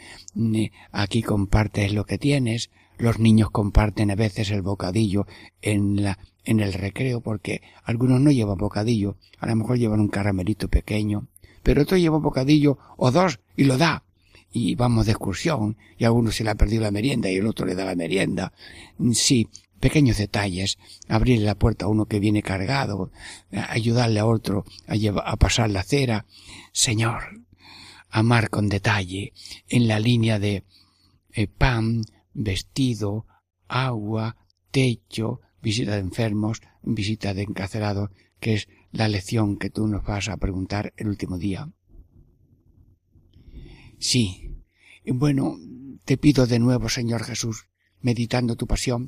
aquí 0.93 1.23
compartes 1.23 1.93
lo 1.93 2.05
que 2.05 2.19
tienes, 2.19 2.71
los 2.99 3.19
niños 3.19 3.51
comparten 3.51 4.11
a 4.11 4.15
veces 4.15 4.51
el 4.51 4.63
bocadillo 4.63 5.27
en 5.63 6.03
la, 6.05 6.19
en 6.45 6.61
el 6.61 6.73
recreo 6.73 7.21
porque 7.21 7.63
algunos 7.83 8.21
no 8.21 8.31
llevan 8.31 8.59
bocadillo, 8.59 9.17
a 9.41 9.49
lo 9.49 9.57
mejor 9.57 9.79
llevan 9.79 9.99
un 9.99 10.09
caramelito 10.09 10.69
pequeño, 10.69 11.27
pero 11.65 11.83
otro 11.83 11.97
lleva 11.97 12.19
bocadillo 12.19 12.79
o 12.97 13.11
dos 13.11 13.41
y 13.57 13.65
lo 13.65 13.79
da 13.79 14.05
y 14.53 14.75
vamos 14.75 15.07
de 15.07 15.13
excursión 15.13 15.77
y 15.99 16.05
a 16.05 16.13
uno 16.13 16.31
se 16.31 16.45
le 16.45 16.51
ha 16.51 16.55
perdido 16.55 16.83
la 16.83 16.91
merienda 16.91 17.31
y 17.31 17.37
el 17.37 17.47
otro 17.47 17.67
le 17.67 17.75
da 17.75 17.85
la 17.85 17.95
merienda. 17.95 18.53
Sí, 19.13 19.49
pequeños 19.81 20.19
detalles, 20.19 20.79
abrirle 21.09 21.47
la 21.47 21.59
puerta 21.59 21.87
a 21.87 21.89
uno 21.89 22.07
que 22.07 22.21
viene 22.21 22.43
cargado, 22.43 23.11
ayudarle 23.51 24.21
a 24.21 24.27
otro 24.27 24.65
a, 24.87 24.95
llevar, 24.95 25.25
a 25.27 25.37
pasar 25.37 25.71
la 25.71 25.81
acera. 25.81 26.27
Señor, 26.73 27.45
amar 28.09 28.51
con 28.51 28.69
detalle 28.69 29.33
en 29.69 29.89
la 29.89 29.99
línea 29.99 30.39
de 30.39 30.65
eh, 31.33 31.47
pan, 31.49 32.03
vestido, 32.35 33.27
agua, 33.67 34.37
techo, 34.71 35.41
visita 35.63 35.93
de 35.93 36.01
enfermos, 36.01 36.61
visita 36.83 37.35
de 37.35 37.43
encarcelados, 37.43 38.11
que 38.39 38.55
es 38.55 38.69
la 38.91 39.09
lección 39.09 39.57
que 39.57 39.71
tú 39.71 39.87
nos 39.87 40.05
vas 40.05 40.29
a 40.29 40.37
preguntar 40.37 40.93
el 40.97 41.09
último 41.09 41.39
día. 41.39 41.69
Sí. 44.03 44.51
Bueno, 45.07 45.61
te 46.05 46.17
pido 46.17 46.49
de 46.49 46.59
nuevo, 46.59 46.89
Señor 46.89 47.23
Jesús, 47.23 47.69
meditando 48.01 48.57
tu 48.57 48.67
pasión, 48.67 49.07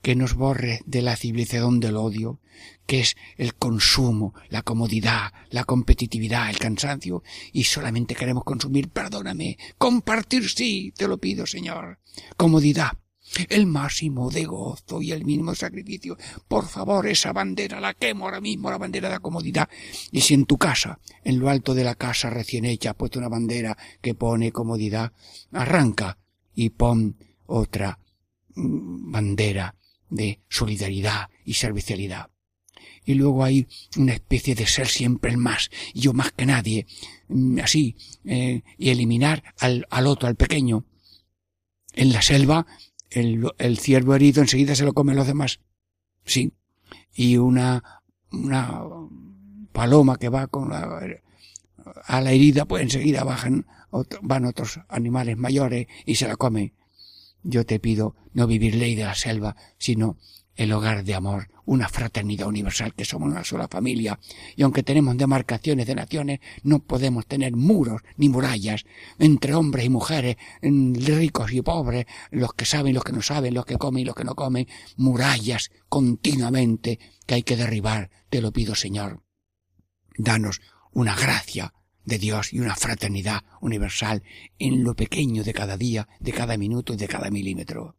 que 0.00 0.14
nos 0.14 0.34
borre 0.34 0.80
de 0.86 1.02
la 1.02 1.16
civilización 1.16 1.80
del 1.80 1.96
odio, 1.96 2.40
que 2.86 3.00
es 3.00 3.16
el 3.36 3.56
consumo, 3.56 4.32
la 4.48 4.62
comodidad, 4.62 5.32
la 5.50 5.64
competitividad, 5.64 6.50
el 6.50 6.58
cansancio, 6.60 7.24
y 7.52 7.64
solamente 7.64 8.14
queremos 8.14 8.44
consumir, 8.44 8.90
perdóname, 8.90 9.58
compartir 9.76 10.48
sí, 10.48 10.94
te 10.96 11.08
lo 11.08 11.18
pido, 11.18 11.44
Señor. 11.44 11.98
Comodidad, 12.36 12.92
el 13.48 13.66
máximo 13.66 14.30
de 14.30 14.44
gozo 14.44 15.00
y 15.00 15.12
el 15.12 15.24
mínimo 15.24 15.54
sacrificio. 15.54 16.16
Por 16.48 16.68
favor, 16.68 17.06
esa 17.06 17.32
bandera 17.32 17.80
la 17.80 17.94
quemo 17.94 18.24
ahora 18.24 18.40
mismo, 18.40 18.70
la 18.70 18.78
bandera 18.78 19.08
de 19.08 19.14
la 19.14 19.20
comodidad. 19.20 19.68
Y 20.10 20.20
si 20.20 20.34
en 20.34 20.44
tu 20.44 20.58
casa, 20.58 20.98
en 21.24 21.38
lo 21.38 21.48
alto 21.48 21.74
de 21.74 21.84
la 21.84 21.94
casa 21.94 22.30
recién 22.30 22.64
hecha, 22.64 22.90
has 22.90 22.96
puesto 22.96 23.18
una 23.18 23.28
bandera 23.28 23.76
que 24.00 24.14
pone 24.14 24.52
comodidad, 24.52 25.12
arranca 25.52 26.18
y 26.54 26.70
pon 26.70 27.16
otra 27.46 27.98
mm, 28.54 29.10
bandera 29.10 29.74
de 30.10 30.40
solidaridad 30.48 31.30
y 31.44 31.54
servicialidad. 31.54 32.30
Y 33.04 33.14
luego 33.14 33.42
hay 33.42 33.66
una 33.96 34.12
especie 34.12 34.54
de 34.54 34.66
ser 34.66 34.86
siempre 34.86 35.30
el 35.30 35.38
más, 35.38 35.70
yo 35.94 36.12
más 36.12 36.32
que 36.32 36.46
nadie, 36.46 36.86
mm, 37.28 37.58
así, 37.60 37.96
eh, 38.24 38.62
y 38.78 38.90
eliminar 38.90 39.42
al, 39.58 39.86
al 39.90 40.06
otro, 40.06 40.28
al 40.28 40.36
pequeño. 40.36 40.84
En 41.94 42.12
la 42.12 42.22
selva 42.22 42.66
el, 43.14 43.50
el 43.58 43.78
ciervo 43.78 44.14
herido 44.14 44.42
enseguida 44.42 44.74
se 44.74 44.84
lo 44.84 44.92
comen 44.92 45.16
los 45.16 45.26
demás. 45.26 45.60
Sí. 46.24 46.52
Y 47.14 47.36
una, 47.36 48.02
una 48.30 48.82
paloma 49.72 50.16
que 50.16 50.28
va 50.28 50.46
con 50.46 50.70
la, 50.70 51.00
a 52.04 52.20
la 52.20 52.32
herida, 52.32 52.64
pues 52.64 52.82
enseguida 52.82 53.24
bajan 53.24 53.66
van 54.22 54.46
otros 54.46 54.80
animales 54.88 55.36
mayores 55.36 55.86
y 56.06 56.14
se 56.14 56.26
la 56.26 56.36
comen. 56.36 56.72
Yo 57.42 57.66
te 57.66 57.78
pido 57.78 58.14
no 58.32 58.46
vivir 58.46 58.74
ley 58.74 58.94
de 58.94 59.04
la 59.04 59.14
selva, 59.14 59.56
sino 59.78 60.16
el 60.56 60.72
hogar 60.72 61.04
de 61.04 61.14
amor, 61.14 61.48
una 61.64 61.88
fraternidad 61.88 62.48
universal 62.48 62.94
que 62.94 63.04
somos 63.04 63.30
una 63.30 63.44
sola 63.44 63.68
familia. 63.68 64.18
Y 64.56 64.62
aunque 64.62 64.82
tenemos 64.82 65.16
demarcaciones 65.16 65.86
de 65.86 65.94
naciones, 65.94 66.40
no 66.62 66.80
podemos 66.80 67.26
tener 67.26 67.54
muros 67.54 68.02
ni 68.16 68.28
murallas 68.28 68.84
entre 69.18 69.54
hombres 69.54 69.86
y 69.86 69.90
mujeres, 69.90 70.36
ricos 70.62 71.52
y 71.52 71.62
pobres, 71.62 72.06
los 72.30 72.52
que 72.54 72.64
saben, 72.64 72.94
los 72.94 73.04
que 73.04 73.12
no 73.12 73.22
saben, 73.22 73.54
los 73.54 73.64
que 73.64 73.78
comen 73.78 74.02
y 74.02 74.04
los 74.04 74.14
que 74.14 74.24
no 74.24 74.34
comen, 74.34 74.66
murallas 74.96 75.70
continuamente 75.88 76.98
que 77.26 77.34
hay 77.34 77.42
que 77.42 77.56
derribar. 77.56 78.10
Te 78.28 78.40
lo 78.40 78.52
pido, 78.52 78.74
Señor. 78.74 79.22
Danos 80.16 80.60
una 80.92 81.14
gracia 81.14 81.72
de 82.04 82.18
Dios 82.18 82.52
y 82.52 82.60
una 82.60 82.76
fraternidad 82.76 83.44
universal 83.60 84.22
en 84.58 84.84
lo 84.84 84.94
pequeño 84.94 85.44
de 85.44 85.54
cada 85.54 85.76
día, 85.76 86.08
de 86.20 86.32
cada 86.32 86.56
minuto 86.56 86.94
y 86.94 86.96
de 86.96 87.08
cada 87.08 87.30
milímetro. 87.30 87.96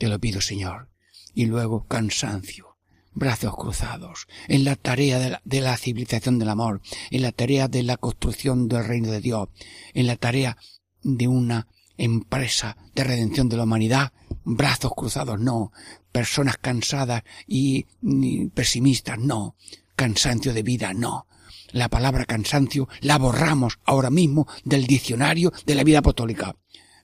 Te 0.00 0.08
lo 0.08 0.18
pido, 0.18 0.40
Señor. 0.40 0.88
Y 1.34 1.44
luego 1.44 1.84
cansancio, 1.86 2.78
brazos 3.12 3.54
cruzados, 3.54 4.28
en 4.48 4.64
la 4.64 4.74
tarea 4.74 5.38
de 5.44 5.60
la, 5.60 5.76
civilización 5.76 6.38
del 6.38 6.48
amor, 6.48 6.80
en 7.10 7.20
la 7.20 7.32
tarea 7.32 7.68
de 7.68 7.82
la 7.82 7.98
construcción 7.98 8.66
del 8.66 8.86
reino 8.86 9.10
de 9.12 9.20
Dios, 9.20 9.50
en 9.92 10.06
la 10.06 10.16
tarea 10.16 10.56
de 11.02 11.28
una 11.28 11.66
empresa 11.98 12.78
de 12.94 13.04
redención 13.04 13.50
de 13.50 13.58
la 13.58 13.64
humanidad, 13.64 14.14
brazos 14.42 14.92
cruzados 14.96 15.38
no, 15.38 15.70
personas 16.12 16.56
cansadas 16.56 17.22
y, 17.46 17.84
y 18.00 18.48
pesimistas 18.48 19.18
no, 19.18 19.54
cansancio 19.96 20.54
de 20.54 20.62
vida 20.62 20.94
no. 20.94 21.26
La 21.72 21.90
palabra 21.90 22.24
cansancio 22.24 22.88
la 23.02 23.18
borramos 23.18 23.78
ahora 23.84 24.08
mismo 24.08 24.48
del 24.64 24.86
diccionario 24.86 25.52
de 25.66 25.74
la 25.74 25.84
vida 25.84 25.98
apostólica 25.98 26.56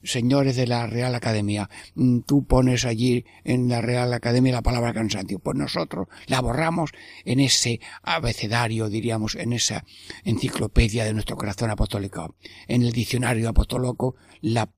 señores 0.07 0.57
de 0.57 0.66
la 0.66 0.86
Real 0.86 1.14
Academia, 1.14 1.68
mm, 1.94 2.20
tú 2.20 2.44
pones 2.46 2.84
allí 2.84 3.24
en 3.44 3.68
la 3.68 3.80
Real 3.80 4.12
Academia 4.12 4.52
la 4.52 4.62
palabra 4.62 4.94
cansancio. 4.94 5.38
Pues 5.38 5.57
nosotros 5.57 6.09
la 6.26 6.40
borramos 6.40 6.90
en 7.24 7.40
ese 7.40 7.80
abecedario, 8.02 8.88
diríamos, 8.88 9.34
en 9.34 9.52
esa 9.52 9.84
enciclopedia 10.24 11.04
de 11.04 11.12
nuestro 11.12 11.36
corazón 11.36 11.70
apostólico. 11.70 12.36
En 12.68 12.82
el 12.82 12.92
diccionario 12.92 13.48
apostólico, 13.48 14.16
la, 14.40 14.70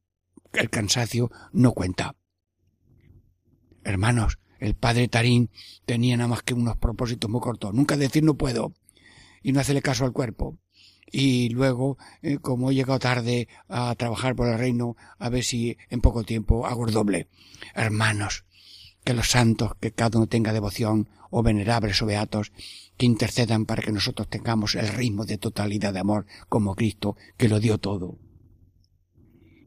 el 0.53 0.71
cansancio 0.71 1.31
no 1.53 1.73
cuenta. 1.73 2.17
Hermanos, 3.85 4.39
el 4.59 4.75
padre 4.75 5.09
Tarín 5.09 5.51
tenía 5.87 6.17
nada 6.17 6.29
más 6.29 6.43
que 6.43 6.55
unos 6.55 6.77
propósitos 6.77 7.31
muy 7.31 7.41
cortos. 7.41 7.73
Nunca 7.75 7.97
decir 7.97 8.25
no 8.25 8.37
puedo 8.37 8.73
y 9.43 9.53
no 9.53 9.61
hacerle 9.61 9.83
caso 9.83 10.05
al 10.05 10.13
cuerpo 10.13 10.59
y 11.11 11.49
luego, 11.51 11.99
eh, 12.23 12.39
como 12.39 12.71
he 12.71 12.75
llegado 12.75 12.99
tarde 12.99 13.49
a 13.69 13.95
trabajar 13.95 14.37
por 14.37 14.49
el 14.49 14.59
reino, 14.59 14.97
a 15.19 15.29
ver 15.29 15.45
si 15.45 15.77
en 15.91 16.01
poco 16.01 16.25
tiempo 16.25 16.67
hago 16.67 16.87
el 16.87 16.95
doble. 16.95 17.29
Hermanos, 17.75 18.45
que 19.05 19.15
los 19.15 19.31
santos, 19.31 19.73
que 19.81 19.93
cada 19.93 20.19
uno 20.19 20.27
tenga 20.27 20.53
devoción, 20.53 21.09
o 21.31 21.43
venerables 21.43 22.01
o 22.03 22.07
beatos, 22.07 22.53
que 22.97 23.07
intercedan 23.07 23.67
para 23.67 23.83
que 23.83 23.93
nosotros 23.93 24.29
tengamos 24.29 24.75
el 24.75 24.89
ritmo 24.89 25.25
de 25.25 25.39
totalidad 25.39 25.93
de 25.93 26.01
amor 26.01 26.27
como 26.49 26.75
Cristo, 26.75 27.17
que 27.37 27.49
lo 27.49 27.61
dio 27.61 27.79
todo. 27.79 28.19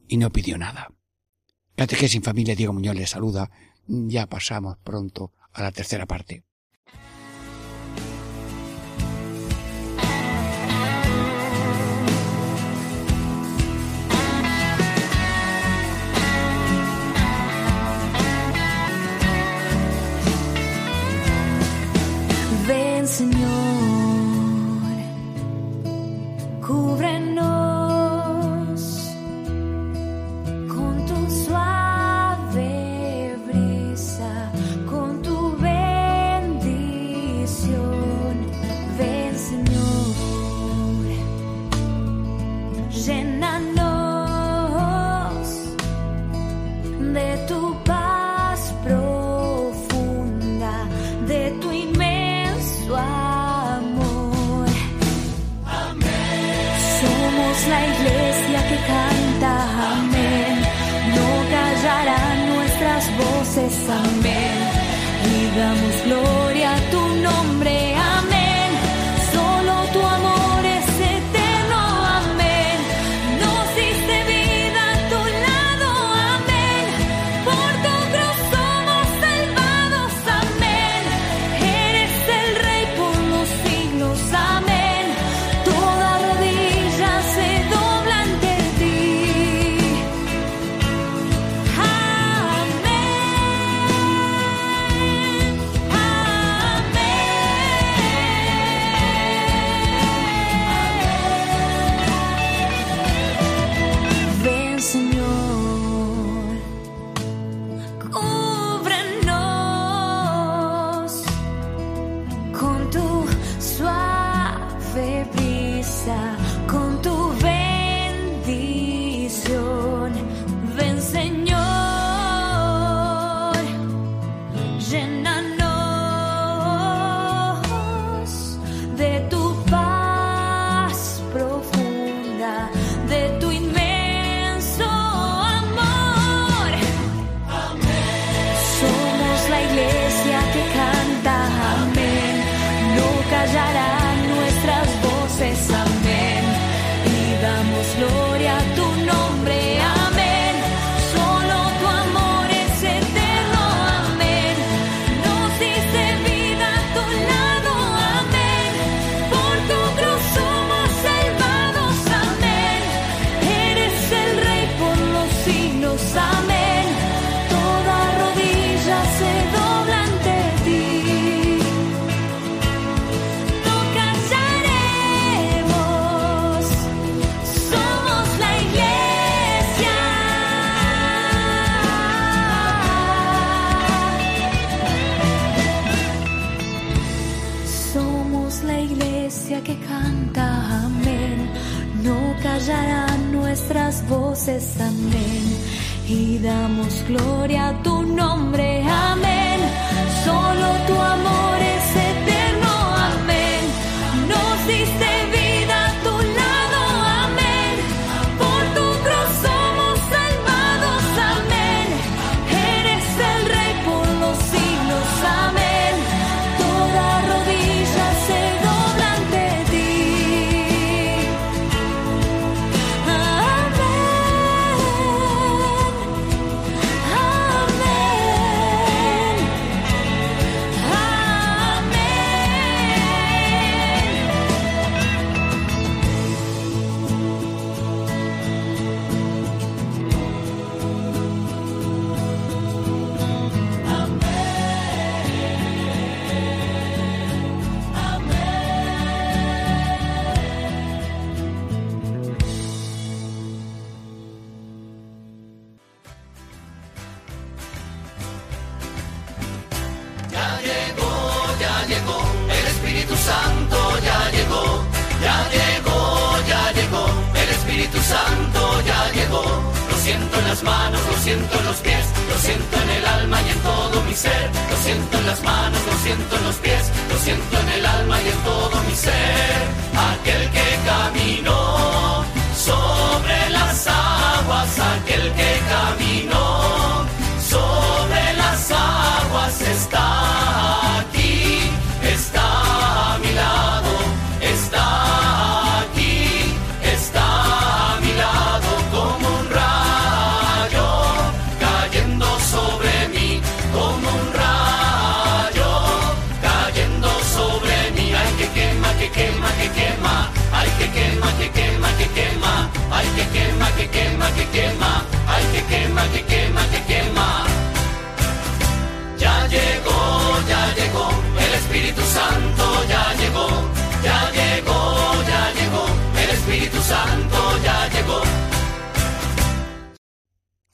Y 0.08 0.18
no 0.18 0.32
pidió 0.32 0.58
nada. 0.58 0.92
sin 2.08 2.24
Familia 2.24 2.56
Diego 2.56 2.74
Muñoz 2.74 2.96
les 2.96 3.10
saluda. 3.10 3.50
Ya 3.88 4.28
pasamos 4.28 4.78
pronto 4.84 5.34
a 5.54 5.64
la 5.64 5.72
tercera 5.72 6.06
parte. 6.06 6.44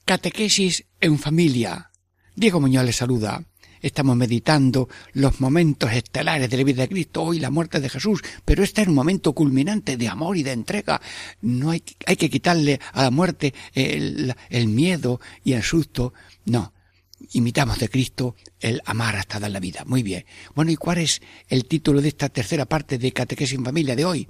Catequesis 0.08 0.86
en 1.02 1.18
familia. 1.18 1.90
Diego 2.34 2.60
Muñoz 2.60 2.82
les 2.86 2.96
saluda. 2.96 3.44
Estamos 3.82 4.16
meditando 4.16 4.88
los 5.12 5.38
momentos 5.38 5.92
estelares 5.92 6.48
de 6.48 6.56
la 6.56 6.64
vida 6.64 6.80
de 6.80 6.88
Cristo, 6.88 7.24
hoy 7.24 7.40
la 7.40 7.50
muerte 7.50 7.78
de 7.78 7.90
Jesús, 7.90 8.22
pero 8.42 8.64
este 8.64 8.80
es 8.80 8.88
un 8.88 8.94
momento 8.94 9.34
culminante 9.34 9.98
de 9.98 10.08
amor 10.08 10.38
y 10.38 10.42
de 10.42 10.52
entrega. 10.52 10.98
No 11.42 11.72
hay, 11.72 11.82
hay 12.06 12.16
que 12.16 12.30
quitarle 12.30 12.80
a 12.94 13.02
la 13.02 13.10
muerte 13.10 13.52
el, 13.74 14.34
el 14.48 14.68
miedo 14.68 15.20
y 15.44 15.52
el 15.52 15.62
susto. 15.62 16.14
No, 16.46 16.72
imitamos 17.32 17.78
de 17.78 17.90
Cristo 17.90 18.34
el 18.60 18.80
amar 18.86 19.14
hasta 19.14 19.38
dar 19.38 19.50
la 19.50 19.60
vida. 19.60 19.84
Muy 19.84 20.02
bien. 20.02 20.24
Bueno, 20.54 20.70
¿y 20.70 20.76
cuál 20.76 20.98
es 20.98 21.20
el 21.48 21.66
título 21.66 22.00
de 22.00 22.08
esta 22.08 22.30
tercera 22.30 22.64
parte 22.64 22.96
de 22.96 23.12
Catequesis 23.12 23.58
en 23.58 23.64
Familia 23.66 23.94
de 23.94 24.06
hoy? 24.06 24.26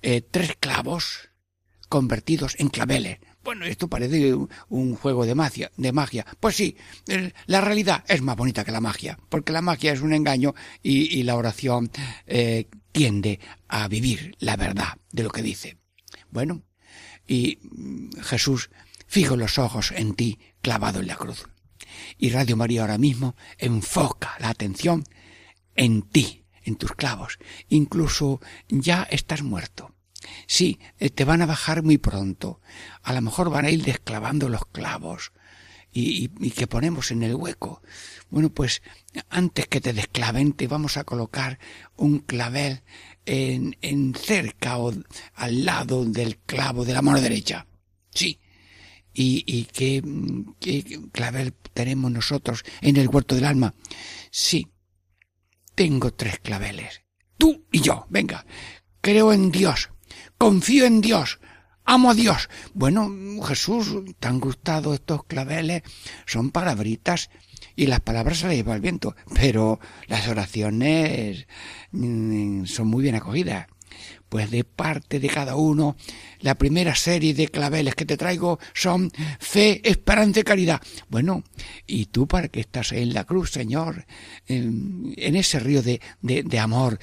Eh, 0.00 0.22
tres 0.22 0.56
clavos 0.58 1.28
convertidos 1.90 2.56
en 2.58 2.70
claveles. 2.70 3.18
Bueno, 3.44 3.64
esto 3.64 3.88
parece 3.88 4.34
un 4.68 4.94
juego 4.94 5.26
de 5.26 5.34
magia, 5.34 5.72
de 5.76 5.92
magia. 5.92 6.24
Pues 6.38 6.56
sí, 6.56 6.76
la 7.46 7.60
realidad 7.60 8.04
es 8.06 8.22
más 8.22 8.36
bonita 8.36 8.64
que 8.64 8.70
la 8.70 8.80
magia, 8.80 9.18
porque 9.28 9.52
la 9.52 9.62
magia 9.62 9.92
es 9.92 10.00
un 10.00 10.12
engaño 10.12 10.54
y, 10.82 11.22
la 11.24 11.36
oración 11.36 11.90
eh, 12.26 12.68
tiende 12.92 13.40
a 13.68 13.88
vivir 13.88 14.36
la 14.38 14.56
verdad 14.56 14.98
de 15.10 15.24
lo 15.24 15.30
que 15.30 15.42
dice. 15.42 15.78
Bueno, 16.30 16.62
y 17.26 17.58
mm, 17.62 18.20
Jesús, 18.22 18.70
fijo 19.06 19.36
los 19.36 19.58
ojos 19.58 19.92
en 19.92 20.14
ti 20.14 20.38
clavado 20.60 21.00
en 21.00 21.08
la 21.08 21.16
cruz. 21.16 21.48
Y 22.18 22.30
Radio 22.30 22.56
María 22.56 22.82
ahora 22.82 22.98
mismo 22.98 23.34
enfoca 23.58 24.36
la 24.38 24.50
atención 24.50 25.04
en 25.74 26.02
ti, 26.02 26.44
en 26.62 26.76
tus 26.76 26.92
clavos. 26.92 27.38
Incluso 27.68 28.40
ya 28.68 29.02
estás 29.10 29.42
muerto 29.42 29.94
Sí, 30.46 30.78
eh, 30.98 31.10
te 31.10 31.24
van 31.24 31.42
a 31.42 31.46
bajar 31.46 31.82
muy 31.82 31.98
pronto. 31.98 32.60
A 33.02 33.12
lo 33.12 33.20
mejor 33.22 33.50
van 33.50 33.64
a 33.64 33.70
ir 33.70 33.84
desclavando 33.84 34.48
los 34.48 34.66
clavos 34.66 35.32
y, 35.92 36.28
que 36.50 36.66
ponemos 36.66 37.10
en 37.10 37.22
el 37.22 37.34
hueco. 37.34 37.82
Bueno, 38.30 38.50
pues 38.50 38.82
antes 39.28 39.68
que 39.68 39.80
te 39.80 39.92
desclaven 39.92 40.54
te 40.54 40.66
vamos 40.66 40.96
a 40.96 41.04
colocar 41.04 41.58
un 41.96 42.20
clavel 42.20 42.82
en, 43.26 43.76
en 43.82 44.14
cerca 44.14 44.78
o 44.78 44.92
al 45.34 45.64
lado 45.64 46.04
del 46.04 46.38
clavo 46.38 46.84
de 46.84 46.94
la 46.94 47.02
mano 47.02 47.20
derecha. 47.20 47.66
Sí. 48.10 48.40
¿Y, 49.14 49.64
qué 49.64 50.02
clavel 51.12 51.52
tenemos 51.74 52.10
nosotros 52.10 52.64
en 52.80 52.96
el 52.96 53.08
huerto 53.08 53.34
del 53.34 53.44
alma? 53.44 53.74
Sí. 54.30 54.68
Tengo 55.74 56.12
tres 56.12 56.38
claveles. 56.38 57.02
Tú 57.36 57.66
y 57.70 57.80
yo. 57.80 58.06
Venga. 58.08 58.46
Creo 59.02 59.32
en 59.32 59.50
Dios 59.50 59.90
confío 60.38 60.86
en 60.86 61.00
Dios, 61.00 61.40
amo 61.84 62.10
a 62.10 62.14
Dios. 62.14 62.48
Bueno, 62.74 63.10
Jesús, 63.44 63.92
te 64.18 64.28
han 64.28 64.40
gustado 64.40 64.94
estos 64.94 65.24
claveles, 65.24 65.82
son 66.26 66.50
palabritas 66.50 67.30
y 67.76 67.86
las 67.86 68.00
palabras 68.00 68.38
se 68.38 68.46
las 68.46 68.56
lleva 68.56 68.74
el 68.74 68.80
viento, 68.80 69.16
pero 69.34 69.80
las 70.06 70.28
oraciones 70.28 71.46
mm, 71.92 72.64
son 72.64 72.88
muy 72.88 73.02
bien 73.02 73.14
acogidas. 73.14 73.66
Pues 74.28 74.50
de 74.50 74.64
parte 74.64 75.20
de 75.20 75.28
cada 75.28 75.56
uno, 75.56 75.94
la 76.40 76.54
primera 76.54 76.94
serie 76.94 77.34
de 77.34 77.48
claveles 77.48 77.94
que 77.94 78.06
te 78.06 78.16
traigo 78.16 78.58
son 78.72 79.10
fe, 79.38 79.82
esperanza 79.84 80.40
y 80.40 80.44
caridad. 80.44 80.80
Bueno, 81.10 81.44
¿y 81.86 82.06
tú 82.06 82.26
para 82.26 82.48
qué 82.48 82.60
estás 82.60 82.92
en 82.92 83.12
la 83.12 83.24
cruz, 83.24 83.50
Señor? 83.50 84.06
En, 84.46 85.14
ese 85.18 85.60
río 85.60 85.82
de, 85.82 86.00
de, 86.22 86.58
amor, 86.58 86.98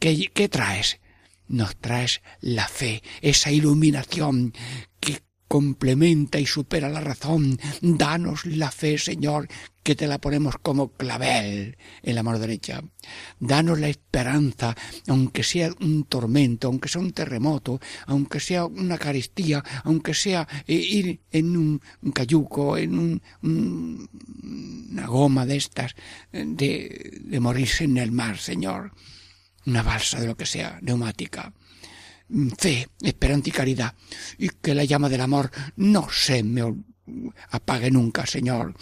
¿qué, 0.00 0.28
¿qué 0.34 0.48
traes? 0.48 0.98
Nos 1.52 1.76
traes 1.76 2.22
la 2.40 2.66
fe, 2.66 3.02
esa 3.20 3.52
iluminación 3.52 4.52
que 4.98 5.22
complementa 5.52 6.40
y 6.40 6.46
supera 6.46 6.88
la 6.88 7.02
razón. 7.02 7.58
Danos 7.82 8.46
la 8.46 8.70
fe, 8.70 8.96
Señor, 8.96 9.48
que 9.82 9.94
te 9.94 10.06
la 10.06 10.18
ponemos 10.18 10.56
como 10.62 10.92
clavel 10.92 11.76
en 12.02 12.14
la 12.14 12.22
mano 12.22 12.38
derecha. 12.38 12.82
Danos 13.38 13.78
la 13.78 13.90
esperanza, 13.90 14.74
aunque 15.08 15.42
sea 15.42 15.70
un 15.80 16.04
tormento, 16.04 16.68
aunque 16.68 16.88
sea 16.88 17.02
un 17.02 17.12
terremoto, 17.12 17.80
aunque 18.06 18.40
sea 18.40 18.64
una 18.64 18.96
caristía, 18.96 19.62
aunque 19.84 20.14
sea 20.14 20.48
eh, 20.66 20.72
ir 20.72 21.20
en 21.30 21.54
un, 21.54 21.82
cayuco, 22.14 22.78
en 22.78 23.20
una 23.42 25.06
goma 25.06 25.44
de 25.44 25.56
estas, 25.56 25.94
de, 26.32 27.20
de 27.20 27.40
morirse 27.40 27.84
en 27.84 27.98
el 27.98 28.10
mar, 28.10 28.38
Señor 28.38 28.92
una 29.66 29.82
balsa 29.82 30.20
de 30.20 30.26
lo 30.26 30.36
que 30.36 30.46
sea, 30.46 30.78
neumática. 30.82 31.52
Mm, 32.28 32.48
fe, 32.58 32.88
esperanza 33.02 33.48
y 33.48 33.52
caridad, 33.52 33.94
y 34.38 34.48
que 34.48 34.74
la 34.74 34.84
llama 34.84 35.08
del 35.08 35.20
amor 35.20 35.50
no 35.76 36.08
se 36.10 36.42
me 36.42 36.62
apague 37.50 37.90
nunca, 37.90 38.26
Señor. 38.26 38.74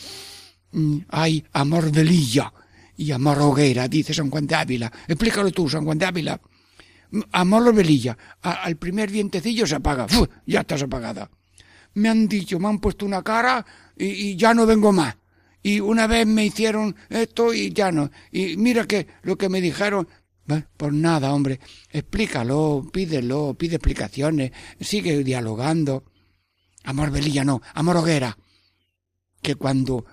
Mm, 0.72 0.98
hay 1.08 1.44
amor 1.52 1.90
de 1.90 2.04
lilla 2.04 2.52
y 2.96 3.10
amor 3.12 3.38
hoguera, 3.40 3.88
dice 3.88 4.14
San 4.14 4.30
Juan 4.30 4.46
de 4.46 4.54
Ávila. 4.54 4.92
Explícalo 5.08 5.50
tú, 5.50 5.68
San 5.68 5.84
Juan 5.84 5.98
de 5.98 6.06
Ávila. 6.06 6.40
Mm, 7.10 7.20
amor 7.32 7.74
velilla. 7.74 8.16
Al 8.42 8.76
primer 8.76 9.10
vientecillo 9.10 9.66
se 9.66 9.76
apaga. 9.76 10.06
Ya 10.46 10.60
estás 10.60 10.82
apagada. 10.82 11.30
me 11.94 12.08
han 12.08 12.28
dicho, 12.28 12.58
me 12.60 12.68
han 12.68 12.78
puesto 12.78 13.04
una 13.04 13.22
cara 13.22 13.64
y, 13.96 14.36
ya 14.36 14.54
no 14.54 14.66
vengo 14.66 14.92
más. 14.92 15.16
Y 15.62 15.80
una 15.80 16.06
vez 16.06 16.26
me 16.26 16.46
hicieron 16.46 16.96
esto 17.08 17.52
y 17.52 17.72
ya 17.72 17.92
no. 17.92 18.10
Y 18.30 18.56
mira 18.56 18.86
que 18.86 19.06
lo 19.22 19.36
que 19.36 19.48
me 19.48 19.60
dijeron, 19.60 20.08
pues 20.76 20.92
nada, 20.92 21.32
hombre, 21.32 21.60
explícalo, 21.90 22.88
pídelo, 22.92 23.54
pide 23.58 23.76
explicaciones, 23.76 24.52
sigue 24.80 25.22
dialogando. 25.24 26.04
Amor 26.84 27.10
velilla 27.10 27.44
no, 27.44 27.60
amor 27.74 27.98
hoguera. 27.98 28.36
Que 29.42 29.54
cuando 29.54 30.04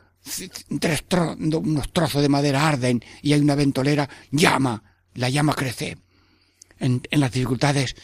tres 0.79 1.03
unos 1.11 1.91
trozos 1.91 2.21
de 2.21 2.29
madera 2.29 2.67
arden 2.67 3.03
y 3.21 3.33
hay 3.33 3.41
una 3.41 3.55
ventolera, 3.55 4.09
llama, 4.31 4.83
la 5.13 5.29
llama 5.29 5.53
crece. 5.53 5.97
En 6.79 7.01
las 7.11 7.31
dificultades 7.31 7.95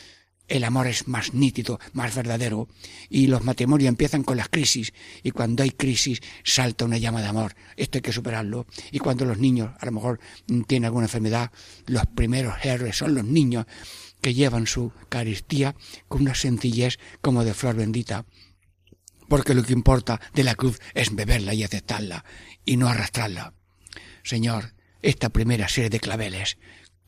el 0.48 0.64
amor 0.64 0.88
es 0.88 1.08
más 1.08 1.34
nítido, 1.34 1.80
más 1.94 2.16
verdadero, 2.16 2.68
y 3.10 3.28
los 3.28 3.44
matrimonios 3.44 3.88
empiezan 3.88 4.24
con 4.24 4.38
las 4.38 4.50
crisis, 4.50 4.94
y 5.24 5.32
cuando 5.32 5.64
hay 5.64 5.72
crisis 5.72 6.22
salta 6.44 6.86
una 6.86 6.98
llama 6.98 7.22
de 7.22 7.28
amor. 7.28 7.56
Esto 7.78 7.98
hay 7.98 8.02
que 8.02 8.12
superarlo. 8.12 8.66
Y 8.92 9.00
cuando 9.00 9.26
los 9.26 9.38
niños 9.38 9.72
a 9.80 9.86
lo 9.86 9.94
mejor 9.94 10.20
tienen 10.68 10.86
alguna 10.86 11.06
enfermedad, 11.06 11.52
los 11.88 12.06
primeros 12.08 12.56
héroes 12.64 12.98
son 12.98 13.16
los 13.16 13.24
niños 13.24 13.66
que 14.22 14.34
llevan 14.34 14.68
su 14.68 14.92
caristía 15.10 15.76
con 16.08 16.22
una 16.22 16.36
sencillez 16.36 17.00
como 17.22 17.44
de 17.44 17.54
flor 17.54 17.76
bendita. 17.76 18.26
Porque 19.30 19.54
lo 19.54 19.64
que 19.64 19.74
importa 19.74 20.20
de 20.34 20.44
la 20.44 20.56
cruz 20.56 20.80
es 20.94 21.16
beberla 21.16 21.54
y 21.54 21.64
aceptarla, 21.64 22.26
y 22.66 22.78
no 22.78 22.88
arrastrarla. 22.88 23.54
Señor, 24.24 24.74
esta 25.02 25.30
primera 25.30 25.68
serie 25.68 25.90
de 25.90 26.00
claveles, 26.00 26.58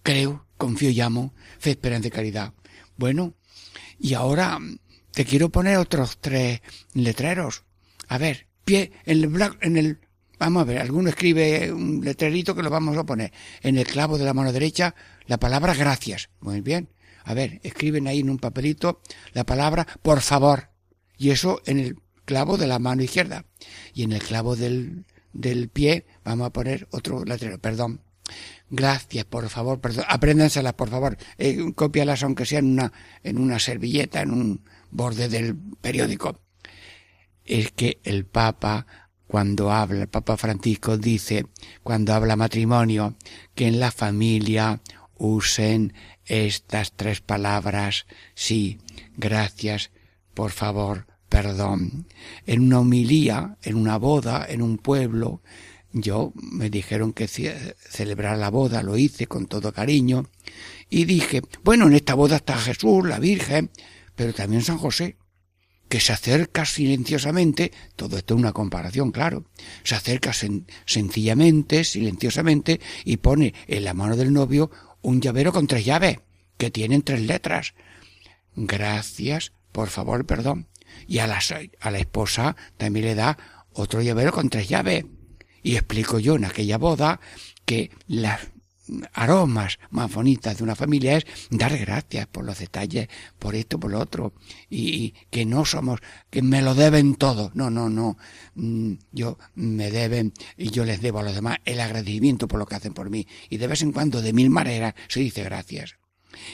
creo, 0.04 0.48
confío 0.58 0.90
y 0.90 1.02
amo, 1.02 1.34
fe, 1.60 1.72
esperanza 1.72 2.08
y 2.08 2.12
caridad 2.12 2.54
bueno, 2.98 3.34
y 4.00 4.14
ahora 4.14 4.60
te 5.12 5.26
quiero 5.26 5.50
poner 5.50 5.78
otros 5.78 6.18
tres 6.20 6.62
letreros. 6.94 7.64
A 8.08 8.18
ver, 8.18 8.48
pie, 8.64 8.92
en 9.06 9.24
el, 9.24 9.54
en 9.62 9.78
el, 9.78 10.00
vamos 10.38 10.62
a 10.62 10.66
ver, 10.66 10.80
alguno 10.80 11.10
escribe 11.10 11.72
un 11.72 12.04
letrerito 12.04 12.56
que 12.56 12.64
lo 12.64 12.70
vamos 12.70 12.98
a 12.98 13.06
poner. 13.06 13.32
En 13.62 13.78
el 13.78 13.88
clavo 13.88 14.18
de 14.18 14.26
la 14.26 14.34
mano 14.34 14.52
derecha, 14.52 14.96
la 15.26 15.38
palabra 15.38 15.74
gracias. 15.74 16.30
Muy 16.42 16.62
bien. 16.62 16.90
A 17.24 17.34
ver, 17.34 17.60
escriben 17.64 18.08
ahí 18.08 18.20
en 18.20 18.30
un 18.30 18.38
papelito 18.38 19.02
la 19.34 19.46
palabra 19.46 19.88
por 20.02 20.22
favor. 20.22 20.70
Y 21.18 21.32
eso 21.32 21.62
en 21.66 21.80
el 21.80 21.98
clavo 22.26 22.58
de 22.58 22.68
la 22.68 22.80
mano 22.80 23.02
izquierda. 23.02 23.46
Y 23.94 24.04
en 24.04 24.12
el 24.12 24.22
clavo 24.22 24.56
del, 24.56 25.06
del 25.34 25.70
pie 25.70 26.06
vamos 26.24 26.48
a 26.48 26.54
poner 26.54 26.88
otro 26.92 27.24
letrero, 27.24 27.58
perdón. 27.60 28.02
Gracias, 28.70 29.26
por 29.26 29.48
favor, 29.50 29.80
perdón, 29.80 30.06
apréndanselas, 30.08 30.74
por 30.74 30.90
favor, 30.90 31.18
eh, 31.38 31.72
cópialas 31.76 32.24
aunque 32.24 32.46
sea 32.46 32.60
en 32.60 32.72
una, 32.72 32.92
en 33.24 33.38
una 33.38 33.60
servilleta, 33.60 34.22
en 34.22 34.32
un 34.32 34.62
borde 34.90 35.30
del 35.30 35.56
periódico. 35.82 36.40
Es 37.44 37.72
que 37.72 38.00
el 38.04 38.26
Papa, 38.26 38.88
cuando 39.28 39.72
habla, 39.72 40.02
el 40.02 40.08
Papa 40.08 40.36
Francisco 40.36 40.98
dice, 40.98 41.46
cuando 41.84 42.14
habla 42.14 42.36
matrimonio, 42.36 43.16
que 43.54 43.68
en 43.68 43.80
la 43.80 43.92
familia 43.92 44.82
usen 45.16 45.94
estas 46.26 46.94
tres 46.94 47.22
palabras, 47.22 48.08
sí, 48.34 48.80
gracias, 49.16 49.92
por 50.34 50.52
favor, 50.52 51.06
perdón. 51.30 52.08
En 52.48 52.62
una 52.62 52.80
homilía, 52.80 53.58
en 53.62 53.76
una 53.76 53.98
boda, 53.98 54.46
en 54.50 54.64
un 54.64 54.78
pueblo, 54.78 55.42
yo 55.98 56.34
me 56.36 56.70
dijeron 56.70 57.14
que 57.14 57.28
celebrar 57.28 58.38
la 58.38 58.50
boda, 58.50 58.84
lo 58.84 58.98
hice 58.98 59.28
con 59.28 59.46
todo 59.46 59.72
cariño 59.72 60.30
y 60.90 61.06
dije, 61.06 61.42
bueno, 61.64 61.88
en 61.88 61.94
esta 61.94 62.16
boda 62.16 62.36
está 62.36 62.58
Jesús, 62.58 63.08
la 63.08 63.18
Virgen, 63.18 63.72
pero 64.14 64.34
también 64.34 64.62
San 64.62 64.78
José, 64.78 65.16
que 65.88 66.02
se 66.02 66.12
acerca 66.12 66.66
silenciosamente, 66.66 67.72
todo 67.96 68.18
esto 68.18 68.34
es 68.34 68.42
una 68.42 68.52
comparación, 68.52 69.12
claro, 69.12 69.46
se 69.84 69.96
acerca 69.96 70.34
sencillamente, 70.86 71.86
silenciosamente 71.86 72.82
y 73.06 73.18
pone 73.18 73.54
en 73.68 73.86
la 73.86 73.94
mano 73.94 74.18
del 74.18 74.34
novio 74.34 74.70
un 75.02 75.22
llavero 75.22 75.54
con 75.54 75.66
tres 75.66 75.86
llaves, 75.86 76.20
que 76.58 76.72
tienen 76.72 77.04
tres 77.04 77.22
letras. 77.22 77.74
Gracias, 78.58 79.54
por 79.72 79.88
favor, 79.88 80.26
perdón. 80.26 80.68
Y 81.08 81.20
a 81.20 81.28
la, 81.28 81.40
a 81.80 81.92
la 81.92 82.00
esposa 82.00 82.58
también 82.76 83.06
le 83.06 83.16
da 83.16 83.38
otro 83.72 84.02
llavero 84.02 84.34
con 84.34 84.50
tres 84.50 84.68
llaves 84.68 85.06
y 85.66 85.78
explico 85.78 86.20
yo 86.20 86.36
en 86.36 86.46
aquella 86.46 86.78
boda 86.78 87.20
que 87.66 87.90
las 88.08 88.40
aromas 89.14 89.80
más 89.90 90.14
bonitas 90.14 90.58
de 90.58 90.64
una 90.64 90.76
familia 90.76 91.18
es 91.18 91.26
dar 91.50 91.76
gracias 91.76 92.28
por 92.28 92.46
los 92.46 92.60
detalles, 92.60 93.08
por 93.40 93.56
esto, 93.56 93.80
por 93.80 93.90
lo 93.90 94.00
otro, 94.00 94.34
y, 94.70 95.16
que 95.32 95.44
no 95.44 95.66
somos, 95.66 96.02
que 96.30 96.44
me 96.44 96.62
lo 96.62 96.76
deben 96.76 97.16
todo. 97.16 97.50
No, 97.56 97.72
no, 97.72 97.90
no. 97.90 98.16
Mm, 98.54 98.94
yo 99.12 99.40
me 99.56 99.90
deben 99.90 100.34
y 100.56 100.70
yo 100.70 100.86
les 100.86 101.02
debo 101.02 101.18
a 101.20 101.24
los 101.24 101.34
demás 101.34 101.58
el 101.66 101.80
agradecimiento 101.80 102.48
por 102.48 102.60
lo 102.60 102.68
que 102.68 102.76
hacen 102.76 102.94
por 102.94 103.10
mí. 103.10 103.26
Y 103.50 103.58
de 103.58 103.66
vez 103.66 103.82
en 103.82 103.92
cuando, 103.92 104.22
de 104.22 104.34
mil 104.34 104.52
maneras, 104.52 104.94
se 105.08 105.22
dice 105.22 105.44
gracias. 105.44 105.96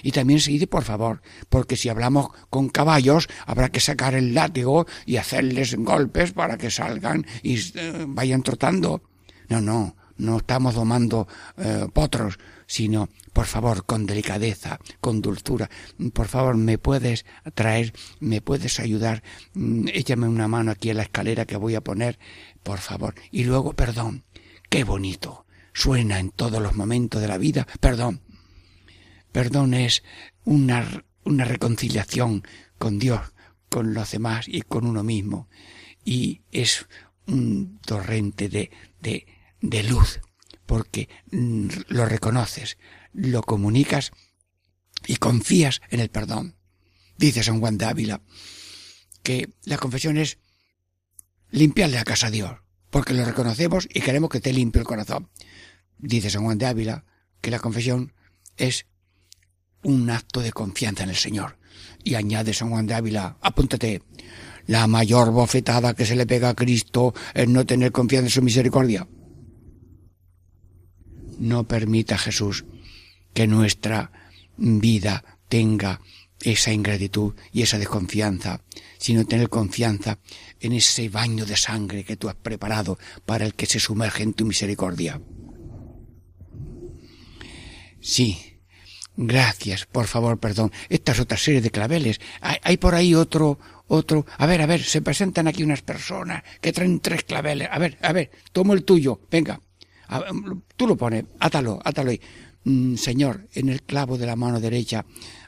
Y 0.03 0.11
también 0.11 0.39
se 0.39 0.51
dice 0.51 0.67
por 0.67 0.83
favor, 0.83 1.21
porque 1.49 1.75
si 1.75 1.89
hablamos 1.89 2.29
con 2.49 2.69
caballos 2.69 3.27
habrá 3.45 3.69
que 3.69 3.79
sacar 3.79 4.15
el 4.15 4.33
látigo 4.33 4.85
y 5.05 5.17
hacerles 5.17 5.75
golpes 5.75 6.31
para 6.31 6.57
que 6.57 6.71
salgan 6.71 7.25
y 7.43 7.57
eh, 7.75 8.05
vayan 8.07 8.43
trotando. 8.43 9.03
No, 9.49 9.61
no, 9.61 9.95
no 10.17 10.37
estamos 10.37 10.75
domando 10.75 11.27
eh, 11.57 11.87
potros, 11.91 12.39
sino, 12.67 13.09
por 13.33 13.47
favor, 13.47 13.85
con 13.85 14.05
delicadeza, 14.05 14.79
con 15.01 15.21
dulzura. 15.21 15.69
Por 16.13 16.27
favor, 16.27 16.55
me 16.55 16.77
puedes 16.77 17.25
traer, 17.53 17.93
me 18.19 18.39
puedes 18.39 18.79
ayudar, 18.79 19.23
mm, 19.53 19.87
échame 19.93 20.27
una 20.27 20.47
mano 20.47 20.71
aquí 20.71 20.89
en 20.89 20.97
la 20.97 21.03
escalera 21.03 21.45
que 21.45 21.57
voy 21.57 21.75
a 21.75 21.81
poner, 21.81 22.17
por 22.63 22.79
favor. 22.79 23.15
Y 23.31 23.43
luego, 23.43 23.73
perdón, 23.73 24.23
qué 24.69 24.83
bonito. 24.83 25.45
Suena 25.73 26.19
en 26.19 26.29
todos 26.31 26.61
los 26.61 26.75
momentos 26.75 27.21
de 27.21 27.27
la 27.27 27.37
vida, 27.37 27.67
perdón, 27.79 28.21
Perdón 29.31 29.73
es 29.73 30.03
una, 30.43 31.05
una 31.23 31.45
reconciliación 31.45 32.43
con 32.77 32.99
Dios, 32.99 33.21
con 33.69 33.93
los 33.93 34.11
demás 34.11 34.47
y 34.47 34.61
con 34.61 34.85
uno 34.85 35.03
mismo. 35.03 35.47
Y 36.03 36.41
es 36.51 36.87
un 37.27 37.79
torrente 37.79 38.49
de, 38.49 38.71
de, 38.99 39.27
de 39.61 39.83
luz, 39.83 40.19
porque 40.65 41.09
mm, 41.31 41.67
lo 41.87 42.05
reconoces, 42.05 42.77
lo 43.13 43.43
comunicas 43.43 44.11
y 45.05 45.17
confías 45.17 45.81
en 45.89 45.99
el 45.99 46.09
perdón. 46.09 46.55
Dice 47.17 47.43
San 47.43 47.59
Juan 47.59 47.77
de 47.77 47.85
Ávila 47.85 48.21
que 49.23 49.53
la 49.63 49.77
confesión 49.77 50.17
es 50.17 50.39
limpiarle 51.51 51.97
la 51.97 52.03
casa 52.03 52.27
a 52.27 52.31
Dios, 52.31 52.59
porque 52.89 53.13
lo 53.13 53.23
reconocemos 53.23 53.87
y 53.93 54.01
queremos 54.01 54.29
que 54.29 54.41
te 54.41 54.53
limpie 54.53 54.81
el 54.81 54.87
corazón. 54.87 55.29
Dice 55.97 56.29
San 56.29 56.43
Juan 56.43 56.57
de 56.57 56.65
Ávila 56.65 57.05
que 57.41 57.51
la 57.51 57.59
confesión 57.59 58.13
es 58.57 58.87
un 59.83 60.09
acto 60.09 60.41
de 60.41 60.51
confianza 60.51 61.03
en 61.03 61.09
el 61.09 61.15
Señor. 61.15 61.57
Y 62.03 62.15
añade 62.15 62.53
San 62.53 62.69
Juan 62.69 62.87
de 62.87 62.95
Ávila, 62.95 63.37
apúntate, 63.41 64.01
la 64.67 64.87
mayor 64.87 65.31
bofetada 65.31 65.93
que 65.93 66.05
se 66.05 66.15
le 66.15 66.25
pega 66.25 66.49
a 66.49 66.55
Cristo 66.55 67.13
es 67.33 67.47
no 67.47 67.65
tener 67.65 67.91
confianza 67.91 68.27
en 68.27 68.31
su 68.31 68.41
misericordia. 68.41 69.07
No 71.39 71.67
permita 71.67 72.17
Jesús 72.17 72.65
que 73.33 73.47
nuestra 73.47 74.11
vida 74.57 75.23
tenga 75.49 76.01
esa 76.41 76.71
ingratitud 76.71 77.33
y 77.51 77.61
esa 77.61 77.77
desconfianza, 77.77 78.63
sino 78.97 79.25
tener 79.25 79.49
confianza 79.49 80.19
en 80.59 80.73
ese 80.73 81.09
baño 81.09 81.45
de 81.45 81.55
sangre 81.55 82.03
que 82.03 82.17
tú 82.17 82.29
has 82.29 82.35
preparado 82.35 82.97
para 83.25 83.45
el 83.45 83.53
que 83.53 83.65
se 83.65 83.79
sumerge 83.79 84.23
en 84.23 84.33
tu 84.33 84.45
misericordia. 84.45 85.21
Sí, 87.99 88.50
Gracias, 89.17 89.85
por 89.85 90.07
favor, 90.07 90.39
perdón. 90.39 90.71
Esta 90.89 91.11
es 91.11 91.19
otra 91.19 91.37
serie 91.37 91.61
de 91.61 91.69
claveles. 91.69 92.19
Hay, 92.41 92.77
por 92.77 92.95
ahí 92.95 93.13
otro, 93.13 93.59
otro. 93.87 94.25
A 94.37 94.45
ver, 94.45 94.61
a 94.61 94.65
ver, 94.65 94.81
se 94.81 95.01
presentan 95.01 95.47
aquí 95.47 95.63
unas 95.63 95.81
personas 95.81 96.43
que 96.61 96.71
traen 96.71 97.01
tres 97.01 97.23
claveles. 97.23 97.67
A 97.71 97.77
ver, 97.77 97.97
a 98.01 98.13
ver, 98.13 98.31
tomo 98.51 98.73
el 98.73 98.83
tuyo. 98.83 99.21
Venga. 99.29 99.59
tú 100.77 100.87
lo 100.87 100.95
pones, 100.95 101.25
átalo, 101.39 101.79
átalo 101.83 102.11
ahí. 102.11 102.21
Mm, 102.63 102.95
señor, 102.95 103.47
en 103.53 103.69
el 103.69 103.83
clavo 103.83 104.17
de 104.17 104.25
la 104.25 104.35
mano 104.35 104.59
derecha, 104.59 105.05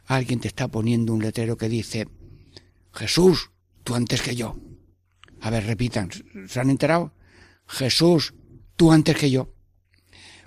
alguien 0.08 0.40
te 0.40 0.48
está 0.50 0.68
poniendo 0.68 1.14
un 1.14 1.22
letrero 1.22 1.58
que 1.58 1.70
dice, 1.70 2.08
Jesús, 2.92 3.52
tú 3.84 3.96
antes 3.96 4.22
que 4.22 4.36
yo. 4.36 4.58
A 5.42 5.50
ver, 5.50 5.66
repitan, 5.66 6.10
¿se 6.48 6.60
han 6.60 6.70
enterado? 6.70 7.14
Jesús, 7.68 8.34
tú 8.76 8.92
antes 8.92 9.18
que 9.18 9.32
yo. 9.32 9.54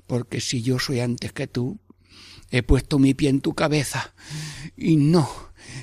Porque 0.06 0.40
si 0.40 0.62
yo 0.62 0.78
soy 0.78 1.00
antes 1.00 1.32
que 1.32 1.46
tú, 1.46 1.80
He 2.56 2.62
puesto 2.62 2.98
mi 2.98 3.12
pie 3.12 3.28
en 3.28 3.42
tu 3.42 3.52
cabeza. 3.52 4.14
Y 4.78 4.96
no, 4.96 5.28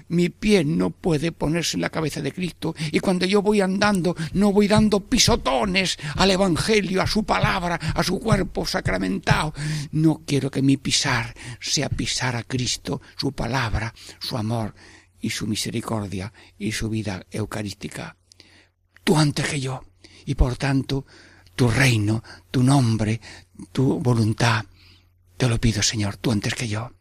mi 0.07 0.29
pie 0.29 0.65
no 0.65 0.89
puede 0.89 1.31
ponerse 1.31 1.77
en 1.77 1.81
la 1.81 1.91
cabeza 1.91 2.19
de 2.19 2.31
Cristo. 2.31 2.73
Y 2.91 2.99
cuando 2.99 3.27
yo 3.27 3.43
voy 3.43 3.61
andando, 3.61 4.15
no 4.33 4.51
voy 4.51 4.67
dando 4.67 5.01
pisotones 5.01 5.99
al 6.15 6.31
Evangelio, 6.31 7.03
a 7.03 7.05
su 7.05 7.25
palabra, 7.25 7.75
a 7.75 8.01
su 8.01 8.19
cuerpo 8.19 8.65
sacramentado. 8.65 9.53
No 9.91 10.23
quiero 10.25 10.49
que 10.49 10.63
mi 10.63 10.77
pisar 10.77 11.35
sea 11.59 11.89
pisar 11.89 12.35
a 12.35 12.43
Cristo, 12.43 13.03
su 13.17 13.33
palabra, 13.33 13.93
su 14.19 14.35
amor 14.35 14.73
y 15.21 15.29
su 15.29 15.45
misericordia 15.45 16.33
y 16.57 16.71
su 16.71 16.89
vida 16.89 17.23
eucarística. 17.29 18.17
tú 19.03 19.15
antes 19.15 19.47
que 19.47 19.59
yo. 19.59 19.83
Y 20.25 20.33
por 20.33 20.55
tanto, 20.55 21.05
tu 21.55 21.69
reino, 21.69 22.23
tu 22.49 22.63
nombre, 22.63 23.21
tu 23.71 23.99
voluntad, 23.99 24.65
te 25.43 25.49
lo 25.49 25.59
pido, 25.59 25.83
Señor, 25.83 26.15
tú 26.15 26.31
antes 26.31 26.55
que 26.55 26.69
yo. 26.69 26.93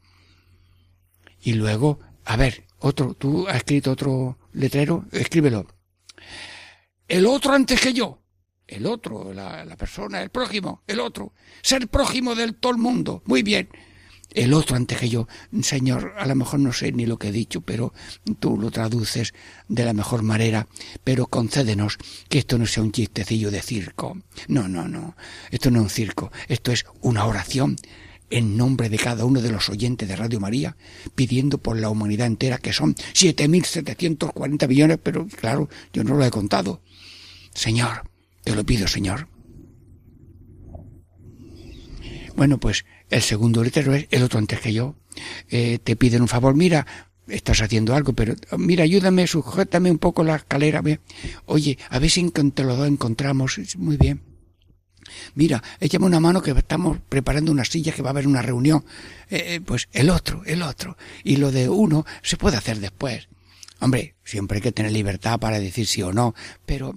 Y 1.44 1.52
luego, 1.52 2.00
a 2.24 2.36
ver, 2.36 2.64
otro, 2.80 3.14
tú 3.14 3.46
has 3.46 3.58
escrito 3.58 3.92
otro 3.92 4.36
letrero, 4.52 5.04
escríbelo. 5.12 5.68
El 7.06 7.26
otro 7.26 7.52
antes 7.52 7.80
que 7.80 7.92
yo. 7.92 8.20
El 8.66 8.86
otro, 8.86 9.32
la, 9.32 9.64
la 9.64 9.76
persona, 9.76 10.20
el 10.22 10.30
prójimo, 10.30 10.82
el 10.88 10.98
otro. 10.98 11.34
Ser 11.62 11.86
prójimo 11.86 12.34
del 12.34 12.56
todo 12.56 12.72
el 12.72 12.78
mundo. 12.78 13.22
Muy 13.26 13.44
bien 13.44 13.68
el 14.34 14.54
otro 14.54 14.76
antes 14.76 14.98
que 14.98 15.08
yo. 15.08 15.28
Señor, 15.62 16.14
a 16.18 16.26
lo 16.26 16.34
mejor 16.34 16.60
no 16.60 16.72
sé 16.72 16.92
ni 16.92 17.06
lo 17.06 17.18
que 17.18 17.28
he 17.28 17.32
dicho, 17.32 17.60
pero 17.60 17.92
tú 18.40 18.58
lo 18.58 18.70
traduces 18.70 19.34
de 19.68 19.84
la 19.84 19.92
mejor 19.92 20.22
manera, 20.22 20.66
pero 21.04 21.26
concédenos 21.26 21.98
que 22.28 22.38
esto 22.38 22.58
no 22.58 22.66
sea 22.66 22.82
un 22.82 22.92
chistecillo 22.92 23.50
de 23.50 23.62
circo. 23.62 24.18
No, 24.48 24.68
no, 24.68 24.88
no. 24.88 25.16
Esto 25.50 25.70
no 25.70 25.78
es 25.80 25.84
un 25.84 25.90
circo. 25.90 26.32
Esto 26.48 26.72
es 26.72 26.84
una 27.00 27.24
oración 27.24 27.76
en 28.32 28.56
nombre 28.56 28.88
de 28.88 28.98
cada 28.98 29.24
uno 29.24 29.40
de 29.40 29.50
los 29.50 29.68
oyentes 29.68 30.08
de 30.08 30.16
Radio 30.16 30.40
María, 30.40 30.76
pidiendo 31.14 31.58
por 31.58 31.78
la 31.78 31.90
humanidad 31.90 32.26
entera, 32.26 32.58
que 32.58 32.72
son 32.72 32.94
7.740 32.94 34.68
millones, 34.68 34.98
pero 35.02 35.26
claro, 35.28 35.68
yo 35.92 36.02
no 36.02 36.14
lo 36.14 36.24
he 36.24 36.30
contado. 36.30 36.80
Señor, 37.54 38.08
te 38.42 38.54
lo 38.54 38.64
pido, 38.64 38.88
Señor. 38.88 39.28
Bueno, 42.34 42.58
pues 42.58 42.84
el 43.10 43.20
segundo 43.20 43.62
letrero 43.62 43.94
es 43.94 44.08
el 44.10 44.22
otro 44.22 44.38
antes 44.38 44.60
que 44.60 44.72
yo. 44.72 44.96
Eh, 45.50 45.78
te 45.84 45.96
piden 45.96 46.22
un 46.22 46.28
favor, 46.28 46.54
mira, 46.54 46.86
estás 47.28 47.60
haciendo 47.60 47.94
algo, 47.94 48.14
pero 48.14 48.34
mira, 48.56 48.84
ayúdame, 48.84 49.26
sujétame 49.26 49.90
un 49.90 49.98
poco 49.98 50.24
la 50.24 50.36
escalera. 50.36 50.82
Oye, 51.44 51.78
a 51.90 51.98
ver 51.98 52.10
si 52.10 52.20
entre 52.20 52.64
los 52.64 52.78
dos 52.78 52.88
encontramos. 52.88 53.60
Muy 53.76 53.98
bien. 53.98 54.31
Mira, 55.34 55.62
échame 55.80 56.06
una 56.06 56.20
mano 56.20 56.42
que 56.42 56.52
estamos 56.52 56.98
preparando 57.08 57.52
una 57.52 57.64
silla 57.64 57.92
que 57.92 58.02
va 58.02 58.10
a 58.10 58.12
haber 58.12 58.26
una 58.26 58.42
reunión. 58.42 58.84
Eh, 59.30 59.54
eh, 59.54 59.60
pues 59.60 59.88
el 59.92 60.10
otro, 60.10 60.42
el 60.44 60.62
otro. 60.62 60.96
Y 61.24 61.36
lo 61.36 61.50
de 61.50 61.68
uno 61.68 62.04
se 62.22 62.36
puede 62.36 62.56
hacer 62.56 62.80
después. 62.80 63.28
Hombre, 63.80 64.14
siempre 64.24 64.56
hay 64.56 64.62
que 64.62 64.72
tener 64.72 64.92
libertad 64.92 65.40
para 65.40 65.58
decir 65.58 65.86
sí 65.86 66.02
o 66.02 66.12
no, 66.12 66.34
pero 66.64 66.94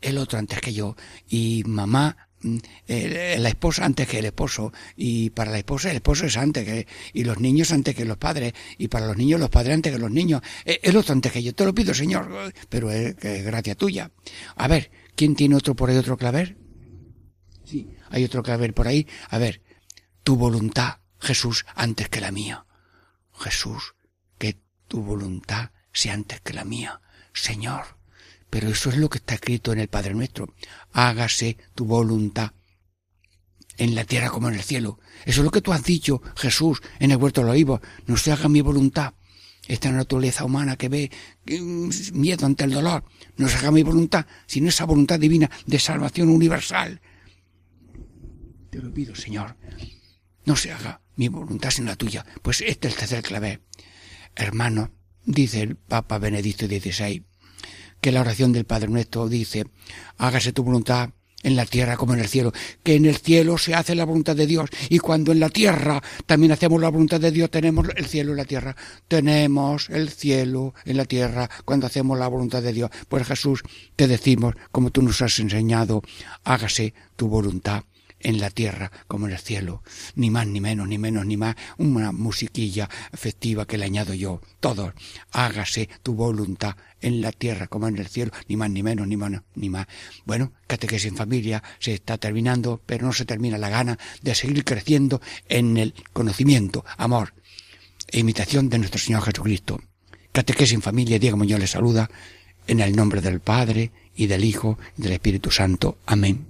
el 0.00 0.18
otro 0.18 0.38
antes 0.38 0.60
que 0.60 0.72
yo. 0.72 0.96
Y 1.28 1.64
mamá, 1.66 2.16
Mm, 2.42 2.56
la 2.88 3.48
esposa 3.50 3.84
antes 3.84 4.08
que 4.08 4.18
el 4.18 4.24
esposo 4.24 4.72
y 4.96 5.28
para 5.28 5.50
la 5.50 5.58
esposa 5.58 5.90
el 5.90 5.96
esposo 5.96 6.24
es 6.24 6.38
antes 6.38 6.64
que 6.64 6.86
y 7.12 7.24
los 7.24 7.38
niños 7.38 7.70
antes 7.70 7.94
que 7.94 8.06
los 8.06 8.16
padres 8.16 8.54
y 8.78 8.88
para 8.88 9.06
los 9.06 9.18
niños 9.18 9.38
los 9.38 9.50
padres 9.50 9.74
antes 9.74 9.92
que 9.92 9.98
los 9.98 10.10
niños 10.10 10.40
eh, 10.64 10.80
el 10.82 10.96
otro 10.96 11.12
antes 11.12 11.32
que 11.32 11.42
yo 11.42 11.54
te 11.54 11.66
lo 11.66 11.74
pido 11.74 11.92
señor 11.92 12.54
pero 12.70 12.90
es, 12.90 13.14
es 13.22 13.44
gracia 13.44 13.74
tuya 13.74 14.10
a 14.56 14.68
ver 14.68 14.90
quién 15.16 15.34
tiene 15.34 15.54
otro 15.54 15.76
por 15.76 15.90
ahí 15.90 15.98
otro 15.98 16.16
claver 16.16 16.56
sí 17.70 17.88
hay 18.10 18.24
otro 18.24 18.42
claver 18.42 18.74
por 18.74 18.88
ahí 18.88 19.06
a 19.28 19.38
ver 19.38 19.62
tu 20.22 20.36
voluntad 20.36 20.98
Jesús 21.18 21.64
antes 21.74 22.08
que 22.08 22.20
la 22.20 22.32
mía 22.32 22.66
Jesús 23.38 23.94
que 24.38 24.58
tu 24.88 25.02
voluntad 25.02 25.70
sea 25.92 26.14
antes 26.14 26.40
que 26.40 26.52
la 26.52 26.64
mía 26.64 27.00
Señor 27.32 28.00
pero 28.50 28.68
eso 28.68 28.90
es 28.90 28.96
lo 28.96 29.08
que 29.08 29.18
está 29.18 29.34
escrito 29.34 29.72
en 29.72 29.78
el 29.78 29.88
Padre 29.88 30.12
Nuestro. 30.12 30.52
Hágase 30.92 31.56
tu 31.74 31.86
voluntad 31.86 32.52
en 33.78 33.94
la 33.94 34.04
tierra 34.04 34.28
como 34.28 34.48
en 34.48 34.56
el 34.56 34.62
cielo. 34.62 34.98
Eso 35.24 35.40
es 35.40 35.44
lo 35.44 35.52
que 35.52 35.62
tú 35.62 35.72
has 35.72 35.84
dicho, 35.84 36.20
Jesús, 36.36 36.82
en 36.98 37.12
el 37.12 37.16
huerto 37.16 37.40
de 37.40 37.46
los 37.46 37.52
olivos. 37.54 37.80
No 38.06 38.16
se 38.16 38.32
haga 38.32 38.48
mi 38.48 38.60
voluntad. 38.60 39.14
Esta 39.68 39.92
naturaleza 39.92 40.44
humana 40.44 40.76
que 40.76 40.88
ve 40.88 41.10
mm, 41.46 41.90
miedo 42.14 42.44
ante 42.44 42.64
el 42.64 42.72
dolor. 42.72 43.04
No 43.36 43.48
se 43.48 43.56
haga 43.56 43.70
mi 43.70 43.84
voluntad, 43.84 44.26
sino 44.46 44.68
esa 44.68 44.84
voluntad 44.84 45.20
divina 45.20 45.48
de 45.66 45.78
salvación 45.78 46.28
universal. 46.28 47.00
Te 48.70 48.78
lo 48.78 48.92
pido, 48.94 49.14
Señor. 49.14 49.56
No 50.44 50.56
se 50.56 50.72
haga 50.72 51.00
mi 51.16 51.28
voluntad 51.28 51.70
sino 51.70 51.88
la 51.88 51.96
tuya. 51.96 52.24
Pues 52.42 52.60
este 52.60 52.88
es 52.88 52.94
el 52.94 53.00
tercer 53.00 53.22
clave. 53.22 53.60
Hermano, 54.36 54.92
dice 55.24 55.62
el 55.62 55.76
Papa 55.76 56.18
Benedicto 56.18 56.66
XVI, 56.66 57.24
que 58.00 58.12
la 58.12 58.20
oración 58.20 58.52
del 58.52 58.64
Padre 58.64 58.88
Nuestro 58.88 59.28
dice, 59.28 59.66
hágase 60.16 60.52
tu 60.52 60.62
voluntad 60.62 61.10
en 61.42 61.56
la 61.56 61.66
tierra 61.66 61.96
como 61.96 62.14
en 62.14 62.20
el 62.20 62.28
cielo, 62.28 62.52
que 62.82 62.94
en 62.94 63.06
el 63.06 63.16
cielo 63.16 63.58
se 63.58 63.74
hace 63.74 63.94
la 63.94 64.04
voluntad 64.04 64.36
de 64.36 64.46
Dios 64.46 64.68
y 64.88 64.98
cuando 64.98 65.32
en 65.32 65.40
la 65.40 65.48
tierra 65.48 66.02
también 66.26 66.52
hacemos 66.52 66.80
la 66.80 66.90
voluntad 66.90 67.20
de 67.20 67.30
Dios, 67.30 67.50
tenemos 67.50 67.88
el 67.96 68.06
cielo 68.06 68.32
en 68.32 68.36
la 68.36 68.44
tierra, 68.44 68.76
tenemos 69.08 69.88
el 69.88 70.10
cielo 70.10 70.74
en 70.84 70.96
la 70.98 71.06
tierra 71.06 71.48
cuando 71.64 71.86
hacemos 71.86 72.18
la 72.18 72.28
voluntad 72.28 72.62
de 72.62 72.72
Dios. 72.72 72.90
Pues 73.08 73.26
Jesús, 73.26 73.62
te 73.96 74.06
decimos, 74.06 74.54
como 74.70 74.90
tú 74.90 75.02
nos 75.02 75.22
has 75.22 75.38
enseñado, 75.38 76.02
hágase 76.44 76.94
tu 77.16 77.28
voluntad 77.28 77.84
en 78.20 78.40
la 78.40 78.50
tierra 78.50 78.90
como 79.08 79.26
en 79.26 79.32
el 79.32 79.38
cielo, 79.38 79.82
ni 80.14 80.30
más 80.30 80.46
ni 80.46 80.60
menos, 80.60 80.88
ni 80.88 80.98
menos 80.98 81.26
ni 81.26 81.36
más, 81.36 81.56
una 81.78 82.12
musiquilla 82.12 82.88
festiva 83.12 83.66
que 83.66 83.78
le 83.78 83.86
añado 83.86 84.14
yo, 84.14 84.40
todos, 84.60 84.92
hágase 85.32 85.88
tu 86.02 86.14
voluntad 86.14 86.76
en 87.00 87.20
la 87.20 87.32
tierra 87.32 87.66
como 87.66 87.88
en 87.88 87.98
el 87.98 88.08
cielo, 88.08 88.32
ni 88.48 88.56
más 88.56 88.70
ni 88.70 88.82
menos, 88.82 89.06
ni 89.08 89.16
más 89.16 89.32
ni 89.54 89.68
más. 89.68 89.86
Bueno, 90.24 90.52
catequesis 90.66 91.10
en 91.10 91.16
familia 91.16 91.62
se 91.78 91.94
está 91.94 92.18
terminando, 92.18 92.80
pero 92.84 93.06
no 93.06 93.12
se 93.12 93.24
termina 93.24 93.58
la 93.58 93.70
gana 93.70 93.98
de 94.22 94.34
seguir 94.34 94.64
creciendo 94.64 95.20
en 95.48 95.76
el 95.76 95.94
conocimiento, 96.12 96.84
amor 96.96 97.34
e 98.08 98.20
imitación 98.20 98.68
de 98.68 98.78
nuestro 98.78 99.00
Señor 99.00 99.22
Jesucristo. 99.22 99.80
Catequesis 100.32 100.74
en 100.74 100.82
familia, 100.82 101.18
Diego 101.18 101.36
Muñoz 101.36 101.60
le 101.60 101.66
saluda, 101.66 102.10
en 102.66 102.80
el 102.80 102.94
nombre 102.94 103.20
del 103.20 103.40
Padre, 103.40 103.90
y 104.14 104.26
del 104.26 104.44
Hijo, 104.44 104.78
y 104.98 105.02
del 105.02 105.12
Espíritu 105.12 105.50
Santo. 105.50 105.98
Amén. 106.06 106.49